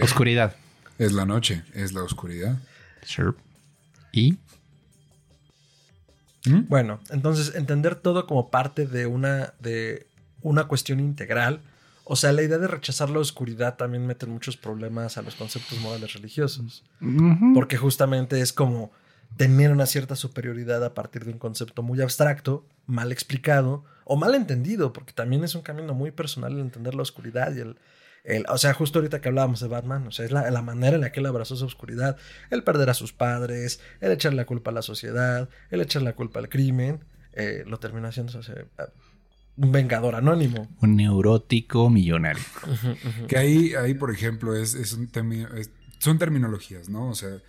oscuridad. 0.00 0.54
Es 0.98 1.12
la 1.12 1.24
noche, 1.24 1.64
es 1.74 1.92
la 1.92 2.02
oscuridad. 2.02 2.56
Sure. 3.04 3.36
¿Y? 4.12 4.32
¿Mm? 6.44 6.68
Bueno, 6.68 7.00
entonces 7.10 7.54
entender 7.54 7.96
todo 7.96 8.26
como 8.26 8.50
parte 8.50 8.86
de 8.86 9.06
una, 9.06 9.54
de 9.58 10.06
una 10.42 10.64
cuestión 10.64 11.00
integral. 11.00 11.60
O 12.10 12.16
sea, 12.16 12.32
la 12.32 12.42
idea 12.42 12.56
de 12.56 12.66
rechazar 12.66 13.10
la 13.10 13.18
oscuridad 13.18 13.76
también 13.76 14.06
mete 14.06 14.24
muchos 14.24 14.56
problemas 14.56 15.18
a 15.18 15.22
los 15.22 15.34
conceptos 15.34 15.78
morales 15.80 16.14
religiosos. 16.14 16.82
Porque 17.54 17.76
justamente 17.76 18.40
es 18.40 18.54
como 18.54 18.90
tener 19.36 19.72
una 19.72 19.84
cierta 19.84 20.16
superioridad 20.16 20.82
a 20.82 20.94
partir 20.94 21.26
de 21.26 21.32
un 21.32 21.38
concepto 21.38 21.82
muy 21.82 22.00
abstracto, 22.00 22.66
mal 22.86 23.12
explicado 23.12 23.84
o 24.04 24.16
mal 24.16 24.34
entendido, 24.34 24.94
porque 24.94 25.12
también 25.12 25.44
es 25.44 25.54
un 25.54 25.60
camino 25.60 25.92
muy 25.92 26.10
personal 26.10 26.54
el 26.54 26.60
entender 26.60 26.94
la 26.94 27.02
oscuridad 27.02 27.54
y 27.54 27.60
el, 27.60 27.76
o 28.48 28.56
sea, 28.56 28.72
justo 28.72 28.98
ahorita 28.98 29.20
que 29.20 29.28
hablábamos 29.28 29.60
de 29.60 29.68
Batman, 29.68 30.06
o 30.06 30.10
sea, 30.10 30.24
es 30.24 30.32
la, 30.32 30.62
manera 30.62 30.96
en 30.96 31.02
la 31.02 31.12
que 31.12 31.20
él 31.20 31.26
abrazó 31.26 31.54
esa 31.54 31.66
oscuridad, 31.66 32.16
el 32.48 32.64
perder 32.64 32.88
a 32.88 32.94
sus 32.94 33.12
padres, 33.12 33.80
el 34.00 34.12
echarle 34.12 34.36
la 34.36 34.46
culpa 34.46 34.70
a 34.70 34.74
la 34.74 34.82
sociedad, 34.82 35.50
el 35.70 35.82
echarle 35.82 36.08
la 36.08 36.16
culpa 36.16 36.40
al 36.40 36.48
crimen, 36.48 37.04
eh, 37.32 37.64
lo 37.66 37.78
terminó 37.78 38.08
haciendo 38.08 38.32
un 39.58 39.72
vengador 39.72 40.14
anónimo. 40.14 40.68
Un 40.80 40.96
neurótico 40.96 41.90
millonario. 41.90 42.42
Que 43.26 43.36
ahí, 43.36 43.74
ahí, 43.74 43.94
por 43.94 44.10
ejemplo, 44.10 44.56
es, 44.56 44.74
un 44.94 45.10
son 45.98 46.18
terminologías, 46.18 46.88
¿no? 46.88 47.08
O 47.08 47.14
sea, 47.14 47.42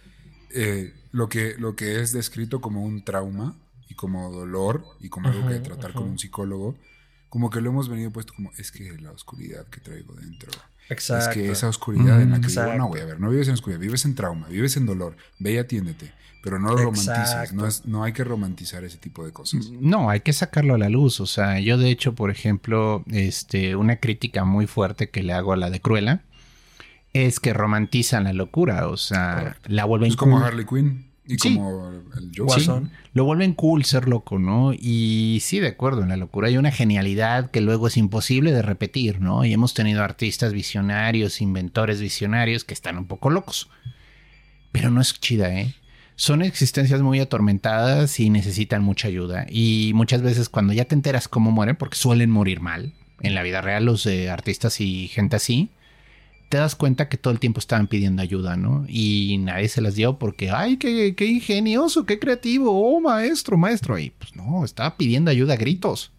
eh, 0.54 0.94
lo, 1.12 1.30
que, 1.30 1.56
lo 1.58 1.76
que 1.76 2.02
es 2.02 2.12
descrito 2.12 2.62
como 2.62 2.84
un 2.84 3.04
trauma 3.04 3.56
y 3.88 3.94
como 3.94 4.32
dolor 4.32 4.84
y 5.00 5.10
como 5.10 5.30
algo 5.30 5.48
que 5.48 5.60
tratar 5.60 5.94
con 5.94 6.10
un 6.10 6.20
psicólogo 6.20 6.76
como 7.30 7.50
que 7.50 7.62
lo 7.62 7.70
hemos 7.70 7.88
venido 7.88 8.12
puesto 8.12 8.34
como, 8.34 8.52
es 8.58 8.72
que 8.72 8.98
la 8.98 9.12
oscuridad 9.12 9.68
que 9.68 9.80
traigo 9.80 10.14
dentro. 10.16 10.52
Exacto. 10.90 11.30
Es 11.30 11.36
que 11.36 11.52
esa 11.52 11.68
oscuridad 11.68 12.22
en 12.22 12.32
la 12.32 12.42
que 12.42 12.48
vivo, 12.48 12.74
no, 12.76 12.88
voy 12.88 13.00
a 13.00 13.06
ver, 13.06 13.20
no 13.20 13.30
vives 13.30 13.48
en 13.48 13.54
oscuridad, 13.54 13.80
vives 13.80 14.06
en 14.06 14.16
trauma, 14.16 14.48
vives 14.48 14.76
en 14.76 14.86
dolor, 14.86 15.16
ve 15.38 15.54
y 15.54 15.58
atiéndete, 15.58 16.12
pero 16.42 16.58
no 16.58 16.70
lo 16.70 16.78
romantices, 16.78 17.54
no, 17.54 17.68
es, 17.68 17.86
no 17.86 18.04
hay 18.04 18.14
que 18.14 18.24
romantizar 18.24 18.84
ese 18.84 18.98
tipo 18.98 19.24
de 19.26 19.32
cosas. 19.32 19.70
No, 19.72 20.10
hay 20.10 20.22
que 20.22 20.34
sacarlo 20.34 20.74
a 20.74 20.78
la 20.78 20.90
luz, 20.90 21.20
o 21.20 21.28
sea, 21.28 21.60
yo 21.60 21.78
de 21.78 21.92
hecho, 21.92 22.16
por 22.16 22.32
ejemplo, 22.32 23.04
este, 23.12 23.76
una 23.76 23.98
crítica 23.98 24.46
muy 24.46 24.66
fuerte 24.66 25.10
que 25.10 25.22
le 25.22 25.34
hago 25.34 25.54
a 25.54 25.58
la 25.58 25.70
de 25.70 25.80
Cruella 25.80 26.24
es 27.14 27.40
que 27.40 27.54
romantizan 27.54 28.24
la 28.24 28.34
locura, 28.34 28.88
o 28.88 28.98
sea, 28.98 29.58
la 29.66 29.86
vuelven... 29.86 30.10
Es 30.10 30.16
como 30.16 30.40
Harley 30.40 30.66
Quinn. 30.66 31.09
Y 31.32 31.38
como 31.38 31.92
el 32.18 32.32
Joker. 32.36 32.90
lo 33.14 33.24
vuelven 33.24 33.54
cool 33.54 33.86
ser 33.86 34.08
loco, 34.08 34.40
¿no? 34.40 34.74
Y 34.74 35.38
sí, 35.44 35.60
de 35.60 35.68
acuerdo, 35.68 36.02
en 36.02 36.10
la 36.10 36.18
locura 36.18 36.48
hay 36.48 36.58
una 36.58 36.72
genialidad 36.72 37.52
que 37.52 37.62
luego 37.62 37.88
es 37.88 37.98
imposible 37.98 38.52
de 38.52 38.64
repetir, 38.64 39.22
¿no? 39.22 39.46
Y 39.46 39.54
hemos 39.54 39.76
tenido 39.76 40.04
artistas 40.04 40.54
visionarios, 40.54 41.40
inventores 41.40 42.02
visionarios 42.02 42.64
que 42.64 42.74
están 42.74 42.98
un 42.98 43.06
poco 43.06 43.30
locos. 43.30 43.70
Pero 44.72 44.90
no 44.90 45.02
es 45.02 45.20
chida, 45.20 45.54
¿eh? 45.54 45.76
Son 46.16 46.42
existencias 46.42 47.02
muy 47.02 47.20
atormentadas 47.20 48.20
y 48.20 48.32
necesitan 48.32 48.84
mucha 48.84 49.08
ayuda. 49.08 49.46
Y 49.48 49.92
muchas 49.94 50.24
veces 50.24 50.50
cuando 50.50 50.74
ya 50.74 50.86
te 50.86 50.96
enteras 50.96 51.28
cómo 51.28 51.52
mueren, 51.52 51.76
porque 51.76 51.96
suelen 51.96 52.32
morir 52.32 52.60
mal, 52.60 52.94
en 53.22 53.36
la 53.36 53.44
vida 53.44 53.62
real 53.62 53.86
los 53.86 54.08
artistas 54.08 54.82
y 54.82 55.08
gente 55.10 55.36
así, 55.36 55.70
te 56.50 56.58
das 56.58 56.76
cuenta 56.76 57.10
que 57.10 57.18
todo 57.18 57.32
el 57.32 57.40
tiempo 57.40 57.60
estaban 57.60 57.88
pidiendo 57.88 58.24
ayuda, 58.24 58.58
¿no? 58.58 58.84
Y 58.88 59.38
nadie 59.38 59.70
se 59.70 59.82
las 59.82 59.94
dio 59.94 60.18
porque, 60.18 60.50
ay, 60.50 60.78
qué, 60.78 61.14
qué 61.16 61.26
ingenioso, 61.26 62.06
qué 62.06 62.18
creativo, 62.18 62.72
oh, 62.72 63.00
maestro, 63.00 63.56
maestro. 63.56 64.00
Y 64.00 64.10
pues 64.10 64.36
no, 64.36 64.66
estaba 64.66 64.98
pidiendo 64.98 65.30
ayuda 65.30 65.54
a 65.54 65.58
gritos. 65.58 66.12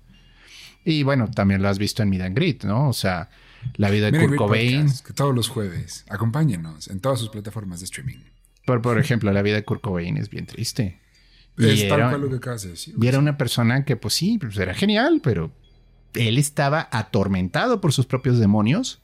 Y 0.84 1.02
bueno, 1.02 1.28
también 1.30 1.60
lo 1.60 1.68
has 1.68 1.78
visto 1.78 2.02
en 2.02 2.10
Midan 2.10 2.34
Grit, 2.34 2.62
¿no? 2.62 2.88
O 2.88 2.92
sea, 2.92 3.28
la 3.76 3.90
vida 3.90 4.10
de 4.10 4.20
Kurt 4.20 4.36
Cobain. 4.36 4.86
que 5.04 5.12
todos 5.12 5.34
los 5.34 5.48
jueves, 5.48 6.04
acompáñenos 6.08 6.88
en 6.88 7.00
todas 7.00 7.18
sus 7.18 7.28
plataformas 7.28 7.80
de 7.80 7.86
streaming. 7.86 8.18
Por, 8.64 8.80
por 8.82 8.98
ejemplo, 9.00 9.32
la 9.32 9.42
vida 9.42 9.56
de 9.56 9.64
Kurt 9.64 9.82
Cobain 9.82 10.16
es 10.16 10.30
bien 10.30 10.46
triste. 10.46 11.00
Es 11.58 11.88
tal 11.88 12.08
cual 12.08 12.20
lo 12.20 12.30
que 12.30 12.36
acabas 12.36 12.62
de 12.62 12.70
decir. 12.70 12.94
Y 12.98 13.06
era 13.06 13.18
una 13.18 13.36
persona 13.36 13.84
que, 13.84 13.96
pues 13.96 14.14
sí, 14.14 14.38
pues 14.38 14.56
era 14.56 14.74
genial, 14.74 15.20
pero 15.22 15.50
él 16.14 16.38
estaba 16.38 16.88
atormentado 16.92 17.80
por 17.80 17.92
sus 17.92 18.06
propios 18.06 18.38
demonios 18.38 19.02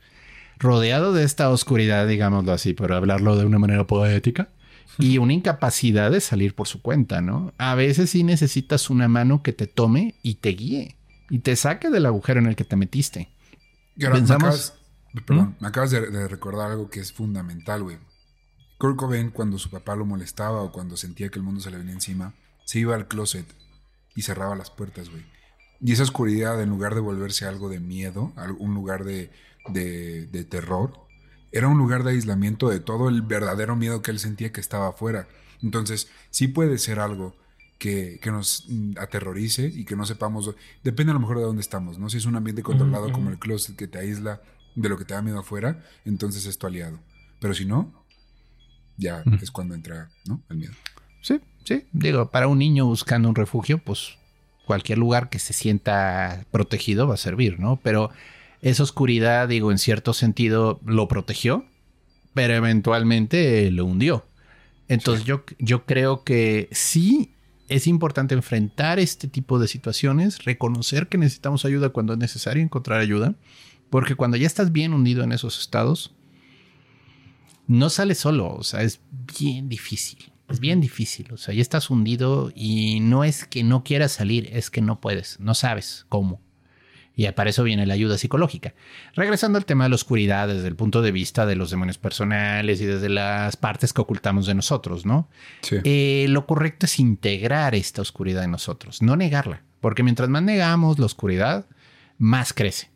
rodeado 0.58 1.12
de 1.12 1.24
esta 1.24 1.50
oscuridad, 1.50 2.06
digámoslo 2.06 2.52
así, 2.52 2.74
por 2.74 2.92
hablarlo 2.92 3.36
de 3.36 3.44
una 3.44 3.58
manera 3.58 3.86
poética, 3.86 4.48
y 4.98 5.18
una 5.18 5.34
incapacidad 5.34 6.10
de 6.10 6.20
salir 6.20 6.54
por 6.54 6.68
su 6.68 6.80
cuenta, 6.80 7.20
¿no? 7.20 7.52
A 7.58 7.74
veces 7.74 8.10
sí 8.10 8.22
necesitas 8.22 8.88
una 8.88 9.08
mano 9.08 9.42
que 9.42 9.52
te 9.52 9.66
tome 9.66 10.14
y 10.22 10.36
te 10.36 10.50
guíe 10.50 10.96
y 11.28 11.40
te 11.40 11.56
saque 11.56 11.90
del 11.90 12.06
agujero 12.06 12.40
en 12.40 12.46
el 12.46 12.56
que 12.56 12.64
te 12.64 12.76
metiste. 12.76 13.28
Pensamos... 13.98 14.28
me 14.28 14.34
acabas, 14.34 14.74
perdón, 15.26 15.56
me 15.60 15.68
acabas 15.68 15.90
de, 15.90 16.28
recordar 16.28 16.70
algo 16.70 16.88
que 16.88 17.00
es 17.00 17.12
fundamental, 17.12 17.82
güey. 17.82 17.98
Kurt 18.78 18.96
Cobain, 18.96 19.30
cuando 19.30 19.58
su 19.58 19.70
papá 19.70 19.96
lo 19.96 20.04
molestaba 20.04 20.62
o 20.62 20.72
cuando 20.72 20.96
sentía 20.96 21.30
que 21.30 21.38
el 21.38 21.44
mundo 21.44 21.60
se 21.60 21.70
le 21.70 21.78
venía 21.78 21.94
encima, 21.94 22.34
se 22.64 22.78
iba 22.78 22.94
al 22.94 23.08
closet 23.08 23.46
y 24.14 24.22
cerraba 24.22 24.54
las 24.54 24.70
puertas, 24.70 25.10
güey. 25.10 25.24
Y 25.80 25.92
esa 25.92 26.02
oscuridad, 26.02 26.60
en 26.62 26.70
lugar 26.70 26.94
de 26.94 27.00
volverse 27.00 27.46
algo 27.46 27.68
de 27.68 27.80
miedo, 27.80 28.32
un 28.58 28.74
lugar 28.74 29.04
de, 29.04 29.30
de, 29.68 30.46
terror, 30.48 30.92
era 31.52 31.68
un 31.68 31.78
lugar 31.78 32.04
de 32.04 32.12
aislamiento 32.12 32.68
de 32.68 32.80
todo 32.80 33.08
el 33.08 33.22
verdadero 33.22 33.76
miedo 33.76 34.02
que 34.02 34.10
él 34.10 34.18
sentía 34.18 34.52
que 34.52 34.60
estaba 34.60 34.88
afuera. 34.88 35.28
Entonces, 35.62 36.08
sí 36.30 36.48
puede 36.48 36.78
ser 36.78 37.00
algo 37.00 37.36
que, 37.78 38.20
nos 38.26 38.64
mm, 38.68 38.98
aterrorice 38.98 39.66
y 39.66 39.84
que 39.84 39.96
no 39.96 40.04
sepamos. 40.04 40.54
Depende 40.82 41.10
a 41.10 41.14
lo 41.14 41.20
mejor 41.20 41.38
de 41.38 41.44
dónde 41.44 41.62
estamos, 41.62 41.98
¿no? 41.98 42.08
Si 42.10 42.18
es 42.18 42.26
un 42.26 42.36
ambiente 42.36 42.62
controlado 42.62 43.12
como 43.12 43.30
el 43.30 43.38
closet 43.38 43.76
que 43.76 43.88
te 43.88 43.98
aísla 43.98 44.40
de 44.74 44.88
lo 44.88 44.98
que 44.98 45.04
te 45.04 45.14
da 45.14 45.22
miedo 45.22 45.38
afuera, 45.38 45.82
entonces 46.04 46.46
es 46.46 46.58
tu 46.58 46.66
aliado. 46.66 47.00
Pero 47.40 47.54
si 47.54 47.64
no, 47.64 48.04
ya 48.96 49.22
es 49.40 49.50
cuando 49.50 49.74
entra, 49.74 50.10
¿no? 50.26 50.42
El 50.48 50.58
miedo. 50.58 50.72
Sí, 51.22 51.40
sí. 51.64 51.86
Digo, 51.92 52.30
para 52.30 52.48
un 52.48 52.58
niño 52.58 52.86
buscando 52.86 53.28
un 53.28 53.34
refugio, 53.34 53.78
pues 53.78 54.16
cualquier 54.66 54.98
lugar 54.98 55.30
que 55.30 55.38
se 55.38 55.52
sienta 55.52 56.44
protegido 56.50 57.06
va 57.06 57.14
a 57.14 57.18
servir, 57.18 57.58
¿no? 57.58 57.80
Pero 57.82 58.10
esa 58.70 58.82
oscuridad, 58.82 59.46
digo, 59.46 59.70
en 59.70 59.78
cierto 59.78 60.12
sentido 60.12 60.80
lo 60.84 61.06
protegió, 61.06 61.64
pero 62.34 62.54
eventualmente 62.54 63.70
lo 63.70 63.84
hundió. 63.84 64.26
Entonces 64.88 65.24
yo, 65.24 65.44
yo 65.60 65.86
creo 65.86 66.24
que 66.24 66.68
sí 66.72 67.32
es 67.68 67.86
importante 67.86 68.34
enfrentar 68.34 68.98
este 68.98 69.28
tipo 69.28 69.60
de 69.60 69.68
situaciones, 69.68 70.44
reconocer 70.44 71.06
que 71.06 71.16
necesitamos 71.16 71.64
ayuda 71.64 71.90
cuando 71.90 72.12
es 72.14 72.18
necesario 72.18 72.60
encontrar 72.60 73.00
ayuda, 73.00 73.36
porque 73.88 74.16
cuando 74.16 74.36
ya 74.36 74.48
estás 74.48 74.72
bien 74.72 74.94
hundido 74.94 75.22
en 75.22 75.30
esos 75.30 75.60
estados, 75.60 76.12
no 77.68 77.88
sales 77.88 78.18
solo, 78.18 78.52
o 78.52 78.64
sea, 78.64 78.82
es 78.82 79.00
bien 79.38 79.68
difícil, 79.68 80.32
es 80.48 80.58
bien 80.58 80.80
difícil, 80.80 81.32
o 81.32 81.36
sea, 81.36 81.54
ya 81.54 81.62
estás 81.62 81.88
hundido 81.88 82.50
y 82.54 82.98
no 82.98 83.22
es 83.22 83.44
que 83.44 83.62
no 83.62 83.84
quieras 83.84 84.10
salir, 84.10 84.48
es 84.52 84.70
que 84.70 84.80
no 84.80 85.00
puedes, 85.00 85.38
no 85.38 85.54
sabes 85.54 86.04
cómo. 86.08 86.40
Y 87.18 87.26
para 87.32 87.48
eso 87.48 87.64
viene 87.64 87.86
la 87.86 87.94
ayuda 87.94 88.18
psicológica. 88.18 88.74
Regresando 89.14 89.56
al 89.56 89.64
tema 89.64 89.84
de 89.84 89.90
la 89.90 89.96
oscuridad 89.96 90.48
desde 90.48 90.68
el 90.68 90.76
punto 90.76 91.00
de 91.00 91.12
vista 91.12 91.46
de 91.46 91.56
los 91.56 91.70
demonios 91.70 91.96
personales 91.96 92.80
y 92.82 92.84
desde 92.84 93.08
las 93.08 93.56
partes 93.56 93.94
que 93.94 94.02
ocultamos 94.02 94.46
de 94.46 94.54
nosotros, 94.54 95.06
¿no? 95.06 95.28
Sí. 95.62 95.76
Eh, 95.84 96.26
lo 96.28 96.46
correcto 96.46 96.84
es 96.84 97.00
integrar 97.00 97.74
esta 97.74 98.02
oscuridad 98.02 98.44
en 98.44 98.50
nosotros, 98.50 99.00
no 99.00 99.16
negarla. 99.16 99.62
Porque 99.80 100.02
mientras 100.02 100.28
más 100.28 100.42
negamos 100.42 100.98
la 100.98 101.06
oscuridad, 101.06 101.66
más 102.18 102.52
crece. 102.52 102.90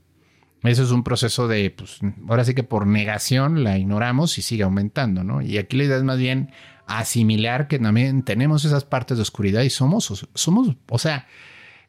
Eso 0.62 0.82
es 0.82 0.90
un 0.90 1.02
proceso 1.02 1.48
de, 1.48 1.70
pues, 1.70 2.00
ahora 2.28 2.44
sí 2.44 2.54
que 2.54 2.62
por 2.62 2.86
negación 2.86 3.64
la 3.64 3.78
ignoramos 3.78 4.36
y 4.36 4.42
sigue 4.42 4.64
aumentando, 4.64 5.24
¿no? 5.24 5.40
Y 5.40 5.56
aquí 5.56 5.76
la 5.76 5.84
idea 5.84 5.96
es 5.96 6.02
más 6.02 6.18
bien 6.18 6.50
asimilar 6.86 7.68
que 7.68 7.78
también 7.78 8.22
tenemos 8.22 8.64
esas 8.64 8.84
partes 8.84 9.16
de 9.16 9.22
oscuridad 9.22 9.62
y 9.62 9.70
somos, 9.70 10.28
somos, 10.34 10.76
o 10.88 10.98
sea, 10.98 11.26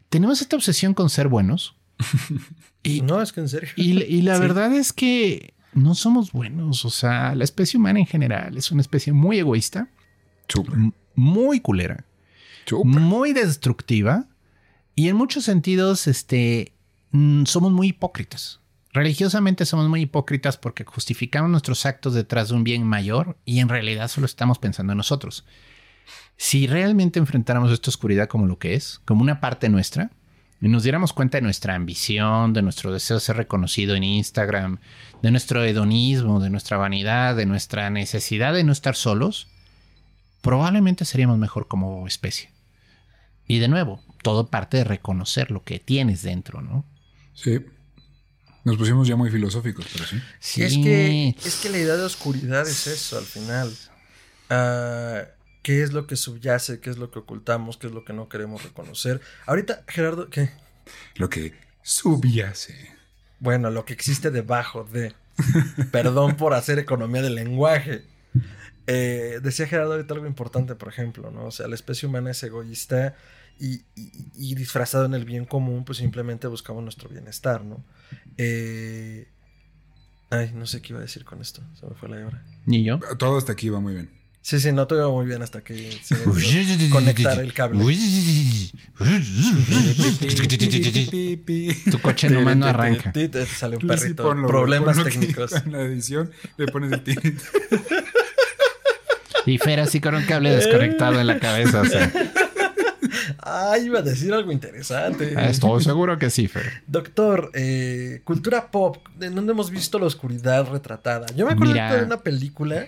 tenemos 0.09 0.41
esta 0.41 0.55
obsesión 0.55 0.93
con 0.93 1.09
ser 1.09 1.27
buenos. 1.27 1.75
y, 2.83 3.01
no, 3.01 3.21
es 3.21 3.31
que 3.31 3.41
en 3.41 3.49
serio. 3.49 3.69
Y, 3.75 4.21
la 4.21 4.37
verdad 4.39 4.73
es 4.73 4.93
que 4.93 5.53
no 5.73 5.95
somos 5.95 6.31
buenos. 6.31 6.85
O 6.85 6.89
sea, 6.89 7.35
la 7.35 7.43
especie 7.43 7.79
humana 7.79 7.99
en 7.99 8.07
general 8.07 8.57
es 8.57 8.71
una 8.71 8.81
especie 8.81 9.13
muy 9.13 9.39
egoísta, 9.39 9.89
muy 11.15 11.59
culera, 11.59 12.05
muy 12.83 13.33
destructiva 13.33 14.27
y 14.95 15.07
en 15.07 15.15
muchos 15.15 15.45
sentidos, 15.45 16.07
este, 16.07 16.73
somos 17.45 17.71
muy 17.71 17.87
hipócritas. 17.87 18.59
Religiosamente 18.93 19.65
somos 19.65 19.87
muy 19.87 20.01
hipócritas 20.01 20.57
porque 20.57 20.83
justificamos 20.83 21.49
nuestros 21.49 21.85
actos 21.85 22.13
detrás 22.13 22.49
de 22.49 22.55
un 22.55 22.63
bien 22.63 22.83
mayor 22.83 23.37
y 23.45 23.59
en 23.59 23.69
realidad 23.69 24.09
solo 24.09 24.25
estamos 24.25 24.59
pensando 24.59 24.91
en 24.91 24.97
nosotros. 24.97 25.45
Si 26.35 26.67
realmente 26.67 27.19
enfrentáramos 27.19 27.71
esta 27.71 27.89
oscuridad 27.89 28.27
como 28.27 28.47
lo 28.47 28.59
que 28.59 28.73
es, 28.73 28.99
como 29.05 29.21
una 29.21 29.39
parte 29.39 29.69
nuestra, 29.69 30.11
nos 30.69 30.83
diéramos 30.83 31.11
cuenta 31.11 31.37
de 31.37 31.41
nuestra 31.41 31.73
ambición, 31.73 32.53
de 32.53 32.61
nuestro 32.61 32.93
deseo 32.93 33.17
de 33.17 33.21
ser 33.21 33.37
reconocido 33.37 33.95
en 33.95 34.03
Instagram, 34.03 34.77
de 35.23 35.31
nuestro 35.31 35.63
hedonismo, 35.63 36.39
de 36.39 36.51
nuestra 36.51 36.77
vanidad, 36.77 37.35
de 37.35 37.47
nuestra 37.47 37.89
necesidad 37.89 38.53
de 38.53 38.63
no 38.63 38.71
estar 38.71 38.95
solos, 38.95 39.47
probablemente 40.41 41.05
seríamos 41.05 41.39
mejor 41.39 41.67
como 41.67 42.05
especie. 42.07 42.51
Y 43.47 43.59
de 43.59 43.67
nuevo, 43.67 44.03
todo 44.21 44.47
parte 44.47 44.77
de 44.77 44.83
reconocer 44.83 45.49
lo 45.49 45.63
que 45.63 45.79
tienes 45.79 46.21
dentro, 46.21 46.61
¿no? 46.61 46.85
Sí. 47.33 47.59
Nos 48.63 48.77
pusimos 48.77 49.07
ya 49.07 49.15
muy 49.15 49.31
filosóficos, 49.31 49.87
pero 49.91 50.05
sí. 50.05 50.21
Sí, 50.39 50.61
es 50.61 50.73
que, 50.77 51.35
es 51.43 51.55
que 51.55 51.69
la 51.69 51.79
idea 51.79 51.95
de 51.95 52.03
oscuridad 52.03 52.67
es 52.67 52.85
eso 52.85 53.17
al 53.17 53.25
final. 53.25 53.75
Ah, 54.49 55.23
¿Qué 55.61 55.83
es 55.83 55.93
lo 55.93 56.07
que 56.07 56.15
subyace? 56.15 56.79
¿Qué 56.79 56.89
es 56.89 56.97
lo 56.97 57.11
que 57.11 57.19
ocultamos? 57.19 57.77
¿Qué 57.77 57.87
es 57.87 57.93
lo 57.93 58.03
que 58.03 58.13
no 58.13 58.29
queremos 58.29 58.63
reconocer? 58.63 59.21
Ahorita, 59.45 59.83
Gerardo, 59.87 60.29
¿qué? 60.29 60.49
Lo 61.15 61.29
que 61.29 61.53
subyace. 61.83 62.75
Bueno, 63.39 63.69
lo 63.69 63.85
que 63.85 63.93
existe 63.93 64.31
debajo 64.31 64.83
de. 64.83 65.13
Perdón 65.91 66.35
por 66.35 66.53
hacer 66.53 66.79
economía 66.79 67.21
del 67.21 67.35
lenguaje. 67.35 68.05
Eh, 68.87 69.39
decía 69.41 69.67
Gerardo 69.67 69.93
ahorita 69.93 70.13
algo 70.13 70.27
importante, 70.27 70.75
por 70.75 70.89
ejemplo, 70.89 71.31
¿no? 71.31 71.45
O 71.45 71.51
sea, 71.51 71.67
la 71.67 71.75
especie 71.75 72.07
humana 72.07 72.31
es 72.31 72.43
egoísta 72.43 73.15
y, 73.59 73.83
y 73.95 74.55
disfrazado 74.55 75.05
en 75.05 75.13
el 75.13 75.25
bien 75.25 75.45
común, 75.45 75.85
pues 75.85 75.99
simplemente 75.99 76.47
buscamos 76.47 76.83
nuestro 76.83 77.09
bienestar, 77.09 77.63
¿no? 77.63 77.83
Eh... 78.37 79.27
Ay, 80.33 80.53
no 80.55 80.65
sé 80.65 80.81
qué 80.81 80.93
iba 80.93 80.99
a 80.99 81.01
decir 81.01 81.25
con 81.25 81.41
esto. 81.41 81.61
Se 81.77 81.85
me 81.85 81.93
fue 81.93 82.07
la 82.07 82.25
hora. 82.25 82.41
Ni 82.65 82.85
yo. 82.85 83.01
Todo 83.19 83.37
hasta 83.37 83.51
aquí 83.51 83.67
va 83.67 83.81
muy 83.81 83.93
bien. 83.93 84.20
Sí, 84.41 84.59
sí, 84.59 84.71
no 84.71 84.87
te 84.87 84.95
iba 84.95 85.07
muy 85.09 85.27
bien 85.27 85.43
hasta 85.43 85.61
que 85.61 85.91
se 86.01 86.17
conectar 86.89 87.39
el 87.39 87.53
cable. 87.53 87.83
tu 91.91 91.99
coche 91.99 92.29
nomás 92.29 92.57
no 92.57 92.65
arranca. 92.65 93.11
Te 93.13 93.45
sale 93.45 93.77
un 93.77 93.87
perrito. 93.87 94.23
Problemas 94.47 95.03
técnicos. 95.03 95.53
En 95.53 95.71
la 95.71 95.81
edición 95.81 96.31
le 96.57 96.67
pones 96.67 96.91
el 96.91 97.03
tirito. 97.03 97.43
Y 99.45 99.57
Fer 99.57 99.79
así 99.79 99.99
con 99.99 100.15
un 100.15 100.23
cable 100.23 100.51
desconectado 100.51 101.19
en 101.19 101.27
la 101.27 101.39
cabeza. 101.39 101.81
O 101.81 101.85
sea. 101.85 102.11
Ah, 103.39 103.77
iba 103.83 103.99
a 103.99 104.01
decir 104.01 104.33
algo 104.33 104.51
interesante. 104.51 105.33
Ah, 105.35 105.49
estoy 105.49 105.83
seguro 105.83 106.17
que 106.17 106.29
sí, 106.29 106.47
Fer. 106.47 106.83
Doctor, 106.87 107.51
eh, 107.53 108.21
cultura 108.23 108.69
pop, 108.71 108.97
¿en 109.19 109.35
dónde 109.35 109.53
hemos 109.53 109.71
visto 109.71 109.99
la 109.99 110.05
oscuridad 110.05 110.67
retratada? 110.71 111.25
Yo 111.35 111.45
me 111.45 111.53
acuerdo 111.53 111.73
de 111.73 112.03
una 112.03 112.21
película. 112.21 112.87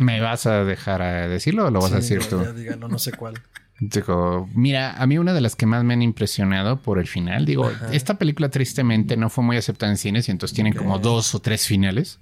¿Me 0.00 0.20
vas 0.20 0.46
a 0.46 0.64
dejar 0.64 1.02
a 1.02 1.28
decirlo 1.28 1.66
o 1.66 1.70
lo 1.70 1.80
vas 1.80 1.92
a 1.92 1.96
decir 1.96 2.24
tú? 2.24 2.38
dígalo, 2.54 2.88
no 2.88 2.98
sé 2.98 3.12
cuál. 3.12 3.34
Digo, 3.80 4.48
mira, 4.54 4.92
a 4.92 5.06
mí 5.06 5.18
una 5.18 5.32
de 5.32 5.40
las 5.40 5.56
que 5.56 5.66
más 5.66 5.84
me 5.84 5.94
han 5.94 6.02
impresionado 6.02 6.82
por 6.82 6.98
el 6.98 7.06
final, 7.06 7.46
digo, 7.46 7.70
esta 7.92 8.18
película 8.18 8.50
tristemente 8.50 9.16
no 9.16 9.30
fue 9.30 9.44
muy 9.44 9.56
aceptada 9.56 9.92
en 9.92 9.96
cines 9.98 10.28
y 10.28 10.32
entonces 10.32 10.54
tienen 10.54 10.74
como 10.74 10.98
dos 10.98 11.34
o 11.34 11.40
tres 11.40 11.66
finales. 11.66 12.18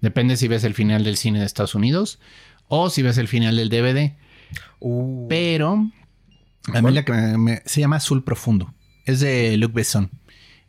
Depende 0.00 0.36
si 0.36 0.46
ves 0.46 0.64
el 0.64 0.74
final 0.74 1.04
del 1.04 1.16
cine 1.16 1.40
de 1.40 1.46
Estados 1.46 1.74
Unidos 1.74 2.20
o 2.68 2.90
si 2.90 3.02
ves 3.02 3.18
el 3.18 3.28
final 3.28 3.56
del 3.56 3.68
DVD. 3.68 4.12
Uh. 4.78 5.26
Pero 5.28 5.90
a 6.72 6.82
mí 6.82 6.92
la 6.92 7.04
que 7.04 7.62
se 7.64 7.80
llama 7.80 7.96
Azul 7.96 8.22
Profundo. 8.24 8.74
Es 9.04 9.20
de 9.20 9.56
Luc 9.56 9.72
Besson. 9.72 10.10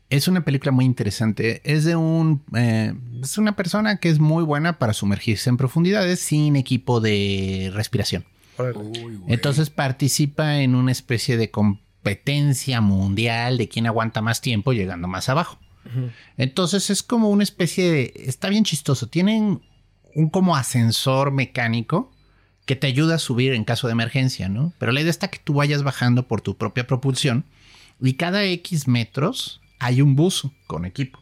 Es 0.09 0.27
una 0.27 0.45
película 0.45 0.71
muy 0.71 0.85
interesante. 0.85 1.61
Es 1.65 1.83
de 1.83 1.95
un. 1.95 2.43
Eh, 2.55 2.93
es 3.21 3.37
una 3.37 3.55
persona 3.55 3.97
que 3.97 4.09
es 4.09 4.19
muy 4.19 4.43
buena 4.43 4.79
para 4.79 4.93
sumergirse 4.93 5.49
en 5.49 5.57
profundidades 5.57 6.19
sin 6.21 6.55
equipo 6.55 7.01
de 7.01 7.71
respiración. 7.73 8.25
Entonces 9.27 9.69
participa 9.69 10.61
en 10.61 10.75
una 10.75 10.91
especie 10.91 11.37
de 11.37 11.51
competencia 11.51 12.81
mundial 12.81 13.57
de 13.57 13.67
quién 13.67 13.85
aguanta 13.85 14.21
más 14.21 14.41
tiempo 14.41 14.73
llegando 14.73 15.07
más 15.07 15.29
abajo. 15.29 15.59
Entonces 16.37 16.89
es 16.89 17.03
como 17.03 17.29
una 17.29 17.43
especie 17.43 17.91
de. 17.91 18.13
Está 18.15 18.49
bien 18.49 18.63
chistoso. 18.63 19.07
Tienen 19.07 19.61
un 20.15 20.29
como 20.29 20.55
ascensor 20.55 21.31
mecánico 21.31 22.11
que 22.65 22.75
te 22.75 22.87
ayuda 22.87 23.15
a 23.15 23.19
subir 23.19 23.53
en 23.53 23.63
caso 23.63 23.87
de 23.87 23.93
emergencia, 23.93 24.49
¿no? 24.49 24.73
Pero 24.79 24.91
la 24.91 25.01
idea 25.01 25.09
está 25.09 25.29
que 25.29 25.39
tú 25.39 25.53
vayas 25.53 25.83
bajando 25.83 26.27
por 26.27 26.41
tu 26.41 26.57
propia 26.57 26.87
propulsión 26.87 27.45
y 28.01 28.13
cada 28.13 28.43
X 28.43 28.87
metros 28.87 29.61
hay 29.79 30.01
un 30.01 30.15
buzo 30.15 30.53
con 30.67 30.85
equipo. 30.85 31.19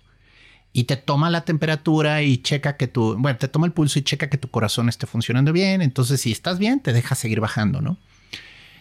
Y 0.74 0.86
te 0.86 0.98
toma 0.98 1.30
la 1.30 1.46
temperatura 1.46 2.22
y 2.22 2.40
checa 2.40 2.76
que 2.76 2.88
tu, 2.88 3.16
bueno, 3.18 3.38
te 3.38 3.48
toma 3.48 3.66
el 3.66 3.72
pulso 3.72 3.98
y 3.98 4.02
checa 4.02 4.30
que 4.30 4.38
tu 4.38 4.50
corazón 4.50 4.90
esté 4.90 5.08
funcionando 5.08 5.54
bien. 5.54 5.82
Entonces, 5.82 6.20
si 6.20 6.32
estás 6.32 6.60
bien, 6.60 6.82
te 6.82 6.92
deja 6.92 7.16
seguir 7.16 7.40
bajando, 7.40 7.80
¿no? 7.82 7.98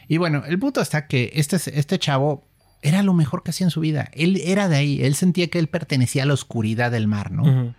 Y 0.09 0.17
bueno, 0.19 0.43
el 0.47 0.59
punto 0.59 0.81
está 0.81 1.07
que 1.07 1.31
este, 1.35 1.57
este 1.79 1.99
chavo 1.99 2.45
era 2.83 3.03
lo 3.03 3.15
mejor 3.15 3.43
que 3.43 3.51
hacía 3.51 3.67
en 3.67 3.71
su 3.71 3.81
vida. 3.81 4.11
Él 4.13 4.41
era 4.45 4.69
de 4.69 4.77
ahí, 4.77 5.03
él 5.03 5.15
sentía 5.15 5.49
que 5.49 5.59
él 5.59 5.69
pertenecía 5.69 6.25
a 6.25 6.27
la 6.27 6.35
oscuridad 6.35 6.91
del 6.91 7.07
mar, 7.07 7.31
¿no? 7.31 7.75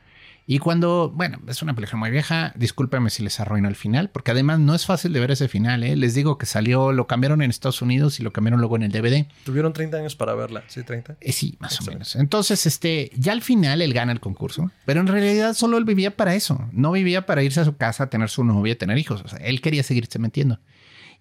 Y 0.48 0.60
cuando, 0.60 1.12
bueno, 1.14 1.39
es 1.48 1.64
una 1.64 1.74
película 1.74 1.98
muy 1.98 2.12
vieja, 2.12 2.54
discúlpeme 2.56 3.10
si 3.10 3.24
les 3.24 3.39
arruino 3.39 3.68
el 3.68 3.76
final, 3.76 4.12
porque 4.12 4.30
además 4.30 4.60
no 4.60 4.76
es 4.76 4.86
fácil 4.86 5.12
de 5.12 5.20
ver 5.20 5.32
ese 5.32 5.48
final, 5.48 5.84
¿eh? 5.84 5.96
Les 5.96 6.14
digo 6.14 6.38
que 6.38 6.46
salió, 6.46 6.91
lo 6.91 7.08
cambiaron 7.08 7.41
en 7.41 7.50
Estados 7.50 7.82
Unidos 7.82 8.20
y 8.20 8.24
lo 8.24 8.32
cambiaron 8.32 8.60
luego 8.60 8.76
en 8.76 8.84
el 8.84 8.91
DVD. 8.91 9.26
Tuvieron 9.43 9.74
30 9.74 9.98
años 9.98 10.16
para 10.16 10.36
verla, 10.36 10.64
¿sí? 10.68 10.84
30. 10.84 11.18
Eh, 11.20 11.32
sí, 11.32 11.58
más 11.60 11.82
o 11.82 11.86
menos. 11.86 12.16
Entonces, 12.16 12.68
este, 12.68 13.10
ya 13.16 13.32
al 13.32 13.41
final 13.41 13.82
él 13.82 13.91
gana 13.93 14.12
el 14.12 14.20
concurso, 14.20 14.70
pero 14.86 15.02
en 15.02 15.08
realidad 15.08 15.56
solo 15.56 15.80
él 15.80 15.86
vivía 15.86 16.16
para 16.16 16.36
eso. 16.36 16.70
No 16.72 16.91
vivía 16.91 17.26
para 17.26 17.41
irse 17.41 17.62
a 17.62 17.66
su 17.66 17.76
casa, 17.76 18.12
tener 18.12 18.30
su 18.30 18.43
novia, 18.43 18.78
tener 18.78 19.00
hijos. 19.00 19.24
O 19.26 19.28
sea, 19.28 19.39
él 19.39 19.62
quería 19.62 19.82
seguirse 19.82 20.20
metiendo. 20.20 20.60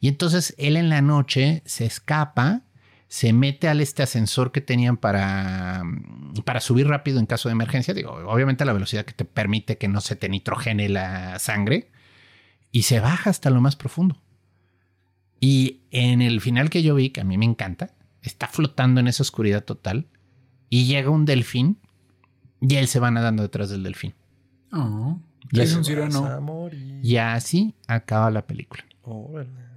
Y 0.00 0.08
entonces 0.08 0.54
él 0.58 0.76
en 0.76 0.90
la 0.90 1.00
noche 1.00 1.62
se 1.64 1.86
escapa 1.86 2.63
se 3.14 3.32
mete 3.32 3.68
al 3.68 3.80
este 3.80 4.02
ascensor 4.02 4.50
que 4.50 4.60
tenían 4.60 4.96
para, 4.96 5.84
para 6.44 6.58
subir 6.58 6.88
rápido 6.88 7.20
en 7.20 7.26
caso 7.26 7.48
de 7.48 7.52
emergencia. 7.52 7.94
Digo, 7.94 8.10
obviamente 8.10 8.64
la 8.64 8.72
velocidad 8.72 9.04
que 9.04 9.12
te 9.12 9.24
permite 9.24 9.78
que 9.78 9.86
no 9.86 10.00
se 10.00 10.16
te 10.16 10.28
nitrogene 10.28 10.88
la 10.88 11.38
sangre. 11.38 11.92
Y 12.72 12.82
se 12.82 12.98
baja 12.98 13.30
hasta 13.30 13.50
lo 13.50 13.60
más 13.60 13.76
profundo. 13.76 14.20
Y 15.38 15.82
en 15.92 16.22
el 16.22 16.40
final 16.40 16.70
que 16.70 16.82
yo 16.82 16.96
vi, 16.96 17.10
que 17.10 17.20
a 17.20 17.24
mí 17.24 17.38
me 17.38 17.44
encanta, 17.44 17.94
está 18.20 18.48
flotando 18.48 18.98
en 18.98 19.06
esa 19.06 19.22
oscuridad 19.22 19.62
total. 19.62 20.08
Y 20.68 20.86
llega 20.86 21.10
un 21.10 21.24
delfín 21.24 21.78
y 22.60 22.74
él 22.74 22.88
se 22.88 22.98
va 22.98 23.12
nadando 23.12 23.44
detrás 23.44 23.70
del 23.70 23.84
delfín. 23.84 24.14
Oh, 24.72 25.20
y, 25.52 25.60
y 27.12 27.16
así 27.18 27.76
acaba 27.86 28.32
la 28.32 28.44
película. 28.44 28.84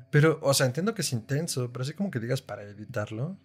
Pero, 0.10 0.39
o 0.41 0.53
sea, 0.53 0.66
entiendo 0.66 0.93
que 0.93 1.01
es 1.01 1.12
intenso, 1.14 1.72
pero 1.72 1.84
así 1.84 1.93
como 1.93 2.12
que 2.12 2.20
digas 2.20 2.41
para 2.41 2.64
evitarlo. 2.64 3.38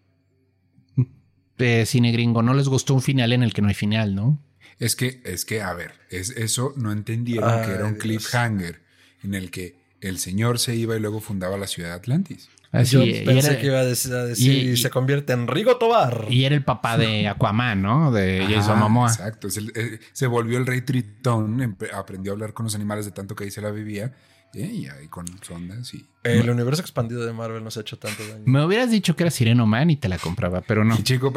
De 1.59 1.87
cine 1.87 2.13
gringo, 2.13 2.43
no 2.43 2.55
les 2.55 2.69
gustó 2.69 2.95
un 2.95 3.03
final 3.03 3.33
en 3.33 3.43
el 3.43 3.53
que 3.53 3.63
no 3.63 3.69
hay 3.69 3.75
final, 3.75 4.15
¿no? 4.15 4.41
Es 4.79 4.97
que, 4.97 5.21
es 5.25 5.45
que, 5.45 5.63
a 5.63 5.75
ver, 5.75 5.93
es, 6.11 6.31
eso 6.31 6.73
no 6.77 6.93
entendieron 6.93 7.63
que 7.63 7.71
era 7.73 7.85
un 7.85 7.95
cliffhanger 7.95 8.81
en 9.23 9.35
el 9.35 9.51
que 9.51 9.77
el 10.01 10.19
señor 10.19 10.59
se 10.59 10.75
iba 10.75 10.97
y 10.97 11.01
luego 11.01 11.21
fundaba 11.21 11.57
la 11.57 11.67
ciudad 11.67 11.91
de 11.91 11.95
Atlantis. 11.95 12.49
Así, 12.73 12.97
Yo 12.97 13.25
pensé 13.25 13.59
que 13.59 13.67
iba 13.67 13.81
a 13.81 13.85
decir, 13.85 14.71
y, 14.71 14.77
se 14.79 14.89
convierte 14.89 15.35
en 15.35 15.47
Rigo 15.47 15.77
Tobar. 15.77 16.27
Y 16.31 16.45
era 16.47 16.55
el 16.55 16.65
papá 16.65 16.97
de 16.97 17.29
Aquaman, 17.29 17.83
¿no? 17.83 18.11
De 18.11 18.47
Jason 18.49 18.79
Momoa. 18.79 19.09
Exacto. 19.09 19.51
Se, 19.51 19.61
eh, 19.75 20.01
se, 20.13 20.27
volvió 20.27 20.57
el 20.57 20.67
rey 20.67 20.81
Tritón, 20.81 21.77
aprendió 21.93 22.33
a 22.33 22.35
hablar 22.35 22.55
con 22.55 22.65
los 22.65 22.75
animales 22.75 23.05
de 23.05 23.11
tanto 23.11 23.37
que 23.37 23.45
ahí 23.45 23.51
se 23.51 23.61
la 23.61 23.71
vivía 23.71 24.15
y 24.55 24.89
ahí 24.89 25.09
con 25.09 25.27
sondas 25.43 25.95
y... 25.95 26.07
El 26.25 26.49
universo 26.49 26.83
expandido 26.83 27.27
de 27.27 27.33
Marvel 27.33 27.65
nos 27.65 27.77
ha 27.77 27.81
hecho 27.81 27.99
tanto 27.99 28.23
daño. 28.25 28.45
Me 28.47 28.65
hubieras 28.65 28.93
dicho 28.93 29.17
que 29.17 29.25
era 29.25 29.31
Sireno 29.33 29.67
Man 29.67 29.91
y 29.91 29.97
te 29.97 30.09
la 30.09 30.19
compraba, 30.19 30.61
pero 30.61 30.85
no. 30.85 30.97
Chico, 31.03 31.33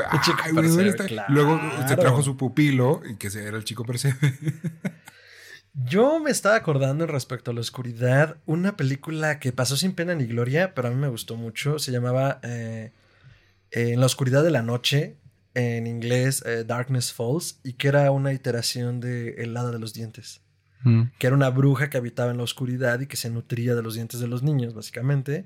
Luego 1.29 1.59
se 1.87 1.95
trajo 1.95 2.21
su 2.21 2.37
pupilo 2.37 3.01
y 3.09 3.15
que 3.15 3.27
era 3.27 3.57
el 3.57 3.63
chico 3.63 3.83
Percebe. 3.83 4.15
Yo 5.73 6.19
me 6.19 6.29
estaba 6.29 6.55
acordando 6.55 7.05
respecto 7.07 7.51
a 7.51 7.53
la 7.53 7.61
oscuridad, 7.61 8.37
una 8.45 8.77
película 8.77 9.39
que 9.39 9.51
pasó 9.51 9.75
sin 9.75 9.93
pena 9.93 10.13
ni 10.15 10.25
gloria, 10.25 10.73
pero 10.73 10.87
a 10.87 10.91
mí 10.91 10.97
me 10.97 11.09
gustó 11.09 11.35
mucho. 11.35 11.79
Se 11.79 11.91
llamaba 11.91 12.39
eh, 12.43 12.91
En 13.71 13.99
la 13.99 14.05
oscuridad 14.05 14.43
de 14.43 14.51
la 14.51 14.61
noche. 14.61 15.17
en 15.55 15.87
inglés 15.87 16.43
eh, 16.45 16.63
Darkness 16.63 17.11
Falls, 17.11 17.59
y 17.63 17.73
que 17.73 17.87
era 17.87 18.11
una 18.11 18.33
iteración 18.33 18.99
de 18.99 19.35
El 19.41 19.57
Hada 19.57 19.71
de 19.71 19.79
los 19.79 19.93
Dientes. 19.93 20.41
Mm. 20.85 21.11
Que 21.19 21.27
era 21.27 21.35
una 21.35 21.49
bruja 21.49 21.89
que 21.89 21.97
habitaba 21.97 22.31
en 22.31 22.37
la 22.37 22.43
oscuridad 22.43 23.01
y 23.01 23.07
que 23.07 23.17
se 23.17 23.29
nutría 23.29 23.75
de 23.75 23.83
los 23.83 23.95
dientes 23.95 24.21
de 24.21 24.27
los 24.27 24.41
niños, 24.41 24.73
básicamente. 24.73 25.45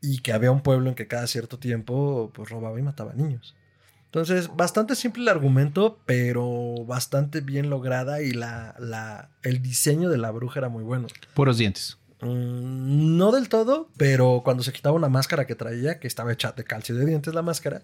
Y 0.00 0.18
que 0.18 0.32
había 0.32 0.52
un 0.52 0.60
pueblo 0.60 0.88
en 0.88 0.94
que 0.94 1.08
cada 1.08 1.26
cierto 1.26 1.58
tiempo 1.58 2.30
pues, 2.34 2.48
robaba 2.48 2.78
y 2.78 2.82
mataba 2.82 3.14
niños. 3.14 3.56
Entonces, 4.04 4.48
bastante 4.54 4.94
simple 4.94 5.22
el 5.22 5.28
argumento, 5.28 5.98
pero 6.06 6.84
bastante 6.86 7.40
bien 7.40 7.68
lograda 7.68 8.22
y 8.22 8.30
la, 8.30 8.76
la, 8.78 9.30
el 9.42 9.60
diseño 9.60 10.08
de 10.08 10.16
la 10.16 10.30
bruja 10.30 10.60
era 10.60 10.68
muy 10.68 10.84
bueno. 10.84 11.08
Puros 11.34 11.58
dientes. 11.58 11.98
Mm, 12.20 13.16
no 13.16 13.32
del 13.32 13.48
todo, 13.48 13.90
pero 13.96 14.42
cuando 14.44 14.62
se 14.62 14.72
quitaba 14.72 14.96
una 14.96 15.08
máscara 15.08 15.46
que 15.46 15.54
traía, 15.54 15.98
que 15.98 16.06
estaba 16.06 16.32
hecha 16.32 16.52
de 16.52 16.64
calcio 16.64 16.94
de 16.94 17.04
dientes 17.04 17.34
la 17.34 17.42
máscara, 17.42 17.82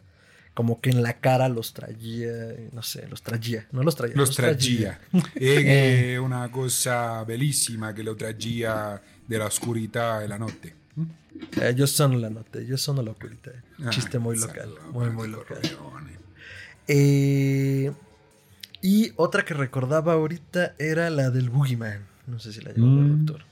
como 0.55 0.80
que 0.80 0.90
en 0.90 1.03
la 1.03 1.14
cara 1.20 1.48
los 1.48 1.72
traía, 1.72 2.32
no 2.72 2.82
sé, 2.82 3.07
los 3.09 3.22
traía, 3.22 3.66
no 3.72 3.82
los 3.82 3.96
traía. 3.96 4.14
Los 4.16 4.34
traía. 4.36 5.00
Eh, 5.34 6.18
una 6.22 6.50
cosa 6.53 7.24
bellísima 7.24 7.94
que 7.94 8.03
lo 8.05 8.16
traía 8.16 9.00
de 9.26 9.38
la 9.38 9.46
oscuridad 9.46 10.20
de 10.20 10.28
la 10.28 10.38
noche. 10.38 10.74
Eh, 11.61 11.72
yo 11.74 11.86
sono 11.86 12.18
la 12.18 12.28
noche, 12.28 12.66
yo 12.66 12.76
sono 12.76 13.03
la 13.03 13.12
oscuridad. 13.12 13.55
Ah, 13.84 13.90
Chiste 13.90 14.18
muy 14.18 14.38
local, 14.38 14.74
muy, 14.92 15.09
muy 15.11 15.28
local. 15.28 15.59
Eh, 16.88 17.92
y 18.82 19.12
otra 19.16 19.44
que 19.44 19.55
recordaba 19.55 20.12
ahorita 20.14 20.74
era 20.78 21.09
la 21.11 21.30
del 21.30 21.50
Boogeyman. 21.50 22.05
No 22.26 22.38
sé 22.38 22.53
si 22.53 22.61
la 22.61 22.72
llevó 22.72 22.86
el 22.86 22.92
Mm. 22.92 23.24
doctor. 23.26 23.44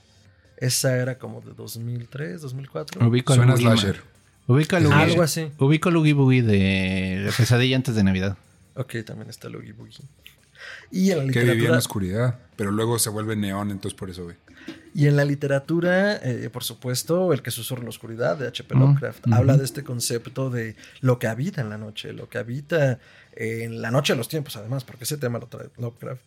Esa 0.57 0.95
era 0.97 1.17
como 1.17 1.41
de 1.41 1.53
2003, 1.53 2.41
2004. 2.41 3.07
Ubico 3.07 3.33
Suena 3.33 3.57
slasher. 3.57 4.03
Es 4.47 4.83
Oogie- 4.85 4.91
Algo 4.93 5.21
así. 5.23 5.51
Ubico 5.59 5.91
Boogie 5.91 6.41
de 6.41 7.21
La 7.25 7.31
Pesadilla 7.31 7.75
antes 7.75 7.95
de 7.95 8.03
Navidad. 8.03 8.37
Ok, 8.75 8.95
también 9.05 9.29
está 9.29 9.47
Oogie 9.47 9.73
Boogie. 9.73 10.03
Y 10.91 11.11
en 11.11 11.17
la 11.19 11.23
Que 11.23 11.39
vivía 11.39 11.41
en 11.41 11.47
la 11.47 11.53
literatura, 11.53 11.77
oscuridad, 11.79 12.39
pero 12.55 12.71
luego 12.71 12.99
se 12.99 13.09
vuelve 13.09 13.35
neón, 13.35 13.71
entonces 13.71 13.97
por 13.97 14.09
eso 14.09 14.27
ve. 14.27 14.35
y 14.93 15.07
en 15.07 15.15
la 15.15 15.25
literatura 15.25 16.17
eh, 16.17 16.49
por 16.51 16.63
supuesto, 16.63 17.33
El 17.33 17.41
que 17.41 17.49
susurra 17.49 17.79
en 17.79 17.85
la 17.85 17.89
oscuridad 17.89 18.37
de 18.37 18.47
H.P. 18.47 18.75
Mm, 18.75 18.79
Lovecraft 18.79 19.27
habla 19.31 19.57
de 19.57 19.63
este 19.65 19.83
concepto 19.83 20.49
de 20.51 20.75
lo 20.99 21.17
que 21.17 21.27
habita 21.27 21.61
en 21.61 21.69
la 21.69 21.77
noche, 21.77 22.13
lo 22.13 22.29
que 22.29 22.37
habita 22.37 22.99
en 23.35 23.81
la 23.81 23.89
noche 23.89 24.13
de 24.13 24.17
los 24.17 24.27
tiempos, 24.27 24.55
además, 24.57 24.83
porque 24.83 25.05
ese 25.05 25.17
tema 25.17 25.39
lo 25.39 25.47
trae 25.47 25.69
Lovecraft. 25.77 26.21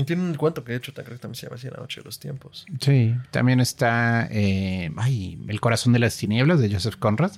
Y 0.00 0.04
tiene 0.04 0.22
un 0.22 0.34
cuento 0.34 0.64
que 0.64 0.72
de 0.72 0.78
hecho 0.78 0.92
creo 0.92 1.06
que 1.06 1.16
también 1.16 1.36
se 1.36 1.46
llama 1.46 1.56
así, 1.56 1.68
La 1.68 1.78
noche 1.78 2.00
de 2.00 2.04
los 2.04 2.18
tiempos. 2.18 2.66
Sí. 2.80 3.14
También 3.30 3.60
está 3.60 4.28
eh, 4.30 4.90
ay, 4.96 5.38
El 5.48 5.60
corazón 5.60 5.92
de 5.92 5.98
las 5.98 6.16
tinieblas 6.16 6.60
de 6.60 6.72
Joseph 6.72 6.96
Conrad. 6.96 7.32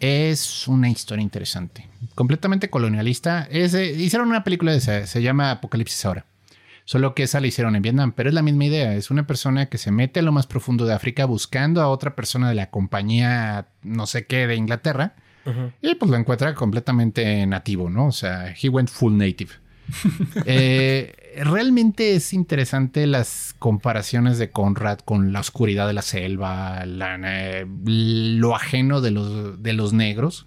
Es 0.00 0.68
una 0.68 0.90
historia 0.90 1.22
interesante. 1.22 1.88
Completamente 2.14 2.68
colonialista. 2.68 3.46
Es, 3.50 3.74
eh, 3.74 3.92
hicieron 3.92 4.28
una 4.28 4.44
película 4.44 4.72
de 4.72 4.78
esa, 4.78 5.06
se 5.06 5.22
llama 5.22 5.50
Apocalipsis 5.50 6.04
ahora. 6.04 6.26
Solo 6.86 7.14
que 7.14 7.22
esa 7.22 7.40
la 7.40 7.46
hicieron 7.46 7.76
en 7.76 7.82
Vietnam, 7.82 8.12
pero 8.14 8.28
es 8.28 8.34
la 8.34 8.42
misma 8.42 8.66
idea. 8.66 8.94
Es 8.94 9.10
una 9.10 9.26
persona 9.26 9.66
que 9.66 9.78
se 9.78 9.90
mete 9.90 10.20
a 10.20 10.22
lo 10.22 10.32
más 10.32 10.46
profundo 10.46 10.84
de 10.84 10.92
África 10.92 11.24
buscando 11.24 11.80
a 11.80 11.88
otra 11.88 12.14
persona 12.14 12.48
de 12.50 12.54
la 12.54 12.70
compañía, 12.70 13.68
no 13.82 14.06
sé 14.06 14.26
qué, 14.26 14.46
de 14.46 14.56
Inglaterra. 14.56 15.14
Y 15.82 15.94
pues 15.96 16.10
lo 16.10 16.16
encuentra 16.16 16.54
completamente 16.54 17.46
nativo, 17.46 17.90
¿no? 17.90 18.06
O 18.06 18.12
sea, 18.12 18.54
he 18.60 18.68
went 18.70 18.88
full 18.88 19.14
native. 19.14 19.52
Eh, 20.46 21.12
realmente 21.44 22.14
es 22.16 22.32
interesante 22.32 23.06
las 23.06 23.54
comparaciones 23.58 24.38
de 24.38 24.50
Conrad 24.50 24.98
con 25.00 25.32
la 25.32 25.40
oscuridad 25.40 25.86
de 25.86 25.92
la 25.92 26.02
selva, 26.02 26.84
la, 26.86 27.18
eh, 27.24 27.66
lo 27.86 28.54
ajeno 28.54 29.00
de 29.00 29.10
los, 29.10 29.62
de 29.62 29.72
los 29.72 29.92
negros, 29.92 30.46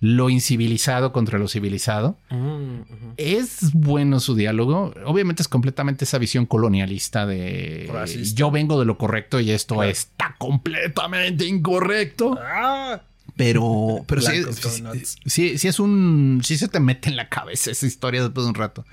lo 0.00 0.30
incivilizado 0.30 1.12
contra 1.12 1.38
lo 1.38 1.46
civilizado. 1.48 2.18
Mm. 2.30 2.80
Es 3.16 3.72
bueno 3.72 4.18
su 4.20 4.34
diálogo. 4.34 4.92
Obviamente 5.04 5.42
es 5.42 5.48
completamente 5.48 6.04
esa 6.04 6.18
visión 6.18 6.44
colonialista 6.46 7.24
de 7.24 7.88
Racista. 7.92 8.36
yo 8.36 8.50
vengo 8.50 8.78
de 8.80 8.84
lo 8.86 8.98
correcto 8.98 9.38
y 9.38 9.50
esto 9.52 9.76
Claro. 9.76 9.90
está 9.90 10.34
completamente 10.38 11.46
incorrecto. 11.46 12.36
¡Ah! 12.40 13.00
Pero, 13.36 14.04
pero 14.06 14.20
sí, 14.20 14.44
sí, 14.52 14.82
donuts. 14.82 15.16
sí, 15.24 15.58
sí 15.58 15.68
es 15.68 15.80
un. 15.80 16.40
Sí 16.44 16.58
se 16.58 16.68
te 16.68 16.80
mete 16.80 17.08
en 17.08 17.16
la 17.16 17.28
cabeza 17.28 17.70
esa 17.70 17.86
historia 17.86 18.22
después 18.22 18.44
de 18.44 18.50
un 18.50 18.54
rato. 18.54 18.84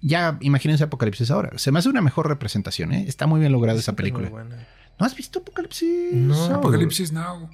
Ya 0.00 0.38
imagínense 0.40 0.84
Apocalipsis 0.84 1.30
ahora. 1.30 1.58
Se 1.58 1.72
me 1.72 1.80
hace 1.80 1.88
una 1.88 2.00
mejor 2.00 2.28
representación, 2.28 2.92
¿eh? 2.92 3.04
Está 3.08 3.26
muy 3.26 3.40
bien 3.40 3.52
lograda 3.52 3.78
esa 3.78 3.94
película. 3.94 4.30
¿No 4.30 5.06
has 5.06 5.16
visto 5.16 5.40
Apocalipsis? 5.40 6.12
No. 6.12 6.54
Apocalipsis 6.54 7.12
Now. 7.12 7.50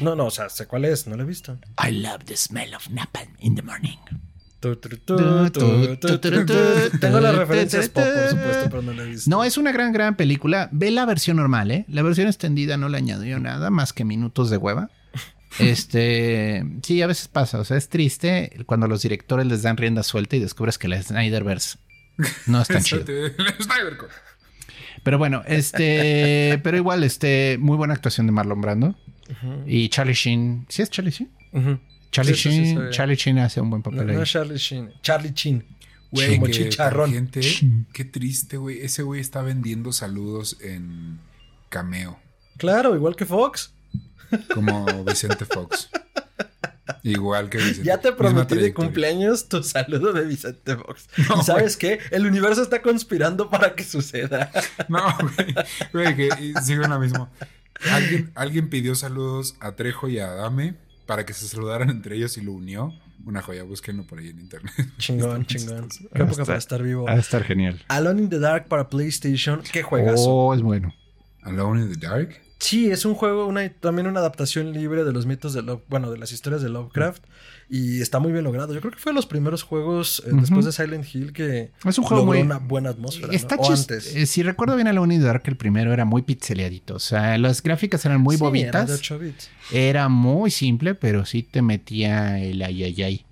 No, 0.00 0.16
no, 0.16 0.26
o 0.26 0.30
sea, 0.30 0.48
sé 0.48 0.66
cuál 0.66 0.86
es, 0.86 1.06
no 1.06 1.16
lo 1.16 1.22
he 1.22 1.26
visto. 1.26 1.58
I 1.86 1.90
love 1.90 2.24
the 2.24 2.36
smell 2.36 2.74
of 2.74 2.88
napalm 2.88 3.28
in 3.40 3.54
the 3.54 3.62
morning. 3.62 3.98
Tengo 4.60 4.78
las 7.20 7.36
referencias 7.36 7.88
pop, 7.88 8.04
por 8.04 8.30
supuesto, 8.30 8.70
pero 8.70 8.82
no 8.82 8.92
la 8.92 9.02
he 9.02 9.06
visto. 9.06 9.30
No, 9.30 9.44
es 9.44 9.58
una 9.58 9.72
gran, 9.72 9.92
gran 9.92 10.16
película. 10.16 10.68
Ve 10.72 10.90
la 10.90 11.04
versión 11.04 11.36
normal, 11.36 11.70
¿eh? 11.70 11.84
La 11.88 12.02
versión 12.02 12.26
extendida 12.26 12.76
no 12.76 12.88
le 12.88 12.98
añadió 12.98 13.38
nada 13.38 13.70
más 13.70 13.92
que 13.92 14.04
minutos 14.04 14.50
de 14.50 14.56
hueva. 14.56 14.90
Este, 15.70 16.64
sí, 16.82 17.02
a 17.02 17.06
veces 17.06 17.28
pasa. 17.28 17.58
O 17.60 17.64
sea, 17.64 17.76
es 17.76 17.88
triste 17.88 18.52
cuando 18.66 18.86
los 18.88 19.02
directores 19.02 19.46
les 19.46 19.62
dan 19.62 19.76
rienda 19.76 20.02
suelta 20.02 20.36
y 20.36 20.40
descubres 20.40 20.78
que 20.78 20.88
la 20.88 21.02
Snyderverse 21.02 21.78
no 22.46 22.60
es 22.62 22.68
tan 22.68 22.82
chido. 22.82 23.04
Pero 25.02 25.18
bueno, 25.18 25.42
este, 25.46 26.58
pero 26.64 26.76
igual, 26.76 27.04
este, 27.04 27.58
muy 27.60 27.76
buena 27.76 27.94
actuación 27.94 28.26
de 28.26 28.32
Marlon 28.32 28.60
Brando 28.60 28.96
y 29.66 29.88
Charlie 29.88 30.14
Sheen. 30.14 30.66
¿Sí 30.68 30.82
es 30.82 30.90
Charlie 30.90 31.12
Sheen? 31.12 31.30
Charlie 32.10 32.34
Sí, 32.34 32.50
sí, 32.50 32.50
sí, 32.50 32.74
Sheen. 32.74 32.90
Charlie 32.90 33.14
Sheen 33.16 33.38
hace 33.38 33.60
un 33.60 33.70
buen 33.70 33.80
No, 33.80 33.90
papel 33.90 34.06
no 34.06 34.12
ahí. 34.14 34.22
es 34.22 34.30
Charlie 34.30 34.56
Sheen. 34.58 34.92
Charlie 35.02 35.32
Chin. 35.34 35.64
Güey, 36.10 36.34
Como 36.36 36.46
que 36.46 36.52
chicharrón. 36.52 37.12
gente, 37.12 37.40
qué 37.92 38.04
triste, 38.04 38.56
güey. 38.56 38.80
Ese 38.80 39.02
güey 39.02 39.20
está 39.20 39.42
vendiendo 39.42 39.92
saludos 39.92 40.56
en 40.60 41.18
Cameo, 41.68 42.18
Claro, 42.56 42.94
igual 42.96 43.14
que 43.16 43.26
Fox. 43.26 43.74
Como 44.54 45.04
Vicente 45.04 45.44
Fox. 45.44 45.90
Igual 47.02 47.48
que 47.48 47.58
Vicente. 47.58 47.84
Ya 47.84 47.98
te 47.98 48.12
prometí 48.12 48.56
de 48.56 48.74
cumpleaños 48.74 49.48
tu 49.48 49.62
saludo 49.62 50.12
de 50.12 50.24
Vicente 50.24 50.76
Fox. 50.76 51.08
No, 51.28 51.40
¿Y 51.40 51.44
sabes 51.44 51.76
qué? 51.76 52.00
El 52.10 52.26
universo 52.26 52.62
está 52.62 52.82
conspirando 52.82 53.48
para 53.50 53.74
que 53.74 53.84
suceda. 53.84 54.50
No, 54.88 55.02
güey. 55.20 55.54
Güey, 55.92 56.16
que 56.16 56.54
sigo 56.62 56.84
en 56.84 56.90
la 56.90 56.98
misma. 56.98 57.30
Alguien, 57.92 58.32
alguien 58.34 58.68
pidió 58.70 58.94
saludos 58.94 59.56
a 59.60 59.72
Trejo 59.72 60.08
y 60.08 60.18
a 60.18 60.30
Adame 60.30 60.74
para 61.06 61.24
que 61.24 61.32
se 61.32 61.46
saludaran 61.46 61.90
entre 61.90 62.16
ellos 62.16 62.36
y 62.38 62.40
lo 62.40 62.52
unió. 62.52 62.92
Una 63.24 63.42
joya, 63.42 63.64
búsquenlo 63.64 64.04
por 64.06 64.18
ahí 64.18 64.28
en 64.28 64.40
internet. 64.40 64.72
Chingón, 64.98 65.46
chingón. 65.46 65.88
Qué 66.14 66.22
época 66.22 66.44
para 66.44 66.58
estar 66.58 66.82
vivo. 66.82 67.04
Va 67.04 67.12
a 67.12 67.16
estar 67.18 67.42
genial. 67.42 67.84
Alone 67.88 68.22
in 68.22 68.28
the 68.30 68.38
Dark 68.38 68.68
para 68.68 68.88
PlayStation. 68.88 69.62
Qué 69.72 69.82
juegazo. 69.82 70.28
Oh, 70.28 70.54
es 70.54 70.62
bueno. 70.62 70.94
Alone 71.46 71.82
in 71.82 71.92
the 71.92 72.06
Dark. 72.06 72.40
Sí, 72.58 72.90
es 72.90 73.04
un 73.04 73.14
juego, 73.14 73.46
una, 73.46 73.68
también 73.68 74.06
una 74.06 74.20
adaptación 74.20 74.72
libre 74.72 75.04
de 75.04 75.12
los 75.12 75.26
mitos 75.26 75.52
de 75.52 75.60
Love, 75.62 75.82
bueno, 75.88 76.10
de 76.10 76.16
las 76.18 76.32
historias 76.32 76.62
de 76.62 76.70
Lovecraft. 76.70 77.22
Y 77.68 78.00
está 78.00 78.18
muy 78.20 78.30
bien 78.32 78.44
logrado. 78.44 78.72
Yo 78.72 78.80
creo 78.80 78.92
que 78.92 78.98
fue 78.98 79.10
de 79.10 79.14
los 79.16 79.26
primeros 79.26 79.62
juegos 79.64 80.22
eh, 80.24 80.30
después 80.32 80.64
de 80.64 80.72
Silent 80.72 81.04
Hill 81.12 81.32
que 81.32 81.72
Es 81.84 81.98
un 81.98 82.04
juego 82.04 82.24
logró 82.24 82.38
muy- 82.38 82.46
una 82.46 82.58
buena 82.58 82.90
atmósfera. 82.90 83.26
¿no? 83.26 83.32
Está 83.34 83.56
O 83.56 83.64
chis- 83.64 83.80
antes. 83.80 84.14
eh, 84.14 84.24
Si 84.26 84.42
recuerdo 84.42 84.76
bien 84.76 84.86
a 84.88 84.92
la 84.92 85.04
Dark, 85.18 85.42
el 85.46 85.56
primero 85.56 85.92
era 85.92 86.04
muy 86.04 86.22
pixeleadito. 86.22 86.94
O 86.94 86.98
sea, 87.00 87.36
las 87.38 87.62
gráficas 87.62 88.04
eran 88.06 88.20
muy 88.20 88.36
Sí, 88.36 88.42
era 88.42 88.48
bobitas. 88.48 88.88
de 88.88 88.94
8 88.94 89.18
bits. 89.18 89.50
Era 89.72 90.08
muy 90.08 90.50
simple, 90.50 90.94
pero 90.94 91.26
sí 91.26 91.42
te 91.42 91.60
metía 91.60 92.38
el 92.40 92.62
ay, 92.62 92.84
ay, 92.84 93.02
ay. 93.02 93.26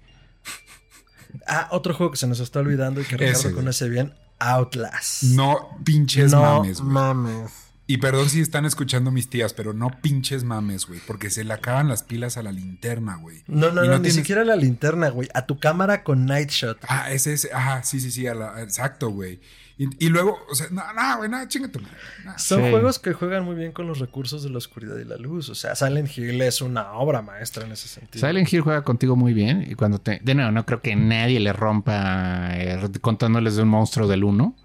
Ah, 1.47 1.69
otro 1.73 1.95
juego 1.95 2.13
que 2.13 2.19
se 2.19 2.27
nos 2.27 2.41
está 2.41 2.61
olvidando 2.61 3.01
y 3.01 3.05
que 3.05 3.17
Ricardo 3.17 3.55
conoce 3.55 3.89
bien, 3.89 4.15
Outlast. 4.39 5.23
No 5.25 5.79
pinches 5.85 6.33
no 6.33 6.41
mames, 6.43 6.81
güey. 6.81 6.93
mames. 6.93 7.51
Y 7.87 7.99
perdón 7.99 8.31
si 8.31 8.41
están 8.41 8.65
escuchando 8.65 9.11
mis 9.11 9.29
tías, 9.29 9.53
pero 9.53 9.75
no 9.75 9.91
pinches 10.01 10.43
mames, 10.43 10.87
güey. 10.87 11.01
Porque 11.07 11.29
se 11.29 11.45
le 11.45 11.53
acaban 11.53 11.87
las 11.89 12.03
pilas 12.03 12.39
a 12.39 12.43
la 12.43 12.51
linterna, 12.51 13.17
güey. 13.17 13.43
No, 13.47 13.71
no, 13.73 13.85
Y 13.85 13.89
no, 13.89 13.95
ni 13.99 14.05
tienes- 14.09 14.15
siquiera 14.15 14.43
la 14.45 14.57
linterna, 14.57 15.11
güey. 15.11 15.29
A 15.35 15.45
tu 15.45 15.59
cámara 15.59 16.03
con 16.03 16.25
Night 16.25 16.49
Shot. 16.51 16.79
Ah, 16.89 17.11
ese, 17.13 17.35
ese. 17.35 17.53
Ajá, 17.53 17.83
sí, 17.83 18.01
sí, 18.01 18.11
sí. 18.11 18.27
a 18.27 18.35
la- 18.35 18.63
exacto, 18.63 19.11
güey. 19.11 19.39
Y, 19.77 20.07
y 20.07 20.09
luego, 20.09 20.39
o 20.49 20.55
sea, 20.55 20.69
no, 20.71 20.83
no, 20.95 21.17
güey, 21.19 21.29
no, 21.29 21.47
chinga 21.49 21.69
tu 21.69 21.81
madre. 21.81 21.95
no. 22.25 22.39
Son 22.39 22.63
Sí. 22.65 22.71
juegos 22.71 22.99
que 23.01 23.13
juegan 23.13 23.45
muy 23.45 23.57
bien 23.57 23.73
con 23.73 23.87
los 23.87 23.99
recursos 23.99 24.43
de 24.45 24.49
la 24.51 24.59
oscuridad 24.59 24.97
y 24.97 25.05
la 25.05 25.17
luz. 25.17 25.51
O 25.51 25.55
sea, 25.55 25.75
Silent 25.75 26.17
Hill 26.17 26.41
es 26.41 26.63
una 26.63 26.93
obra 26.93 27.21
maestra 27.21 27.67
en 27.67 27.73
ese 27.73 27.89
sentido. 27.89 28.27
Silent 28.27 28.51
Hill 28.51 28.61
juega 28.63 28.83
contigo 28.83 29.15
muy 29.15 29.35
bien. 29.35 29.67
Y 29.69 29.75
cuando 29.75 29.99
te. 30.01 30.21
De 30.23 30.35
nuevo, 30.35 30.53
no 30.53 30.65
creo 30.65 30.81
que 30.81 30.97
nadie 30.97 31.39
le 31.41 31.53
rompa 31.53 32.57
eh, 32.57 32.81
contándoles 33.03 33.57
de 33.57 33.63
un 33.63 33.69
monstruo 33.69 34.07
del 34.09 34.25
uno. 34.25 34.57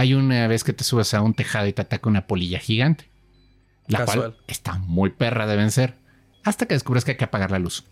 Hay 0.00 0.14
una 0.14 0.48
vez 0.48 0.64
que 0.64 0.72
te 0.72 0.82
subes 0.82 1.12
a 1.12 1.20
un 1.20 1.34
tejado 1.34 1.66
y 1.66 1.74
te 1.74 1.82
ataca 1.82 2.08
una 2.08 2.26
polilla 2.26 2.58
gigante. 2.58 3.10
La 3.86 3.98
Casual. 3.98 4.32
cual 4.32 4.44
está 4.46 4.78
muy 4.78 5.10
perra 5.10 5.46
de 5.46 5.56
vencer. 5.56 5.98
Hasta 6.42 6.64
que 6.64 6.72
descubres 6.72 7.04
que 7.04 7.10
hay 7.10 7.16
que 7.18 7.24
apagar 7.24 7.50
la 7.50 7.58
luz. 7.58 7.84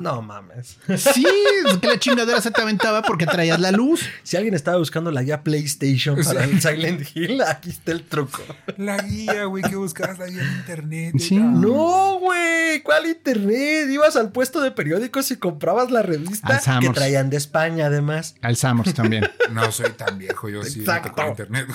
No 0.00 0.22
mames. 0.22 0.76
Sí, 0.96 1.24
es 1.66 1.78
que 1.78 1.86
la 1.86 1.98
chingadera 1.98 2.40
se 2.40 2.50
te 2.50 2.60
aventaba 2.60 3.02
porque 3.02 3.26
traías 3.26 3.58
la 3.58 3.70
luz. 3.70 4.04
Si 4.22 4.36
alguien 4.36 4.54
estaba 4.54 4.76
buscando 4.76 5.10
la 5.10 5.22
guía 5.22 5.42
PlayStation 5.42 6.16
para 6.22 6.44
el 6.44 6.60
Silent 6.60 7.06
Hill, 7.14 7.42
aquí 7.46 7.70
está 7.70 7.92
el 7.92 8.02
truco. 8.02 8.42
La 8.76 8.98
guía, 8.98 9.44
güey, 9.44 9.62
que 9.62 9.76
buscabas 9.76 10.18
la 10.18 10.26
guía 10.26 10.42
en 10.42 10.52
internet. 10.58 11.14
Sí. 11.18 11.36
No, 11.36 12.18
güey. 12.18 12.82
¿Cuál 12.82 13.06
internet? 13.06 13.88
Ibas 13.90 14.16
al 14.16 14.30
puesto 14.30 14.60
de 14.60 14.70
periódicos 14.70 15.30
y 15.30 15.36
comprabas 15.36 15.90
la 15.90 16.02
revista 16.02 16.60
que 16.80 16.90
traían 16.90 17.30
de 17.30 17.36
España, 17.36 17.86
además. 17.86 18.34
Alzamos 18.42 18.92
también. 18.94 19.28
No 19.50 19.72
soy 19.72 19.90
tan 19.92 20.18
viejo, 20.18 20.48
yo 20.48 20.62
sí. 20.62 20.80
Exacto. 20.80 21.26
internet. 21.26 21.66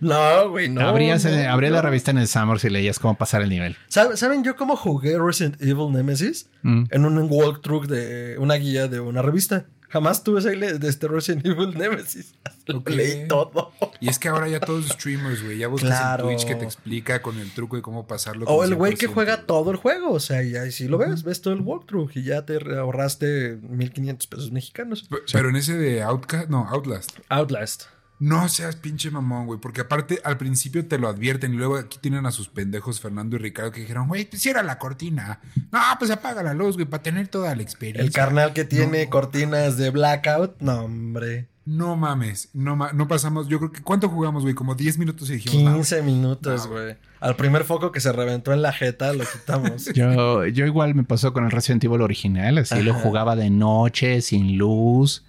No, 0.00 0.50
güey, 0.50 0.68
no. 0.68 0.80
Abrías, 0.88 1.24
no, 1.24 1.50
abrías 1.50 1.72
la 1.72 1.82
revista 1.82 2.10
en 2.10 2.18
el 2.18 2.28
Summers 2.28 2.64
y 2.64 2.70
leías 2.70 2.98
cómo 2.98 3.16
pasar 3.16 3.42
el 3.42 3.50
nivel. 3.50 3.76
¿Saben, 3.88 4.16
¿Saben 4.16 4.44
yo 4.44 4.56
cómo 4.56 4.76
jugué 4.76 5.18
Resident 5.18 5.60
Evil 5.60 5.92
Nemesis? 5.92 6.48
Mm. 6.62 6.84
En 6.90 7.04
un 7.04 7.18
walkthrough 7.48 7.86
de 7.86 8.36
una 8.38 8.54
guía 8.54 8.88
de 8.88 9.00
una 9.00 9.22
revista. 9.22 9.66
Jamás 9.90 10.22
tuve 10.22 10.40
ese 10.40 10.50
de 10.54 10.86
este 10.88 11.08
Resident 11.08 11.46
Evil 11.46 11.70
Nemesis. 11.78 12.34
Lo 12.66 12.82
leí 12.86 13.26
todo. 13.26 13.72
Y 14.00 14.10
es 14.10 14.18
que 14.18 14.28
ahora 14.28 14.46
ya 14.46 14.60
todos 14.60 14.86
streamers, 14.86 15.42
güey. 15.42 15.56
Ya 15.56 15.66
buscas 15.68 15.88
Claro. 15.98 16.28
en 16.30 16.36
Twitch 16.36 16.46
que 16.46 16.54
te 16.56 16.64
explica 16.66 17.22
con 17.22 17.38
el 17.38 17.50
truco 17.54 17.76
de 17.76 17.80
cómo 17.82 18.06
pasarlo. 18.06 18.44
O 18.44 18.64
el 18.64 18.74
güey 18.74 18.96
que 18.96 19.06
100%. 19.08 19.14
juega 19.14 19.46
todo 19.46 19.70
el 19.70 19.78
juego. 19.78 20.12
O 20.12 20.20
sea, 20.20 20.42
y 20.42 20.56
ahí 20.56 20.72
sí 20.72 20.88
lo 20.88 20.98
ves, 20.98 21.22
ves 21.22 21.40
todo 21.40 21.54
el 21.54 21.60
walkthrough 21.62 22.10
y 22.14 22.22
ya 22.22 22.44
te 22.44 22.58
ahorraste 22.76 23.58
1500 23.62 24.26
pesos 24.26 24.52
mexicanos. 24.52 25.04
P- 25.08 25.16
Pero 25.32 25.48
en 25.48 25.56
ese 25.56 25.72
de 25.78 26.02
Outcast, 26.02 26.50
no, 26.50 26.68
Outlast. 26.68 27.12
Outlast. 27.30 27.84
No 28.20 28.48
seas 28.48 28.76
pinche 28.76 29.10
mamón, 29.10 29.46
güey. 29.46 29.60
Porque 29.60 29.82
aparte, 29.82 30.20
al 30.24 30.36
principio 30.38 30.86
te 30.86 30.98
lo 30.98 31.08
advierten 31.08 31.54
y 31.54 31.56
luego 31.56 31.76
aquí 31.76 31.98
tienen 32.00 32.26
a 32.26 32.30
sus 32.32 32.48
pendejos 32.48 33.00
Fernando 33.00 33.36
y 33.36 33.38
Ricardo 33.38 33.70
que 33.70 33.80
dijeron, 33.82 34.08
güey, 34.08 34.28
pues 34.28 34.42
cierra 34.42 34.62
la 34.62 34.78
cortina. 34.78 35.40
No, 35.70 35.78
pues 35.98 36.10
apaga 36.10 36.42
la 36.42 36.54
luz, 36.54 36.74
güey, 36.76 36.86
para 36.86 37.02
tener 37.02 37.28
toda 37.28 37.54
la 37.54 37.62
experiencia. 37.62 38.02
El 38.04 38.12
carnal 38.12 38.52
que 38.52 38.64
tiene 38.64 39.04
No. 39.04 39.10
cortinas 39.10 39.76
de 39.76 39.90
blackout. 39.90 40.60
No, 40.60 40.82
hombre. 40.84 41.48
No 41.64 41.96
mames, 41.96 42.48
no, 42.54 42.76
ma- 42.76 42.92
no 42.94 43.06
pasamos. 43.08 43.46
Yo 43.46 43.58
creo 43.58 43.70
que. 43.70 43.82
¿Cuánto 43.82 44.08
jugamos, 44.08 44.42
güey? 44.42 44.54
Como 44.54 44.74
10 44.74 44.96
minutos 44.96 45.28
y 45.28 45.34
dijimos. 45.34 45.62
"No, 45.70 45.74
15 45.74 46.00
minutos, 46.00 46.64
No, 46.64 46.72
güey. 46.72 46.96
Al 47.20 47.36
primer 47.36 47.64
foco 47.64 47.92
que 47.92 48.00
se 48.00 48.10
reventó 48.10 48.54
en 48.54 48.62
la 48.62 48.72
jeta 48.72 49.12
lo 49.12 49.24
quitamos. 49.24 49.84
Yo, 49.94 50.46
yo 50.46 50.64
igual 50.64 50.94
me 50.94 51.04
pasó 51.04 51.34
con 51.34 51.44
el 51.44 51.50
Resident 51.50 51.84
Evil 51.84 52.00
original, 52.00 52.56
así 52.56 52.80
lo 52.80 52.94
jugaba 52.94 53.36
de 53.36 53.50
noche, 53.50 54.22
sin 54.22 54.56
luz. 54.56 55.26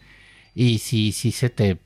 Y 0.56 0.80
sí, 0.80 1.12
sí 1.12 1.32
se 1.34 1.50
te... 1.50 1.78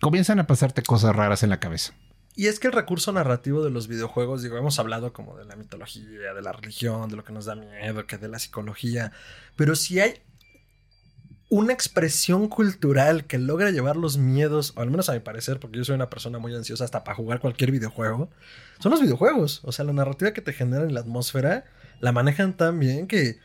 comienzan 0.00 0.38
a 0.40 0.46
pasarte 0.46 0.82
cosas 0.82 1.14
raras 1.14 1.42
en 1.42 1.50
la 1.50 1.60
cabeza. 1.60 1.94
Y 2.34 2.48
es 2.48 2.60
que 2.60 2.66
el 2.66 2.74
recurso 2.74 3.12
narrativo 3.12 3.64
de 3.64 3.70
los 3.70 3.88
videojuegos, 3.88 4.42
digo, 4.42 4.58
hemos 4.58 4.78
hablado 4.78 5.12
como 5.14 5.36
de 5.38 5.46
la 5.46 5.56
mitología, 5.56 6.34
de 6.34 6.42
la 6.42 6.52
religión, 6.52 7.08
de 7.08 7.16
lo 7.16 7.24
que 7.24 7.32
nos 7.32 7.46
da 7.46 7.54
miedo, 7.54 8.06
que 8.06 8.18
de 8.18 8.28
la 8.28 8.38
psicología, 8.38 9.10
pero 9.56 9.74
si 9.74 10.00
hay 10.00 10.20
una 11.48 11.72
expresión 11.72 12.48
cultural 12.48 13.24
que 13.26 13.38
logra 13.38 13.70
llevar 13.70 13.96
los 13.96 14.18
miedos, 14.18 14.72
o 14.76 14.82
al 14.82 14.90
menos 14.90 15.08
a 15.08 15.12
mi 15.14 15.20
parecer, 15.20 15.60
porque 15.60 15.78
yo 15.78 15.84
soy 15.84 15.94
una 15.94 16.10
persona 16.10 16.38
muy 16.38 16.54
ansiosa 16.54 16.84
hasta 16.84 17.04
para 17.04 17.16
jugar 17.16 17.40
cualquier 17.40 17.70
videojuego, 17.70 18.30
son 18.80 18.90
los 18.90 19.00
videojuegos. 19.00 19.60
O 19.64 19.72
sea, 19.72 19.84
la 19.84 19.92
narrativa 19.92 20.32
que 20.32 20.42
te 20.42 20.52
generan 20.52 20.88
en 20.88 20.94
la 20.94 21.00
atmósfera 21.00 21.64
la 22.00 22.12
manejan 22.12 22.56
tan 22.56 22.78
bien 22.78 23.06
que 23.06 23.38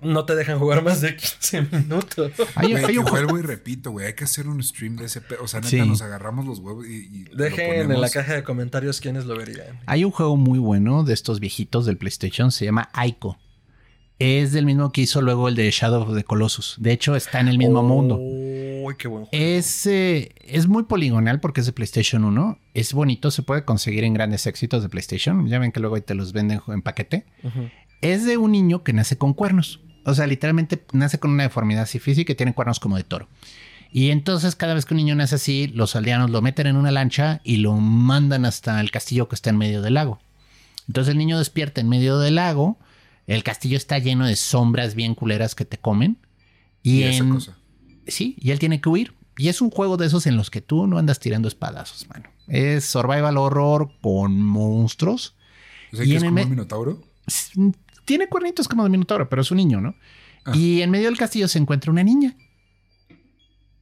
no 0.00 0.24
te 0.24 0.34
dejan 0.34 0.58
jugar 0.58 0.82
más 0.82 1.00
de 1.00 1.16
15 1.16 1.62
minutos. 1.72 2.32
Hay, 2.54 2.74
hay 2.74 2.92
que 2.92 2.98
un 2.98 3.06
juego... 3.06 3.38
y 3.38 3.42
repito, 3.42 3.90
güey. 3.90 4.06
Hay 4.06 4.14
que 4.14 4.24
hacer 4.24 4.46
un 4.48 4.62
stream 4.62 4.96
de 4.96 5.06
ese. 5.06 5.22
O 5.40 5.48
sea, 5.48 5.60
neta, 5.60 5.70
Sí. 5.70 5.78
nos 5.78 6.02
agarramos 6.02 6.46
los 6.46 6.58
huevos 6.58 6.86
y. 6.86 6.90
y 6.90 7.24
lo 7.30 7.44
Dejen 7.44 7.90
en 7.90 8.00
la 8.00 8.10
caja 8.10 8.34
de 8.34 8.42
comentarios 8.44 9.00
quiénes 9.00 9.24
lo 9.24 9.36
verían. 9.36 9.80
Hay 9.86 10.04
un 10.04 10.10
juego 10.10 10.36
muy 10.36 10.58
bueno 10.58 11.04
de 11.04 11.14
estos 11.14 11.40
viejitos 11.40 11.86
del 11.86 11.96
PlayStation, 11.96 12.52
se 12.52 12.64
llama 12.64 12.88
Aiko. 12.92 13.38
Es 14.20 14.52
del 14.52 14.64
mismo 14.64 14.92
que 14.92 15.00
hizo 15.00 15.20
luego 15.20 15.48
el 15.48 15.56
de 15.56 15.68
Shadow 15.72 16.02
of 16.02 16.14
the 16.14 16.22
Colossus. 16.22 16.76
De 16.78 16.92
hecho, 16.92 17.16
está 17.16 17.40
en 17.40 17.48
el 17.48 17.58
mismo 17.58 17.82
mundo. 17.82 18.16
Uy, 18.16 18.94
qué 18.96 19.08
buen 19.08 19.24
juego. 19.24 19.44
Es, 19.44 19.86
eh, 19.86 20.32
es 20.40 20.68
muy 20.68 20.84
poligonal 20.84 21.40
porque 21.40 21.60
es 21.60 21.66
de 21.66 21.72
PlayStation 21.72 22.24
1. 22.24 22.58
Es 22.74 22.92
bonito, 22.92 23.32
se 23.32 23.42
puede 23.42 23.64
conseguir 23.64 24.04
en 24.04 24.14
grandes 24.14 24.46
éxitos 24.46 24.84
de 24.84 24.88
PlayStation. 24.88 25.48
Ya 25.48 25.58
ven 25.58 25.72
que 25.72 25.80
luego 25.80 25.96
ahí 25.96 26.02
te 26.02 26.14
los 26.14 26.32
venden 26.32 26.60
en 26.68 26.82
paquete. 26.82 27.26
Ujú. 27.42 27.68
Es 28.04 28.24
de 28.24 28.36
un 28.36 28.52
niño 28.52 28.82
que 28.82 28.92
nace 28.92 29.16
con 29.16 29.34
cuernos. 29.34 29.80
O 30.04 30.14
sea, 30.14 30.26
literalmente 30.26 30.84
nace 30.92 31.18
con 31.18 31.30
una 31.30 31.44
deformidad 31.44 31.84
así 31.84 31.98
física 31.98 32.32
y 32.32 32.36
tiene 32.36 32.54
cuernos 32.54 32.78
como 32.78 32.96
de 32.96 33.04
toro. 33.04 33.28
Y 33.90 34.10
entonces 34.10 34.56
cada 34.56 34.74
vez 34.74 34.84
que 34.84 34.94
un 34.94 34.98
niño 34.98 35.14
nace 35.14 35.36
así, 35.36 35.68
los 35.68 35.96
aldeanos 35.96 36.30
lo 36.30 36.42
meten 36.42 36.66
en 36.66 36.76
una 36.76 36.90
lancha 36.90 37.40
y 37.44 37.58
lo 37.58 37.74
mandan 37.74 38.44
hasta 38.44 38.80
el 38.80 38.90
castillo 38.90 39.28
que 39.28 39.36
está 39.36 39.50
en 39.50 39.56
medio 39.56 39.82
del 39.82 39.94
lago. 39.94 40.20
Entonces 40.88 41.12
el 41.12 41.18
niño 41.18 41.38
despierta 41.38 41.80
en 41.80 41.88
medio 41.88 42.18
del 42.18 42.34
lago. 42.34 42.78
El 43.26 43.42
castillo 43.42 43.76
está 43.76 43.98
lleno 43.98 44.26
de 44.26 44.36
sombras 44.36 44.94
bien 44.94 45.14
culeras 45.14 45.54
que 45.54 45.64
te 45.64 45.78
comen. 45.78 46.18
Y, 46.82 46.98
Y 46.98 47.02
esa 47.04 47.28
cosa. 47.28 47.56
Sí, 48.06 48.36
y 48.38 48.50
él 48.50 48.58
tiene 48.58 48.80
que 48.80 48.88
huir. 48.88 49.14
Y 49.36 49.48
es 49.48 49.62
un 49.62 49.70
juego 49.70 49.96
de 49.96 50.06
esos 50.06 50.26
en 50.26 50.36
los 50.36 50.50
que 50.50 50.60
tú 50.60 50.86
no 50.86 50.98
andas 50.98 51.18
tirando 51.20 51.48
espadazos, 51.48 52.06
mano. 52.08 52.28
Es 52.48 52.84
survival 52.84 53.38
horror 53.38 53.90
con 54.02 54.42
monstruos. 54.42 55.34
O 55.92 55.96
sea, 55.96 56.04
y 56.04 56.10
que 56.10 56.16
en 56.16 56.24
es 56.24 56.24
como 56.24 56.42
un 56.42 56.50
minotauro. 56.50 57.02
Tiene 58.04 58.28
cuernitos 58.28 58.68
como 58.68 58.84
de 58.84 58.90
minotauro, 58.90 59.28
pero 59.28 59.42
es 59.42 59.50
un 59.50 59.58
niño, 59.58 59.80
¿no? 59.80 59.94
Ah. 60.44 60.52
Y 60.54 60.82
en 60.82 60.90
medio 60.90 61.06
del 61.06 61.16
castillo 61.16 61.48
se 61.48 61.58
encuentra 61.58 61.90
una 61.90 62.02
niña. 62.02 62.36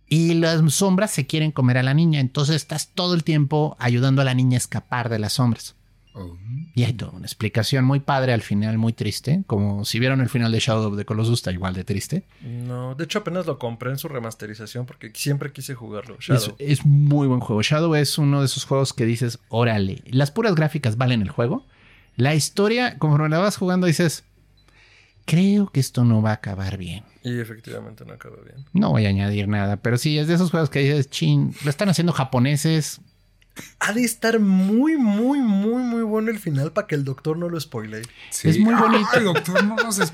Y 0.09 0.35
las 0.35 0.75
sombras 0.75 1.11
se 1.11 1.27
quieren 1.27 1.53
comer 1.53 1.79
a 1.79 1.83
la 1.83 1.95
niña. 1.95 2.21
Entonces 2.21 2.57
estás 2.57 2.91
todo 2.95 3.15
el 3.15 3.25
tiempo 3.25 3.77
ayudando 3.79 4.21
a 4.21 4.25
la 4.25 4.35
niña 4.35 4.57
a 4.57 4.59
escapar 4.59 5.09
de 5.09 5.19
las 5.19 5.35
sombras. 5.35 5.75
Oh. 6.15 6.37
Y 6.75 6.85
hay 6.85 6.93
toda 6.93 7.13
una 7.13 7.25
explicación 7.25 7.87
muy 7.87 8.01
padre 8.01 8.35
al 8.35 8.43
final, 8.43 8.77
muy 8.77 8.93
triste. 8.93 9.43
Como 9.47 9.85
si 9.87 9.99
vieron 9.99 10.21
el 10.21 10.29
final 10.29 10.53
de 10.53 10.59
Shadow 10.59 10.91
of 10.93 10.99
the 10.99 11.07
Colossus, 11.07 11.39
está 11.39 11.53
igual 11.53 11.73
de 11.75 11.85
triste. 11.85 12.25
No, 12.43 12.95
de 12.95 13.05
hecho 13.05 13.21
apenas 13.21 13.47
lo 13.47 13.59
compré 13.59 13.91
en 13.91 13.99
su 13.99 14.09
remasterización 14.09 14.85
porque 14.85 15.11
siempre 15.15 15.53
quise 15.53 15.75
jugarlo. 15.75 16.19
Es, 16.29 16.53
es 16.59 16.85
muy 16.85 17.27
buen 17.27 17.41
juego. 17.41 17.63
Shadow 17.63 17.95
es 17.95 18.19
uno 18.19 18.41
de 18.41 18.47
esos 18.47 18.67
juegos 18.67 18.93
que 18.93 19.07
dices, 19.07 19.39
órale, 19.49 20.03
las 20.07 20.31
puras 20.31 20.55
gráficas 20.55 20.99
valen 20.99 21.23
el 21.23 21.31
juego. 21.31 21.67
La 22.17 22.35
historia, 22.35 22.99
conforme 22.99 23.29
la 23.29 23.39
vas 23.39 23.57
jugando, 23.57 23.87
dices, 23.87 24.25
creo 25.25 25.69
que 25.69 25.81
esto 25.81 26.05
no 26.05 26.23
va 26.23 26.31
a 26.31 26.35
acabar 26.35 26.77
bien. 26.77 27.05
Y 27.25 27.39
efectivamente 27.39 28.05
no 28.05 28.13
acaba 28.15 28.37
bien. 28.45 28.65
No 28.73 28.91
voy 28.91 29.07
a 29.07 29.11
añadir 29.11 29.49
nada, 29.49 29.77
pero 29.77 29.97
sí, 29.97 30.19
es 30.19 30.27
de 30.27 30.35
esos 30.35 30.51
juegos 30.51 30.71
que 30.71 30.81
dices, 30.81 31.09
chin, 31.09 31.55
lo 31.65 31.71
están 31.71 31.89
haciendo 31.89 32.13
japoneses. 32.13 33.01
Ha 33.81 33.93
de 33.93 34.03
estar 34.03 34.41
muy, 34.41 34.97
muy, 34.97 35.39
muy, 35.41 35.83
muy 35.83 36.03
bueno 36.03 36.31
el 36.31 36.39
final 36.39 36.73
para 36.73 36.87
que 36.87 36.95
el 36.95 37.05
doctor 37.05 37.37
no 37.37 37.49
lo 37.51 37.61
spoile. 37.61 38.03
Sí. 38.31 38.49
Es 38.49 38.59
muy 38.59 38.75
bonito. 38.75 39.07
Ay, 39.13 39.25
doctor, 39.25 39.63
no 39.65 39.77
nos. 39.77 39.99
Es, 40.01 40.11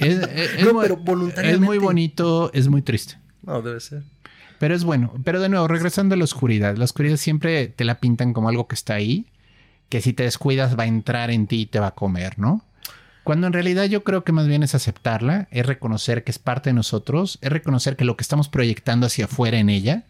es- 0.00 0.28
es 0.58 0.64
No, 0.64 0.74
muy- 0.74 0.82
pero 0.82 0.94
es 0.98 1.04
voluntariamente. 1.04 1.64
muy 1.66 1.78
bonito, 1.78 2.52
es 2.52 2.68
muy 2.68 2.82
triste. 2.82 3.16
No, 3.42 3.62
debe 3.62 3.80
ser. 3.80 4.02
Pero 4.58 4.74
es 4.74 4.84
bueno. 4.84 5.12
Pero 5.24 5.40
de 5.40 5.48
nuevo, 5.48 5.66
regresando 5.68 6.14
a 6.14 6.18
la 6.18 6.24
oscuridad. 6.24 6.76
La 6.76 6.84
oscuridad 6.84 7.16
siempre 7.16 7.66
te 7.68 7.84
la 7.84 7.98
pintan 7.98 8.32
como 8.34 8.48
algo 8.50 8.68
que 8.68 8.74
está 8.74 8.94
ahí, 8.94 9.26
que 9.92 10.00
si 10.00 10.14
te 10.14 10.22
descuidas 10.22 10.78
va 10.78 10.84
a 10.84 10.86
entrar 10.86 11.30
en 11.30 11.46
ti 11.46 11.60
y 11.60 11.66
te 11.66 11.78
va 11.78 11.88
a 11.88 11.94
comer, 11.94 12.38
¿no? 12.38 12.64
Cuando 13.24 13.46
en 13.46 13.52
realidad 13.52 13.84
yo 13.84 14.04
creo 14.04 14.24
que 14.24 14.32
más 14.32 14.46
bien 14.46 14.62
es 14.62 14.74
aceptarla, 14.74 15.48
es 15.50 15.66
reconocer 15.66 16.24
que 16.24 16.30
es 16.30 16.38
parte 16.38 16.70
de 16.70 16.74
nosotros, 16.74 17.38
es 17.42 17.52
reconocer 17.52 17.94
que 17.94 18.06
lo 18.06 18.16
que 18.16 18.22
estamos 18.22 18.48
proyectando 18.48 19.04
hacia 19.04 19.26
afuera 19.26 19.58
en 19.58 19.68
ella, 19.68 20.04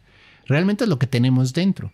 realmente 0.46 0.84
es 0.84 0.88
lo 0.88 1.00
que 1.00 1.08
tenemos 1.08 1.52
dentro. 1.52 1.90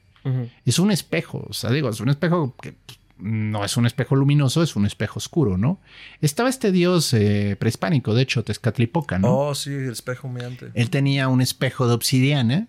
Es 0.66 0.78
un 0.78 0.90
espejo, 0.90 1.46
o 1.48 1.54
sea, 1.54 1.70
digo, 1.70 1.88
es 1.88 2.00
un 2.00 2.10
espejo 2.10 2.54
que 2.60 2.74
pues, 2.74 2.98
no 3.16 3.64
es 3.64 3.78
un 3.78 3.86
espejo 3.86 4.16
luminoso, 4.16 4.62
es 4.62 4.76
un 4.76 4.84
espejo 4.84 5.16
oscuro, 5.16 5.56
¿no? 5.56 5.80
Estaba 6.20 6.50
este 6.50 6.72
dios 6.72 7.14
eh, 7.14 7.56
prehispánico, 7.58 8.12
de 8.12 8.20
hecho, 8.20 8.44
Tezcatlipoca, 8.44 9.18
¿no? 9.18 9.34
Oh, 9.34 9.54
sí, 9.54 9.70
el 9.70 9.92
espejo 9.92 10.28
humeante. 10.28 10.72
Él 10.74 10.90
tenía 10.90 11.28
un 11.28 11.40
espejo 11.40 11.88
de 11.88 11.94
obsidiana 11.94 12.68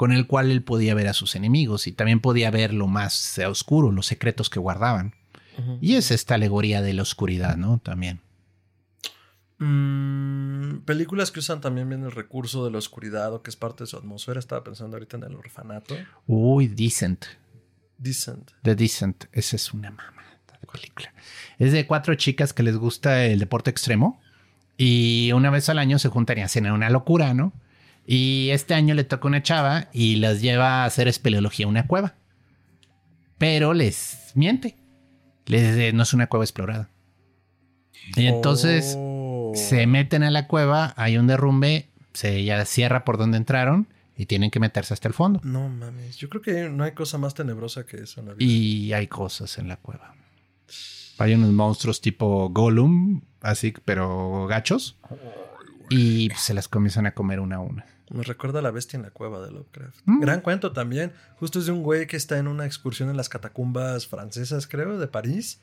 con 0.00 0.12
el 0.12 0.26
cual 0.26 0.50
él 0.50 0.62
podía 0.62 0.94
ver 0.94 1.08
a 1.08 1.12
sus 1.12 1.36
enemigos 1.36 1.86
y 1.86 1.92
también 1.92 2.20
podía 2.20 2.50
ver 2.50 2.72
lo 2.72 2.86
más 2.86 3.36
eh, 3.36 3.44
oscuro, 3.44 3.92
los 3.92 4.06
secretos 4.06 4.48
que 4.48 4.58
guardaban. 4.58 5.14
Y 5.82 5.96
es 5.96 6.10
esta 6.10 6.36
alegoría 6.36 6.80
de 6.80 6.94
la 6.94 7.02
oscuridad, 7.02 7.58
¿no? 7.58 7.80
También. 7.80 8.22
Mm, 9.58 10.86
películas 10.86 11.30
que 11.30 11.40
usan 11.40 11.60
también 11.60 11.86
bien 11.90 12.02
el 12.02 12.12
recurso 12.12 12.64
de 12.64 12.70
la 12.70 12.78
oscuridad 12.78 13.34
o 13.34 13.42
que 13.42 13.50
es 13.50 13.56
parte 13.56 13.84
de 13.84 13.88
su 13.88 13.98
atmósfera. 13.98 14.40
Estaba 14.40 14.64
pensando 14.64 14.96
ahorita 14.96 15.18
en 15.18 15.24
el 15.24 15.34
orfanato. 15.34 15.94
Uy, 16.26 16.68
Decent. 16.68 17.26
Decent. 17.98 18.52
The 18.62 18.74
Decent. 18.74 19.26
Esa 19.32 19.56
es 19.56 19.74
una 19.74 19.90
mamá 19.90 20.22
de 20.62 20.66
película. 20.66 21.12
Es 21.58 21.72
de 21.72 21.86
cuatro 21.86 22.14
chicas 22.14 22.54
que 22.54 22.62
les 22.62 22.78
gusta 22.78 23.26
el 23.26 23.38
deporte 23.38 23.68
extremo 23.68 24.18
y 24.78 25.30
una 25.34 25.50
vez 25.50 25.68
al 25.68 25.78
año 25.78 25.98
se 25.98 26.08
juntan 26.08 26.38
y 26.38 26.40
hacen 26.40 26.70
una 26.70 26.88
locura, 26.88 27.34
¿no? 27.34 27.52
Y 28.06 28.50
este 28.50 28.74
año 28.74 28.94
le 28.94 29.04
toca 29.04 29.28
una 29.28 29.42
chava 29.42 29.88
y 29.92 30.16
las 30.16 30.40
lleva 30.40 30.82
a 30.82 30.84
hacer 30.84 31.06
espeleología 31.08 31.66
a 31.66 31.68
una 31.68 31.86
cueva. 31.86 32.14
Pero 33.38 33.72
les 33.72 34.32
miente. 34.34 34.76
Les 35.46 35.74
dice, 35.74 35.92
no 35.92 36.02
es 36.02 36.12
una 36.12 36.26
cueva 36.26 36.44
explorada. 36.44 36.90
Y 38.16 38.26
entonces 38.26 38.94
Oh. 38.98 39.52
se 39.54 39.86
meten 39.86 40.22
a 40.22 40.30
la 40.30 40.46
cueva, 40.46 40.94
hay 40.96 41.16
un 41.16 41.26
derrumbe, 41.26 41.88
se 42.12 42.44
ya 42.44 42.64
cierra 42.64 43.04
por 43.04 43.18
donde 43.18 43.36
entraron 43.36 43.88
y 44.16 44.26
tienen 44.26 44.50
que 44.50 44.60
meterse 44.60 44.94
hasta 44.94 45.08
el 45.08 45.14
fondo. 45.14 45.40
No 45.44 45.68
mames. 45.68 46.16
Yo 46.16 46.28
creo 46.28 46.42
que 46.42 46.68
no 46.68 46.84
hay 46.84 46.92
cosa 46.92 47.18
más 47.18 47.34
tenebrosa 47.34 47.86
que 47.86 47.98
eso 47.98 48.20
en 48.20 48.28
la 48.28 48.34
vida. 48.34 48.50
Y 48.52 48.92
hay 48.92 49.06
cosas 49.06 49.58
en 49.58 49.68
la 49.68 49.76
cueva. 49.76 50.14
Hay 51.18 51.34
unos 51.34 51.50
monstruos 51.50 52.00
tipo 52.00 52.48
Gollum 52.50 53.22
así, 53.40 53.72
pero 53.84 54.46
gachos. 54.46 54.98
Y 55.90 56.28
pues, 56.28 56.40
se 56.40 56.54
las 56.54 56.68
comienzan 56.68 57.06
a 57.06 57.14
comer 57.14 57.40
una 57.40 57.56
a 57.56 57.60
una. 57.60 57.84
Me 58.10 58.22
recuerda 58.22 58.60
a 58.60 58.62
la 58.62 58.70
bestia 58.70 58.96
en 58.96 59.02
la 59.02 59.10
cueva 59.10 59.44
de 59.44 59.50
Lovecraft. 59.50 60.00
Mm. 60.04 60.20
Gran 60.20 60.40
cuento 60.40 60.72
también. 60.72 61.12
Justo 61.36 61.58
es 61.58 61.66
de 61.66 61.72
un 61.72 61.82
güey 61.82 62.06
que 62.06 62.16
está 62.16 62.38
en 62.38 62.48
una 62.48 62.64
excursión 62.64 63.10
en 63.10 63.16
las 63.16 63.28
catacumbas 63.28 64.06
francesas, 64.06 64.66
creo, 64.66 64.98
de 64.98 65.06
París. 65.06 65.60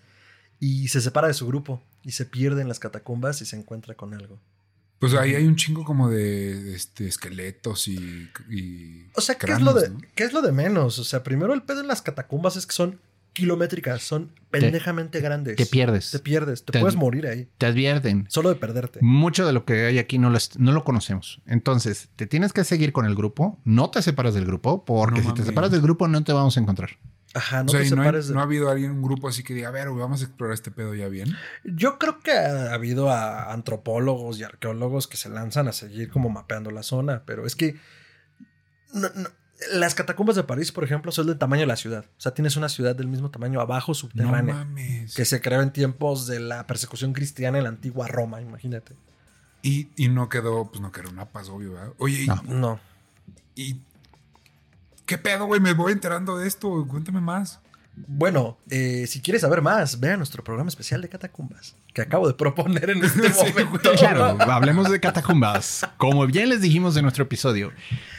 Y 0.59 0.89
se 0.89 1.01
separa 1.01 1.27
de 1.27 1.33
su 1.33 1.47
grupo. 1.47 1.81
Y 2.03 2.11
se 2.11 2.25
pierde 2.25 2.61
en 2.61 2.67
las 2.67 2.79
catacumbas 2.79 3.41
y 3.41 3.45
se 3.45 3.57
encuentra 3.57 3.95
con 3.95 4.13
algo. 4.13 4.39
Pues 4.99 5.13
ahí 5.13 5.35
hay 5.35 5.45
un 5.45 5.55
chingo 5.55 5.83
como 5.83 6.09
de 6.09 6.73
este, 6.73 7.07
esqueletos 7.07 7.87
y, 7.87 8.29
y 8.49 9.09
O 9.13 9.21
sea, 9.21 9.35
¿qué 9.35 9.51
es, 9.51 9.61
lo 9.61 9.73
de. 9.73 9.91
¿qué 10.15 10.23
es 10.23 10.33
lo 10.33 10.41
de 10.41 10.51
menos? 10.51 10.97
O 10.97 11.03
sea, 11.03 11.23
primero 11.23 11.53
el 11.53 11.61
pedo 11.61 11.81
en 11.81 11.87
las 11.87 12.01
catacumbas 12.01 12.55
es 12.55 12.65
que 12.65 12.73
son 12.73 12.99
kilométricas, 13.37 14.01
son 14.01 14.31
pendejamente 14.49 15.19
grandes. 15.21 15.55
Te 15.55 15.65
pierdes. 15.65 16.11
Te 16.11 16.19
pierdes, 16.19 16.65
te, 16.65 16.73
Te- 16.73 16.79
puedes 16.79 16.95
morir 16.95 17.27
ahí. 17.27 17.47
Te 17.57 17.65
advierten. 17.67 18.25
Solo 18.29 18.49
de 18.49 18.55
perderte. 18.55 18.99
Mucho 19.01 19.45
de 19.45 19.53
lo 19.53 19.63
que 19.65 19.85
hay 19.85 19.99
aquí 19.99 20.17
no 20.17 20.29
lo, 20.29 20.39
no 20.57 20.71
lo 20.71 20.83
conocemos. 20.83 21.41
Entonces, 21.45 22.09
te 22.15 22.25
tienes 22.27 22.51
que 22.53 22.63
seguir 22.63 22.91
con 22.91 23.05
el 23.05 23.15
grupo. 23.15 23.59
No 23.63 23.89
te 23.89 24.01
separas 24.01 24.33
del 24.33 24.45
grupo, 24.45 24.83
porque 24.85 25.21
No 25.21 25.29
si 25.29 25.33
te 25.35 25.43
separas 25.43 25.71
del 25.71 25.81
grupo 25.81 26.07
no 26.07 26.23
te 26.23 26.33
vamos 26.33 26.57
a 26.57 26.59
encontrar. 26.59 26.89
Ajá, 27.33 27.63
no 27.63 27.67
o 27.67 27.69
sea, 27.69 27.81
te 27.81 27.87
y 27.87 27.89
no, 27.91 27.97
hay- 28.01 28.05
separes 28.07 28.27
de... 28.29 28.33
no 28.33 28.39
ha 28.39 28.43
habido 28.43 28.69
alguien, 28.69 28.91
un 28.91 29.01
grupo 29.03 29.27
así 29.27 29.43
que 29.43 29.53
diga, 29.53 29.67
a 29.67 29.71
ver, 29.71 29.89
vamos 29.89 30.21
a 30.21 30.25
explorar 30.25 30.53
este 30.55 30.71
pedo 30.71 30.95
ya 30.95 31.07
bien. 31.07 31.35
Yo 31.63 31.99
creo 31.99 32.19
que 32.19 32.31
ha 32.31 32.73
habido 32.73 33.11
a 33.11 33.53
antropólogos 33.53 34.39
y 34.39 34.43
arqueólogos 34.43 35.07
que 35.07 35.17
se 35.17 35.29
lanzan 35.29 35.67
a 35.67 35.71
seguir 35.73 36.09
como 36.09 36.29
mapeando 36.29 36.71
la 36.71 36.81
zona, 36.83 37.23
pero 37.25 37.45
es 37.45 37.55
que 37.55 37.75
no- 38.93 39.09
no- 39.13 39.29
las 39.73 39.95
catacumbas 39.95 40.35
de 40.35 40.43
París, 40.43 40.71
por 40.71 40.83
ejemplo, 40.83 41.11
son 41.11 41.27
del 41.27 41.37
tamaño 41.37 41.61
de 41.61 41.67
la 41.67 41.75
ciudad. 41.75 42.05
O 42.17 42.21
sea, 42.21 42.33
tienes 42.33 42.55
una 42.57 42.69
ciudad 42.69 42.95
del 42.95 43.07
mismo 43.07 43.31
tamaño 43.31 43.59
abajo, 43.59 43.91
No 43.91 43.95
subterránea, 43.95 44.53
mames. 44.55 45.15
que 45.15 45.25
se 45.25 45.41
creó 45.41 45.61
en 45.61 45.71
tiempos 45.71 46.27
de 46.27 46.39
la 46.39 46.67
persecución 46.67 47.13
cristiana 47.13 47.57
en 47.57 47.63
la 47.63 47.69
antigua 47.69 48.07
Roma, 48.07 48.41
imagínate. 48.41 48.95
Y, 49.63 49.89
y 49.95 50.09
no 50.09 50.29
quedó, 50.29 50.69
pues 50.69 50.79
no 50.81 50.91
quedó 50.91 51.09
una 51.09 51.25
paz, 51.25 51.49
obvio, 51.49 51.73
¿verdad? 51.73 51.93
Oye, 51.97 52.23
y- 52.23 52.27
No. 52.27 52.41
No. 52.45 52.79
y, 53.55 53.81
¿Qué 55.05 55.17
pedo, 55.17 55.45
güey? 55.45 55.61
Me 55.61 55.73
voy 55.73 55.93
enterando 55.93 56.37
de 56.37 56.47
esto. 56.47 56.85
Cuéntame 56.87 57.21
más. 57.21 57.59
Bueno, 58.05 58.57
eh, 58.69 59.05
si 59.07 59.21
quieres 59.21 59.41
saber 59.41 59.61
más, 59.63 59.99
ve 59.99 60.11
a 60.11 60.17
nuestro 60.17 60.43
programa 60.43 60.69
especial 60.69 61.01
de 61.01 61.09
catacumbas, 61.09 61.75
que 61.93 62.01
acabo 62.03 62.27
de 62.27 62.35
proponer 62.35 62.91
en 62.91 63.03
este 63.03 63.29
Sí, 63.33 63.51
momento. 63.51 63.91
Claro, 63.97 64.37
hablemos 64.39 64.89
de 64.91 64.99
catacumbas. 64.99 65.83
Como 65.97 66.27
bien 66.27 66.49
les 66.49 66.61
dijimos 66.61 66.95
en 66.95 67.01
nuestro 67.03 67.23
episodio, 67.23 67.71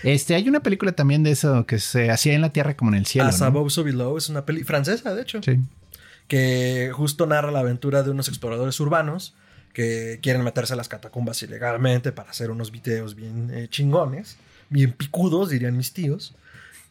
este 0.03 0.35
hay 0.35 0.49
una 0.49 0.61
película 0.61 0.91
también 0.93 1.23
de 1.23 1.31
eso 1.31 1.65
que 1.65 1.79
se 1.79 2.11
hacía 2.11 2.35
en 2.35 2.41
la 2.43 2.51
tierra 2.51 2.77
como 2.77 2.91
en 2.91 2.97
el 2.99 3.07
cielo. 3.07 3.29
As 3.29 3.41
¿no? 3.41 3.47
Above, 3.47 3.71
So 3.71 3.85
Below 3.85 4.17
es 4.17 4.29
una 4.29 4.45
peli 4.45 4.65
francesa, 4.65 5.15
de 5.15 5.23
hecho. 5.23 5.41
Sí. 5.43 5.61
que 6.27 6.91
justo 6.93 7.27
narra 7.27 7.51
la 7.53 7.61
aventura 7.61 8.03
de 8.03 8.11
unos 8.11 8.29
exploradores 8.29 8.79
urbanos 8.81 9.35
que 9.73 10.19
quieren 10.23 10.43
meterse 10.43 10.73
a 10.73 10.77
las 10.77 10.89
catacumbas 10.89 11.41
ilegalmente 11.43 12.11
para 12.11 12.31
hacer 12.31 12.51
unos 12.51 12.73
videos 12.73 13.15
bien 13.15 13.51
eh, 13.53 13.69
chingones, 13.71 14.37
bien 14.71 14.93
picudos, 14.93 15.51
dirían 15.51 15.77
mis 15.77 15.93
tíos. 15.93 16.35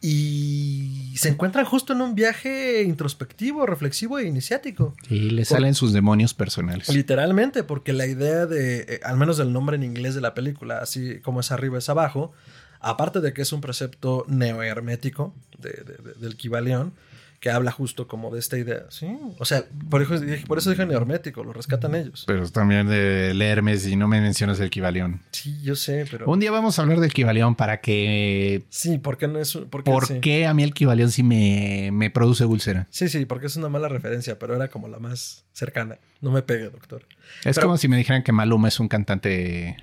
Y 0.00 1.12
se 1.16 1.28
encuentran 1.28 1.64
justo 1.64 1.92
en 1.92 2.00
un 2.00 2.14
viaje 2.14 2.82
introspectivo, 2.82 3.66
reflexivo 3.66 4.18
e 4.18 4.26
iniciático. 4.26 4.94
Y 5.10 5.30
le 5.30 5.44
salen 5.44 5.74
sus 5.74 5.92
demonios 5.92 6.34
personales. 6.34 6.88
Literalmente, 6.88 7.64
porque 7.64 7.92
la 7.92 8.06
idea 8.06 8.46
de, 8.46 8.80
eh, 8.88 9.00
al 9.04 9.16
menos 9.16 9.36
del 9.38 9.52
nombre 9.52 9.76
en 9.76 9.82
inglés 9.82 10.14
de 10.14 10.20
la 10.20 10.34
película, 10.34 10.78
así 10.78 11.18
como 11.20 11.40
es 11.40 11.50
arriba 11.50 11.78
es 11.78 11.88
abajo, 11.88 12.32
aparte 12.80 13.20
de 13.20 13.32
que 13.32 13.42
es 13.42 13.52
un 13.52 13.60
precepto 13.60 14.24
neohermético 14.28 15.34
de, 15.58 15.70
de- 15.70 15.96
de- 16.02 16.14
del 16.20 16.36
Kibaleón, 16.36 16.92
que 17.40 17.50
habla 17.50 17.70
justo 17.70 18.08
como 18.08 18.32
de 18.32 18.40
esta 18.40 18.58
idea, 18.58 18.86
¿sí? 18.88 19.06
O 19.38 19.44
sea, 19.44 19.64
por 19.88 20.02
eso, 20.02 20.14
por 20.48 20.58
eso 20.58 20.70
dije 20.70 20.84
neohermético, 20.86 21.44
lo 21.44 21.52
rescatan 21.52 21.94
ellos. 21.94 22.24
Pero 22.26 22.48
también 22.50 22.88
de 22.88 23.30
Hermes 23.46 23.86
y 23.86 23.94
no 23.94 24.08
me 24.08 24.20
mencionas 24.20 24.58
el 24.58 24.70
Kibaleón. 24.70 25.20
Sí, 25.30 25.60
yo 25.62 25.76
sé, 25.76 26.04
pero... 26.10 26.26
Un 26.28 26.40
día 26.40 26.50
vamos 26.50 26.78
a 26.78 26.82
hablar 26.82 26.98
del 26.98 27.12
Kibaleón 27.12 27.54
para 27.54 27.80
que... 27.80 28.64
Sí, 28.70 28.98
¿por 28.98 29.18
qué 29.18 29.28
no 29.28 29.38
es 29.38 29.54
un- 29.54 29.68
por 29.70 29.84
qué 29.84 29.90
¿Por 29.92 30.06
sí? 30.06 30.18
qué 30.20 30.46
a 30.46 30.54
mí 30.54 30.64
el 30.64 30.74
Kibaleón 30.74 31.12
sí 31.12 31.22
me, 31.22 31.90
me 31.92 32.10
produce 32.10 32.44
úlcera? 32.44 32.88
Sí, 32.90 33.08
sí, 33.08 33.24
porque 33.24 33.46
es 33.46 33.54
una 33.56 33.68
mala 33.68 33.88
referencia, 33.88 34.36
pero 34.38 34.56
era 34.56 34.66
como 34.68 34.88
la 34.88 34.98
más 34.98 35.44
cercana. 35.52 35.98
No 36.20 36.32
me 36.32 36.42
pegue, 36.42 36.70
doctor. 36.70 37.06
Es 37.44 37.54
Pero- 37.54 37.68
como 37.68 37.76
si 37.78 37.86
me 37.86 37.96
dijeran 37.96 38.24
que 38.24 38.32
Maluma 38.32 38.66
es 38.66 38.80
un 38.80 38.88
cantante, 38.88 39.76